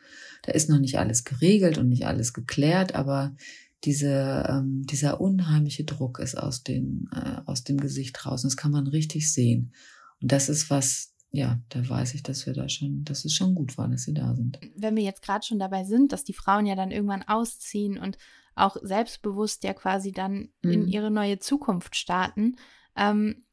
Da 0.43 0.54
ist 0.54 0.70
noch 0.70 0.80
nicht 0.80 0.97
alles 0.97 1.24
geregelt 1.24 1.78
und 1.78 1.89
nicht 1.89 2.06
alles 2.06 2.34
geklärt, 2.34 2.95
aber 2.95 3.36
diese, 3.84 4.45
ähm, 4.50 4.86
dieser 4.86 5.22
unheimliche 5.22 5.86
Druck 5.86 6.20
ist 6.20 6.36
aus 6.36 6.64
dem, 6.64 7.10
äh, 7.14 7.41
aus 7.45 7.64
dem 7.64 7.78
Gesicht 7.78 8.26
raus. 8.26 8.43
Und 8.43 8.52
das 8.52 8.58
kann 8.58 8.72
man 8.72 8.88
richtig 8.88 9.32
sehen. 9.32 9.74
Und 10.22 10.32
das 10.32 10.50
ist 10.50 10.70
was, 10.70 11.14
ja, 11.32 11.60
da 11.70 11.88
weiß 11.88 12.14
ich, 12.16 12.24
dass 12.24 12.45
wir 12.45 12.54
da 12.54 12.68
schon, 12.68 13.04
dass 13.04 13.24
es 13.24 13.34
schon 13.34 13.56
gut 13.56 13.78
war, 13.78 13.88
dass 13.88 14.04
sie 14.04 14.14
da 14.14 14.36
sind. 14.36 14.60
Wenn 14.76 14.95
wir 14.95 15.04
jetzt 15.04 15.22
gerade 15.22 15.45
schon 15.45 15.60
dabei 15.60 15.86
sind, 15.86 16.12
dass 16.12 16.24
die 16.24 16.34
Frauen 16.34 16.66
ja 16.66 16.76
dann 16.76 16.91
irgendwann 16.91 17.24
ausziehen 17.24 17.97
und 17.97 18.18
auch 18.56 18.76
selbstbewusst 18.82 19.64
ja 19.64 19.74
quasi 19.74 20.12
dann 20.12 20.50
mhm. 20.62 20.72
in 20.72 20.88
ihre 20.88 21.12
neue 21.12 21.39
Zukunft 21.39 21.95
starten. 21.95 22.58
Ähm, 22.95 23.43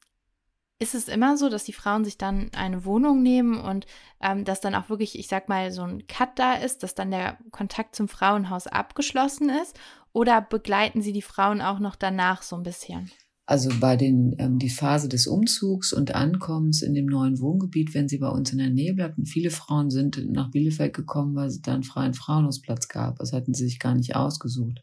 ist 0.79 0.95
es 0.95 1.09
immer 1.09 1.37
so, 1.37 1.49
dass 1.49 1.65
die 1.65 1.73
Frauen 1.73 2.05
sich 2.05 2.19
dann 2.19 2.51
eine 2.55 2.85
Wohnung 2.85 3.23
nehmen 3.23 3.59
und 3.59 3.87
ähm, 4.21 4.45
dass 4.45 4.61
dann 4.61 4.75
auch 4.75 4.91
wirklich, 4.91 5.19
ich 5.19 5.27
sag 5.27 5.49
mal, 5.49 5.73
so 5.73 5.83
ein 5.83 6.07
Cut 6.07 6.39
da 6.39 6.55
ist, 6.55 6.83
dass 6.83 6.95
dann 6.95 7.11
der 7.11 7.39
Kontakt 7.51 7.97
zum 7.97 8.09
Frauenhaus 8.09 8.67
abgeschlossen 8.67 9.49
ist? 9.49 9.79
Oder 10.13 10.41
begleiten 10.43 11.03
sie 11.03 11.13
die 11.13 11.23
Frauen 11.23 11.63
auch 11.63 11.79
noch 11.79 11.97
danach 11.97 12.43
so 12.43 12.57
ein 12.57 12.63
bisschen? 12.63 13.11
Also 13.49 13.71
bei 13.79 13.97
den 13.97 14.35
ähm, 14.39 14.59
die 14.59 14.69
Phase 14.69 15.09
des 15.09 15.29
Umzugs 15.29 15.93
und 15.93 16.17
Ankommens 16.17 16.83
in 16.83 16.95
dem 16.95 17.07
neuen 17.07 17.39
Wohngebiet, 17.39 17.95
wenn 17.95 18.09
sie 18.09 18.19
bei 18.19 18.29
uns 18.29 18.51
in 18.51 18.59
der 18.59 18.71
Nähe 18.71 18.93
bleibt. 18.93 19.19
Und 19.19 19.27
viele 19.27 19.51
Frauen 19.51 19.89
sind 19.89 20.21
nach 20.33 20.51
Bielefeld 20.51 20.95
gekommen, 20.95 21.37
weil 21.37 21.47
es 21.47 21.63
da 21.63 21.75
einen 21.75 21.85
freien 21.85 22.15
Frauenhausplatz 22.15 22.89
gab. 22.89 23.21
Das 23.21 23.33
hatten 23.33 23.55
sie 23.55 23.65
sich 23.65 23.79
gar 23.79 23.95
nicht 23.95 24.17
ausgesucht. 24.17 24.83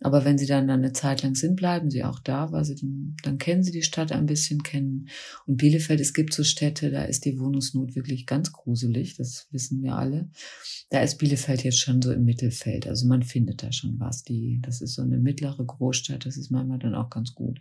Aber 0.00 0.24
wenn 0.24 0.38
sie 0.38 0.46
dann, 0.46 0.68
eine 0.70 0.92
Zeit 0.92 1.22
lang 1.22 1.34
sind, 1.34 1.56
bleiben 1.56 1.90
sie 1.90 2.04
auch 2.04 2.20
da, 2.20 2.52
weil 2.52 2.64
sie 2.64 2.76
dann, 2.76 3.16
dann 3.24 3.38
kennen 3.38 3.64
sie 3.64 3.72
die 3.72 3.82
Stadt 3.82 4.12
ein 4.12 4.26
bisschen 4.26 4.62
kennen. 4.62 5.08
Und 5.46 5.56
Bielefeld, 5.56 6.00
es 6.00 6.14
gibt 6.14 6.34
so 6.34 6.44
Städte, 6.44 6.90
da 6.90 7.04
ist 7.04 7.24
die 7.24 7.40
Wohnungsnot 7.40 7.96
wirklich 7.96 8.26
ganz 8.26 8.52
gruselig. 8.52 9.16
Das 9.16 9.48
wissen 9.50 9.82
wir 9.82 9.96
alle. 9.96 10.30
Da 10.90 11.00
ist 11.00 11.18
Bielefeld 11.18 11.64
jetzt 11.64 11.80
schon 11.80 12.00
so 12.00 12.12
im 12.12 12.24
Mittelfeld. 12.24 12.86
Also 12.86 13.08
man 13.08 13.22
findet 13.22 13.62
da 13.62 13.72
schon 13.72 13.98
was. 13.98 14.22
Die, 14.22 14.60
das 14.62 14.82
ist 14.82 14.94
so 14.94 15.02
eine 15.02 15.18
mittlere 15.18 15.64
Großstadt. 15.64 16.26
Das 16.26 16.36
ist 16.36 16.50
manchmal 16.50 16.78
dann 16.78 16.94
auch 16.94 17.10
ganz 17.10 17.34
gut. 17.34 17.60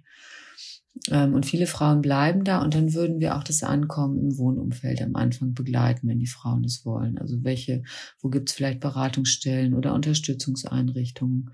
Ähm, 1.09 1.33
und 1.33 1.45
viele 1.45 1.67
Frauen 1.67 2.01
bleiben 2.01 2.43
da 2.43 2.61
und 2.61 2.73
dann 2.73 2.93
würden 2.93 3.19
wir 3.19 3.37
auch 3.37 3.43
das 3.43 3.63
Ankommen 3.63 4.17
im 4.17 4.37
Wohnumfeld 4.37 5.01
am 5.01 5.15
Anfang 5.15 5.53
begleiten, 5.53 6.07
wenn 6.07 6.19
die 6.19 6.27
Frauen 6.27 6.63
das 6.63 6.85
wollen. 6.85 7.17
Also 7.17 7.43
welche, 7.43 7.83
wo 8.21 8.29
gibt 8.29 8.49
es 8.49 8.55
vielleicht 8.55 8.79
Beratungsstellen 8.79 9.73
oder 9.73 9.93
Unterstützungseinrichtungen, 9.93 11.51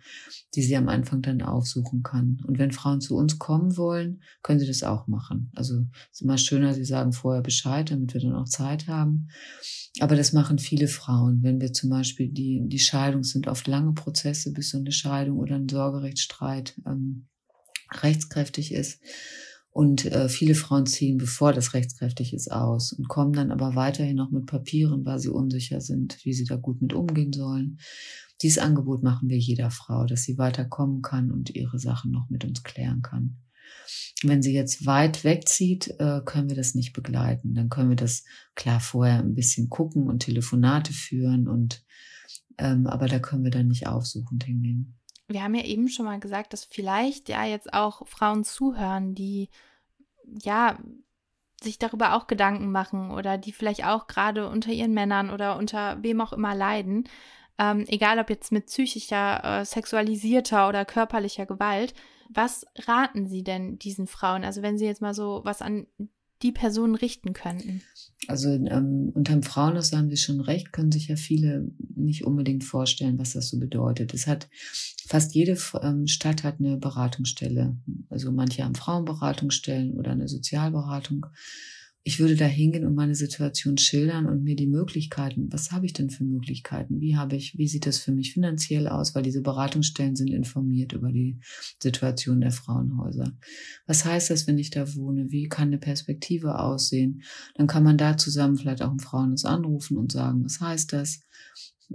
die 0.55 0.61
sie 0.61 0.75
am 0.75 0.89
Anfang 0.89 1.21
dann 1.21 1.41
aufsuchen 1.41 2.03
kann. 2.03 2.41
Und 2.45 2.57
wenn 2.57 2.71
Frauen 2.71 3.01
zu 3.01 3.15
uns 3.15 3.37
kommen 3.37 3.77
wollen, 3.77 4.21
können 4.41 4.59
sie 4.59 4.67
das 4.67 4.83
auch 4.83 5.07
machen. 5.07 5.51
Also 5.55 5.85
es 6.11 6.19
ist 6.19 6.21
immer 6.21 6.37
schöner, 6.37 6.73
sie 6.73 6.85
sagen 6.85 7.13
vorher 7.13 7.41
Bescheid, 7.41 7.91
damit 7.91 8.13
wir 8.13 8.21
dann 8.21 8.35
auch 8.35 8.47
Zeit 8.47 8.87
haben. 8.87 9.27
Aber 9.99 10.15
das 10.15 10.33
machen 10.33 10.57
viele 10.57 10.87
Frauen, 10.87 11.43
wenn 11.43 11.61
wir 11.61 11.71
zum 11.73 11.89
Beispiel 11.89 12.29
die, 12.29 12.63
die 12.65 12.79
Scheidung 12.79 13.23
sind 13.23 13.47
oft 13.47 13.67
lange 13.67 13.93
Prozesse 13.93 14.51
bis 14.51 14.69
so 14.69 14.79
eine 14.79 14.91
Scheidung 14.91 15.37
oder 15.37 15.55
ein 15.55 15.69
Sorgerechtsstreit. 15.69 16.79
Ähm, 16.87 17.27
rechtskräftig 18.01 18.73
ist. 18.73 18.99
Und 19.73 20.05
äh, 20.05 20.29
viele 20.29 20.53
Frauen 20.53 20.85
ziehen, 20.85 21.17
bevor 21.17 21.51
das 21.51 21.73
rechtskräftig 21.73 22.33
ist, 22.35 22.51
aus 22.51 22.93
und 22.93 23.07
kommen 23.07 23.33
dann 23.33 23.51
aber 23.51 23.73
weiterhin 23.73 24.15
noch 24.15 24.29
mit 24.29 24.45
Papieren, 24.45 25.03
weil 25.03 25.17
sie 25.17 25.29
unsicher 25.29 25.81
sind, 25.81 26.23
wie 26.23 26.33
sie 26.33 26.45
da 26.45 26.57
gut 26.57 26.79
mit 26.81 26.93
umgehen 26.93 27.33
sollen. 27.33 27.79
Dieses 28.43 28.59
Angebot 28.59 29.01
machen 29.01 29.29
wir 29.29 29.37
jeder 29.37 29.71
Frau, 29.71 30.05
dass 30.05 30.23
sie 30.23 30.37
weiterkommen 30.37 31.01
kann 31.01 31.31
und 31.31 31.55
ihre 31.55 31.79
Sachen 31.79 32.11
noch 32.11 32.29
mit 32.29 32.45
uns 32.45 32.61
klären 32.61 33.01
kann. 33.01 33.37
Wenn 34.21 34.43
sie 34.43 34.53
jetzt 34.53 34.85
weit 34.85 35.23
wegzieht, 35.23 35.95
äh, 35.97 36.21
können 36.23 36.49
wir 36.49 36.55
das 36.55 36.75
nicht 36.75 36.93
begleiten. 36.93 37.55
Dann 37.55 37.69
können 37.69 37.89
wir 37.89 37.95
das 37.95 38.25
klar 38.53 38.79
vorher 38.79 39.19
ein 39.19 39.33
bisschen 39.33 39.69
gucken 39.69 40.07
und 40.07 40.19
Telefonate 40.19 40.93
führen 40.93 41.47
und 41.47 41.83
ähm, 42.59 42.85
aber 42.85 43.07
da 43.07 43.17
können 43.17 43.43
wir 43.43 43.51
dann 43.51 43.69
nicht 43.69 43.87
aufsuchend 43.87 44.43
hingehen 44.43 44.99
wir 45.33 45.43
haben 45.43 45.55
ja 45.55 45.63
eben 45.63 45.89
schon 45.89 46.05
mal 46.05 46.19
gesagt, 46.19 46.53
dass 46.53 46.63
vielleicht 46.63 47.27
ja 47.27 47.43
jetzt 47.43 47.73
auch 47.73 48.07
Frauen 48.07 48.43
zuhören, 48.43 49.15
die 49.15 49.49
ja 50.25 50.77
sich 51.61 51.79
darüber 51.79 52.13
auch 52.13 52.27
Gedanken 52.27 52.71
machen 52.71 53.11
oder 53.11 53.37
die 53.37 53.51
vielleicht 53.51 53.85
auch 53.85 54.07
gerade 54.07 54.49
unter 54.49 54.71
ihren 54.71 54.93
Männern 54.93 55.29
oder 55.29 55.57
unter 55.57 56.01
wem 56.03 56.21
auch 56.21 56.33
immer 56.33 56.53
leiden. 56.53 57.09
Ähm, 57.57 57.85
egal 57.87 58.19
ob 58.19 58.29
jetzt 58.29 58.51
mit 58.51 58.67
psychischer, 58.67 59.61
äh, 59.61 59.65
sexualisierter 59.65 60.67
oder 60.67 60.85
körperlicher 60.85 61.45
Gewalt. 61.45 61.93
Was 62.29 62.65
raten 62.87 63.27
Sie 63.27 63.43
denn 63.43 63.77
diesen 63.79 64.07
Frauen? 64.07 64.43
Also 64.43 64.61
wenn 64.61 64.77
Sie 64.77 64.85
jetzt 64.85 65.01
mal 65.01 65.13
so 65.13 65.41
was 65.43 65.61
an 65.61 65.87
die 66.41 66.51
Personen 66.51 66.95
richten 66.95 67.33
könnten? 67.33 67.83
Also 68.27 68.49
ähm, 68.49 69.11
unterm 69.13 69.43
Frauenhaus 69.43 69.91
haben 69.91 70.09
Sie 70.09 70.17
schon 70.17 70.39
recht, 70.39 70.71
können 70.71 70.91
sich 70.91 71.07
ja 71.07 71.15
viele 71.15 71.67
nicht 71.95 72.25
unbedingt 72.25 72.63
vorstellen, 72.63 73.19
was 73.19 73.33
das 73.33 73.49
so 73.49 73.59
bedeutet. 73.59 74.13
Es 74.13 74.27
hat 74.27 74.49
fast 75.05 75.35
jede 75.35 75.57
ähm, 75.81 76.07
Stadt 76.07 76.43
hat 76.43 76.59
eine 76.59 76.77
Beratungsstelle. 76.77 77.75
Also 78.09 78.31
manche 78.31 78.63
haben 78.63 78.75
Frauenberatungsstellen 78.75 79.93
oder 79.93 80.11
eine 80.11 80.27
Sozialberatung. 80.27 81.25
Ich 82.05 82.19
würde 82.19 82.35
da 82.35 82.45
hingehen 82.45 82.85
und 82.85 82.95
meine 82.95 83.15
Situation 83.15 83.77
schildern 83.77 84.25
und 84.25 84.43
mir 84.43 84.57
die 84.57 84.67
Möglichkeiten, 84.67 85.47
was 85.53 85.71
habe 85.71 85.85
ich 85.85 85.93
denn 85.93 86.09
für 86.09 86.25
Möglichkeiten? 86.25 86.99
Wie 86.99 87.15
habe 87.15 87.37
ich, 87.37 87.57
wie 87.57 87.67
sieht 87.67 87.85
das 87.85 87.97
für 87.97 88.11
mich 88.11 88.33
finanziell 88.33 88.89
aus? 88.89 89.15
Weil 89.15 89.23
diese 89.23 89.41
Beratungsstellen 89.41 90.17
sind 90.17 90.29
informiert 90.29 90.91
über 90.91 91.13
die 91.13 91.39
Situation 91.81 92.41
der 92.41 92.51
Frauenhäuser. 92.51 93.37
Was 93.87 94.03
heißt 94.03 94.31
das, 94.31 94.47
wenn 94.47 94.57
ich 94.57 94.69
da 94.69 94.95
wohne? 94.95 95.31
Wie 95.31 95.47
kann 95.47 95.69
eine 95.69 95.77
Perspektive 95.77 96.59
aussehen? 96.59 97.23
Dann 97.55 97.67
kann 97.67 97.83
man 97.83 97.97
da 97.97 98.17
zusammen 98.17 98.57
vielleicht 98.57 98.81
auch 98.81 98.91
ein 98.91 98.99
Frauenhaus 98.99 99.45
anrufen 99.45 99.97
und 99.97 100.11
sagen, 100.11 100.43
was 100.43 100.59
heißt 100.59 100.91
das? 100.91 101.21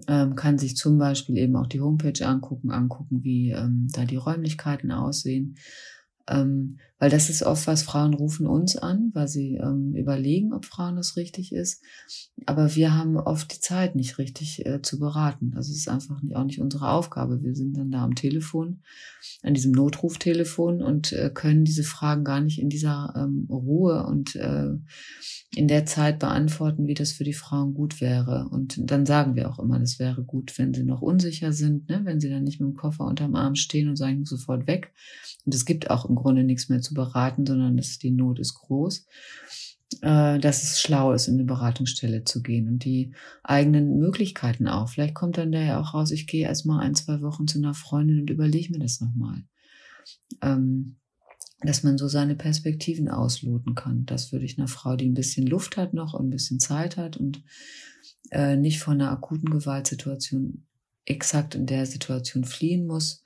Ähm, 0.06 0.36
kann 0.36 0.56
sich 0.56 0.76
zum 0.76 0.96
Beispiel 0.96 1.36
eben 1.36 1.56
auch 1.56 1.66
die 1.66 1.80
Homepage 1.80 2.26
angucken, 2.26 2.70
angucken, 2.70 3.24
wie 3.24 3.50
ähm, 3.50 3.88
da 3.92 4.06
die 4.06 4.16
Räumlichkeiten 4.16 4.90
aussehen. 4.90 5.56
Ähm, 6.28 6.78
weil 6.98 7.10
das 7.10 7.30
ist 7.30 7.42
oft 7.42 7.66
was, 7.66 7.82
Frauen 7.82 8.14
rufen 8.14 8.46
uns 8.46 8.76
an, 8.76 9.10
weil 9.14 9.28
sie 9.28 9.54
ähm, 9.54 9.94
überlegen, 9.94 10.52
ob 10.52 10.64
Frauen 10.64 10.96
das 10.96 11.16
richtig 11.16 11.52
ist. 11.52 11.82
Aber 12.46 12.74
wir 12.74 12.94
haben 12.94 13.16
oft 13.16 13.54
die 13.54 13.60
Zeit 13.60 13.94
nicht 13.94 14.18
richtig 14.18 14.66
äh, 14.66 14.82
zu 14.82 14.98
beraten. 14.98 15.52
Also 15.54 15.70
es 15.70 15.78
ist 15.78 15.88
einfach 15.88 16.20
auch 16.34 16.44
nicht 16.44 16.60
unsere 16.60 16.90
Aufgabe. 16.90 17.42
Wir 17.42 17.54
sind 17.54 17.76
dann 17.76 17.90
da 17.90 18.02
am 18.02 18.14
Telefon, 18.14 18.82
an 19.42 19.54
diesem 19.54 19.72
Notruftelefon 19.72 20.82
und 20.82 21.12
äh, 21.12 21.30
können 21.32 21.64
diese 21.64 21.84
Fragen 21.84 22.24
gar 22.24 22.40
nicht 22.40 22.60
in 22.60 22.68
dieser 22.68 23.14
ähm, 23.16 23.46
Ruhe 23.48 24.04
und 24.06 24.34
äh, 24.34 24.70
in 25.54 25.68
der 25.68 25.86
Zeit 25.86 26.18
beantworten, 26.18 26.86
wie 26.86 26.94
das 26.94 27.12
für 27.12 27.24
die 27.24 27.32
Frauen 27.32 27.74
gut 27.74 28.00
wäre. 28.00 28.48
Und 28.50 28.78
dann 28.78 29.06
sagen 29.06 29.34
wir 29.34 29.48
auch 29.48 29.58
immer, 29.58 29.78
das 29.78 29.98
wäre 29.98 30.22
gut, 30.22 30.58
wenn 30.58 30.74
sie 30.74 30.84
noch 30.84 31.00
unsicher 31.00 31.52
sind, 31.52 31.88
ne? 31.88 32.00
wenn 32.04 32.20
sie 32.20 32.28
dann 32.28 32.44
nicht 32.44 32.60
mit 32.60 32.68
dem 32.68 32.76
Koffer 32.76 33.04
unterm 33.04 33.34
Arm 33.34 33.54
stehen 33.54 33.88
und 33.88 33.96
sagen, 33.96 34.24
sofort 34.24 34.66
weg. 34.66 34.92
Und 35.46 35.54
es 35.54 35.64
gibt 35.64 35.90
auch 35.90 36.08
im 36.08 36.16
Grunde 36.16 36.44
nichts 36.44 36.68
mehr 36.68 36.82
zu 36.82 36.87
beraten, 36.94 37.46
sondern 37.46 37.76
das, 37.76 37.98
die 37.98 38.10
Not 38.10 38.38
ist 38.38 38.54
groß, 38.54 39.06
äh, 40.02 40.38
dass 40.38 40.62
es 40.62 40.80
schlau 40.80 41.12
ist, 41.12 41.28
in 41.28 41.34
eine 41.34 41.44
Beratungsstelle 41.44 42.24
zu 42.24 42.42
gehen 42.42 42.68
und 42.68 42.84
die 42.84 43.12
eigenen 43.42 43.98
Möglichkeiten 43.98 44.68
auch. 44.68 44.88
Vielleicht 44.88 45.14
kommt 45.14 45.38
dann 45.38 45.52
daher 45.52 45.80
auch 45.80 45.94
raus, 45.94 46.10
ich 46.10 46.26
gehe 46.26 46.46
erstmal 46.46 46.80
ein, 46.80 46.94
zwei 46.94 47.22
Wochen 47.22 47.46
zu 47.46 47.58
einer 47.58 47.74
Freundin 47.74 48.20
und 48.20 48.30
überlege 48.30 48.72
mir 48.72 48.80
das 48.80 49.00
nochmal. 49.00 49.44
Ähm, 50.42 50.96
dass 51.60 51.82
man 51.82 51.98
so 51.98 52.06
seine 52.06 52.36
Perspektiven 52.36 53.08
ausloten 53.08 53.74
kann. 53.74 54.06
Das 54.06 54.32
würde 54.32 54.44
ich 54.44 54.58
einer 54.58 54.68
Frau, 54.68 54.94
die 54.94 55.08
ein 55.08 55.14
bisschen 55.14 55.46
Luft 55.46 55.76
hat 55.76 55.92
noch 55.92 56.14
und 56.14 56.28
ein 56.28 56.30
bisschen 56.30 56.60
Zeit 56.60 56.96
hat 56.96 57.16
und 57.16 57.42
äh, 58.30 58.56
nicht 58.56 58.78
von 58.78 59.00
einer 59.00 59.10
akuten 59.10 59.50
Gewaltsituation 59.50 60.66
exakt 61.04 61.54
in 61.54 61.66
der 61.66 61.86
Situation 61.86 62.44
fliehen 62.44 62.86
muss, 62.86 63.24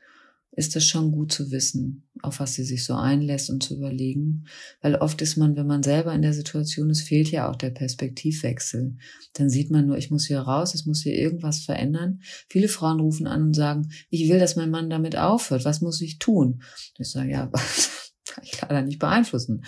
ist 0.54 0.76
es 0.76 0.86
schon 0.86 1.12
gut 1.12 1.32
zu 1.32 1.50
wissen, 1.50 2.06
auf 2.20 2.38
was 2.38 2.54
sie 2.54 2.64
sich 2.64 2.84
so 2.84 2.94
einlässt 2.94 3.48
und 3.48 3.62
zu 3.62 3.74
überlegen. 3.74 4.44
Weil 4.82 4.96
oft 4.96 5.22
ist 5.22 5.36
man, 5.36 5.56
wenn 5.56 5.66
man 5.66 5.82
selber 5.82 6.12
in 6.14 6.20
der 6.20 6.34
Situation 6.34 6.90
ist, 6.90 7.02
fehlt 7.02 7.30
ja 7.30 7.50
auch 7.50 7.56
der 7.56 7.70
Perspektivwechsel. 7.70 8.96
Dann 9.32 9.48
sieht 9.48 9.70
man 9.70 9.86
nur, 9.86 9.96
ich 9.96 10.10
muss 10.10 10.26
hier 10.26 10.40
raus, 10.40 10.74
es 10.74 10.84
muss 10.84 11.02
hier 11.02 11.14
irgendwas 11.14 11.60
verändern. 11.60 12.20
Viele 12.50 12.68
Frauen 12.68 13.00
rufen 13.00 13.26
an 13.26 13.42
und 13.42 13.54
sagen, 13.54 13.88
ich 14.10 14.28
will, 14.28 14.38
dass 14.38 14.56
mein 14.56 14.70
Mann 14.70 14.90
damit 14.90 15.16
aufhört. 15.16 15.64
Was 15.64 15.80
muss 15.80 16.02
ich 16.02 16.18
tun? 16.18 16.62
Ich 16.98 17.10
sage, 17.10 17.30
ja, 17.30 17.46
kann 18.26 18.44
ich 18.44 18.60
leider 18.60 18.82
nicht 18.82 18.98
beeinflussen. 18.98 19.64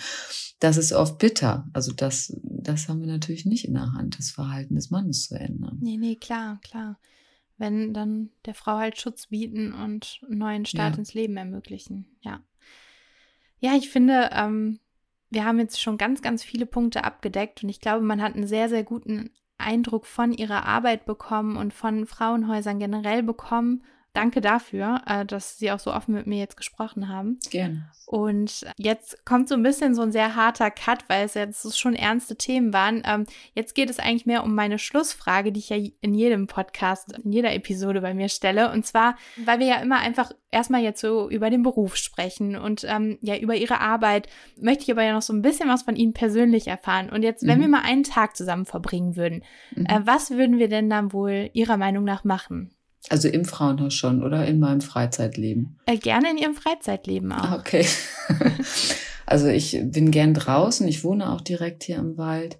Das 0.59 0.77
ist 0.77 0.93
oft 0.93 1.17
bitter. 1.17 1.67
Also 1.73 1.93
das, 1.93 2.31
das 2.43 2.87
haben 2.87 3.01
wir 3.01 3.07
natürlich 3.07 3.45
nicht 3.45 3.65
in 3.65 3.73
der 3.73 3.91
Hand, 3.93 4.19
das 4.19 4.29
Verhalten 4.29 4.75
des 4.75 4.91
Mannes 4.91 5.23
zu 5.23 5.35
ändern. 5.35 5.79
Nee, 5.81 5.97
nee, 5.97 6.15
klar, 6.15 6.59
klar 6.61 6.99
wenn 7.57 7.93
dann 7.93 8.29
der 8.45 8.53
Frau 8.53 8.77
halt 8.77 8.99
Schutz 8.99 9.27
bieten 9.27 9.73
und 9.73 10.19
einen 10.27 10.37
neuen 10.37 10.65
Start 10.65 10.93
ja. 10.93 10.99
ins 10.99 11.13
Leben 11.13 11.37
ermöglichen. 11.37 12.17
Ja. 12.21 12.41
Ja, 13.59 13.75
ich 13.75 13.89
finde, 13.89 14.29
ähm, 14.33 14.79
wir 15.29 15.45
haben 15.45 15.59
jetzt 15.59 15.81
schon 15.81 15.97
ganz, 15.97 16.21
ganz 16.21 16.43
viele 16.43 16.65
Punkte 16.65 17.03
abgedeckt 17.03 17.63
und 17.63 17.69
ich 17.69 17.79
glaube, 17.79 18.03
man 18.03 18.21
hat 18.21 18.35
einen 18.35 18.47
sehr, 18.47 18.69
sehr 18.69 18.83
guten 18.83 19.31
Eindruck 19.57 20.05
von 20.05 20.33
ihrer 20.33 20.65
Arbeit 20.65 21.05
bekommen 21.05 21.57
und 21.57 21.73
von 21.73 22.05
Frauenhäusern 22.05 22.79
generell 22.79 23.23
bekommen 23.23 23.83
Danke 24.15 24.41
dafür, 24.41 25.01
äh, 25.05 25.25
dass 25.25 25.57
Sie 25.57 25.71
auch 25.71 25.79
so 25.79 25.93
offen 25.93 26.15
mit 26.15 26.25
mir 26.25 26.39
jetzt 26.39 26.57
gesprochen 26.57 27.09
haben. 27.09 27.37
Gerne. 27.49 27.89
Und 28.05 28.65
jetzt 28.77 29.25
kommt 29.25 29.49
so 29.49 29.55
ein 29.55 29.63
bisschen 29.63 29.95
so 29.95 30.03
ein 30.03 30.11
sehr 30.11 30.35
harter 30.35 30.69
Cut, 30.71 31.09
weil 31.09 31.25
es 31.25 31.33
jetzt 31.33 31.77
schon 31.77 31.95
ernste 31.95 32.35
Themen 32.35 32.71
waren. 32.71 33.01
Ähm, 33.05 33.25
jetzt 33.55 33.73
geht 33.73 33.89
es 33.89 33.99
eigentlich 33.99 34.25
mehr 34.25 34.43
um 34.43 34.53
meine 34.53 34.77
Schlussfrage, 34.77 35.51
die 35.51 35.59
ich 35.59 35.69
ja 35.69 35.77
in 36.01 36.13
jedem 36.13 36.47
Podcast, 36.47 37.17
in 37.23 37.31
jeder 37.31 37.53
Episode 37.53 38.01
bei 38.01 38.13
mir 38.13 38.29
stelle. 38.29 38.71
Und 38.71 38.85
zwar, 38.85 39.17
weil 39.43 39.59
wir 39.59 39.67
ja 39.67 39.75
immer 39.81 39.97
einfach 39.97 40.31
erstmal 40.51 40.81
jetzt 40.81 41.01
so 41.01 41.29
über 41.29 41.49
den 41.49 41.63
Beruf 41.63 41.97
sprechen 41.97 42.55
und 42.55 42.85
ähm, 42.87 43.17
ja 43.21 43.35
über 43.37 43.55
Ihre 43.55 43.81
Arbeit, 43.81 44.29
möchte 44.57 44.83
ich 44.83 44.91
aber 44.91 45.03
ja 45.03 45.13
noch 45.13 45.21
so 45.21 45.33
ein 45.33 45.41
bisschen 45.41 45.67
was 45.67 45.83
von 45.83 45.95
Ihnen 45.95 46.13
persönlich 46.13 46.67
erfahren. 46.67 47.09
Und 47.09 47.23
jetzt, 47.23 47.45
wenn 47.45 47.57
mhm. 47.57 47.63
wir 47.63 47.69
mal 47.69 47.83
einen 47.83 48.03
Tag 48.03 48.37
zusammen 48.37 48.65
verbringen 48.65 49.15
würden, 49.15 49.43
mhm. 49.75 49.87
äh, 49.87 49.99
was 50.05 50.31
würden 50.31 50.59
wir 50.59 50.69
denn 50.69 50.89
dann 50.89 51.11
wohl 51.11 51.49
Ihrer 51.53 51.77
Meinung 51.77 52.03
nach 52.03 52.23
machen? 52.23 52.74
Also 53.09 53.27
im 53.27 53.45
Frauenhaus 53.45 53.93
schon 53.93 54.23
oder 54.23 54.45
in 54.47 54.59
meinem 54.59 54.81
Freizeitleben? 54.81 55.77
Äh, 55.85 55.97
gerne 55.97 56.31
in 56.31 56.37
Ihrem 56.37 56.55
Freizeitleben 56.55 57.31
auch. 57.31 57.43
Ah, 57.43 57.57
okay. 57.57 57.85
also 59.25 59.47
ich 59.47 59.79
bin 59.83 60.11
gern 60.11 60.33
draußen. 60.33 60.87
Ich 60.87 61.03
wohne 61.03 61.31
auch 61.31 61.41
direkt 61.41 61.83
hier 61.83 61.97
im 61.97 62.17
Wald. 62.17 62.57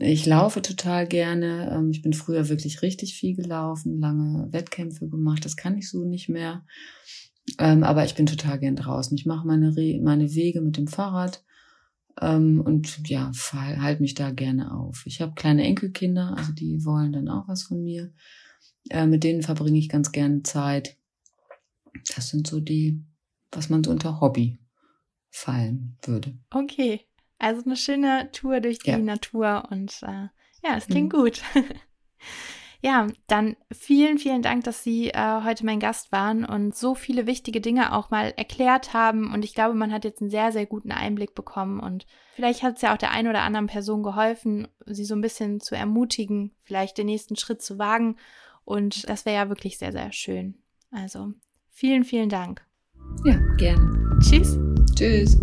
Ich 0.00 0.26
laufe 0.26 0.62
total 0.62 1.06
gerne. 1.06 1.70
Ähm, 1.72 1.90
ich 1.90 2.02
bin 2.02 2.12
früher 2.12 2.48
wirklich 2.48 2.82
richtig 2.82 3.14
viel 3.14 3.36
gelaufen, 3.36 4.00
lange 4.00 4.52
Wettkämpfe 4.52 5.08
gemacht. 5.08 5.44
Das 5.44 5.56
kann 5.56 5.78
ich 5.78 5.88
so 5.88 6.04
nicht 6.04 6.28
mehr. 6.28 6.64
Ähm, 7.58 7.84
aber 7.84 8.04
ich 8.04 8.14
bin 8.14 8.26
total 8.26 8.58
gern 8.58 8.76
draußen. 8.76 9.16
Ich 9.16 9.26
mache 9.26 9.46
meine, 9.46 9.72
meine 10.02 10.34
Wege 10.34 10.60
mit 10.60 10.76
dem 10.76 10.88
Fahrrad 10.88 11.44
ähm, 12.20 12.60
und 12.60 13.08
ja, 13.08 13.30
halte 13.52 14.02
mich 14.02 14.14
da 14.14 14.30
gerne 14.30 14.72
auf. 14.72 15.04
Ich 15.06 15.20
habe 15.20 15.34
kleine 15.34 15.64
Enkelkinder, 15.64 16.34
also 16.36 16.52
die 16.52 16.84
wollen 16.84 17.12
dann 17.12 17.28
auch 17.28 17.46
was 17.48 17.64
von 17.64 17.82
mir. 17.82 18.12
Äh, 18.90 19.06
mit 19.06 19.24
denen 19.24 19.42
verbringe 19.42 19.78
ich 19.78 19.88
ganz 19.88 20.12
gerne 20.12 20.42
Zeit. 20.42 20.96
Das 22.14 22.28
sind 22.28 22.46
so 22.46 22.60
die, 22.60 23.02
was 23.50 23.70
man 23.70 23.82
so 23.82 23.90
unter 23.90 24.20
Hobby 24.20 24.58
fallen 25.30 25.96
würde. 26.02 26.36
Okay, 26.50 27.00
also 27.38 27.62
eine 27.64 27.76
schöne 27.76 28.30
Tour 28.32 28.60
durch 28.60 28.78
die 28.78 28.90
ja. 28.90 28.98
Natur 28.98 29.64
und 29.70 30.02
äh, 30.02 30.28
ja, 30.62 30.76
es 30.76 30.86
klingt 30.86 31.12
mhm. 31.12 31.16
gut. 31.16 31.42
ja, 32.80 33.06
dann 33.26 33.56
vielen, 33.72 34.18
vielen 34.18 34.42
Dank, 34.42 34.64
dass 34.64 34.82
Sie 34.82 35.10
äh, 35.10 35.42
heute 35.42 35.66
mein 35.66 35.80
Gast 35.80 36.12
waren 36.12 36.44
und 36.44 36.76
so 36.76 36.94
viele 36.94 37.26
wichtige 37.26 37.60
Dinge 37.60 37.92
auch 37.94 38.10
mal 38.10 38.32
erklärt 38.36 38.94
haben. 38.94 39.32
Und 39.32 39.44
ich 39.44 39.54
glaube, 39.54 39.74
man 39.74 39.92
hat 39.92 40.04
jetzt 40.04 40.20
einen 40.20 40.30
sehr, 40.30 40.52
sehr 40.52 40.66
guten 40.66 40.92
Einblick 40.92 41.34
bekommen 41.34 41.80
und 41.80 42.06
vielleicht 42.34 42.62
hat 42.62 42.76
es 42.76 42.82
ja 42.82 42.94
auch 42.94 42.98
der 42.98 43.10
einen 43.10 43.28
oder 43.28 43.42
anderen 43.42 43.66
Person 43.66 44.02
geholfen, 44.02 44.68
sie 44.86 45.04
so 45.04 45.14
ein 45.14 45.20
bisschen 45.20 45.60
zu 45.60 45.74
ermutigen, 45.74 46.54
vielleicht 46.62 46.98
den 46.98 47.06
nächsten 47.06 47.36
Schritt 47.36 47.62
zu 47.62 47.78
wagen 47.78 48.16
und 48.64 49.08
das 49.08 49.24
wäre 49.24 49.36
ja 49.36 49.48
wirklich 49.48 49.78
sehr, 49.78 49.92
sehr 49.92 50.12
schön. 50.12 50.54
Also 50.90 51.32
vielen, 51.70 52.04
vielen 52.04 52.28
Dank. 52.28 52.64
Ja, 53.24 53.36
gerne. 53.56 54.18
Tschüss. 54.20 54.58
Tschüss. 54.96 55.38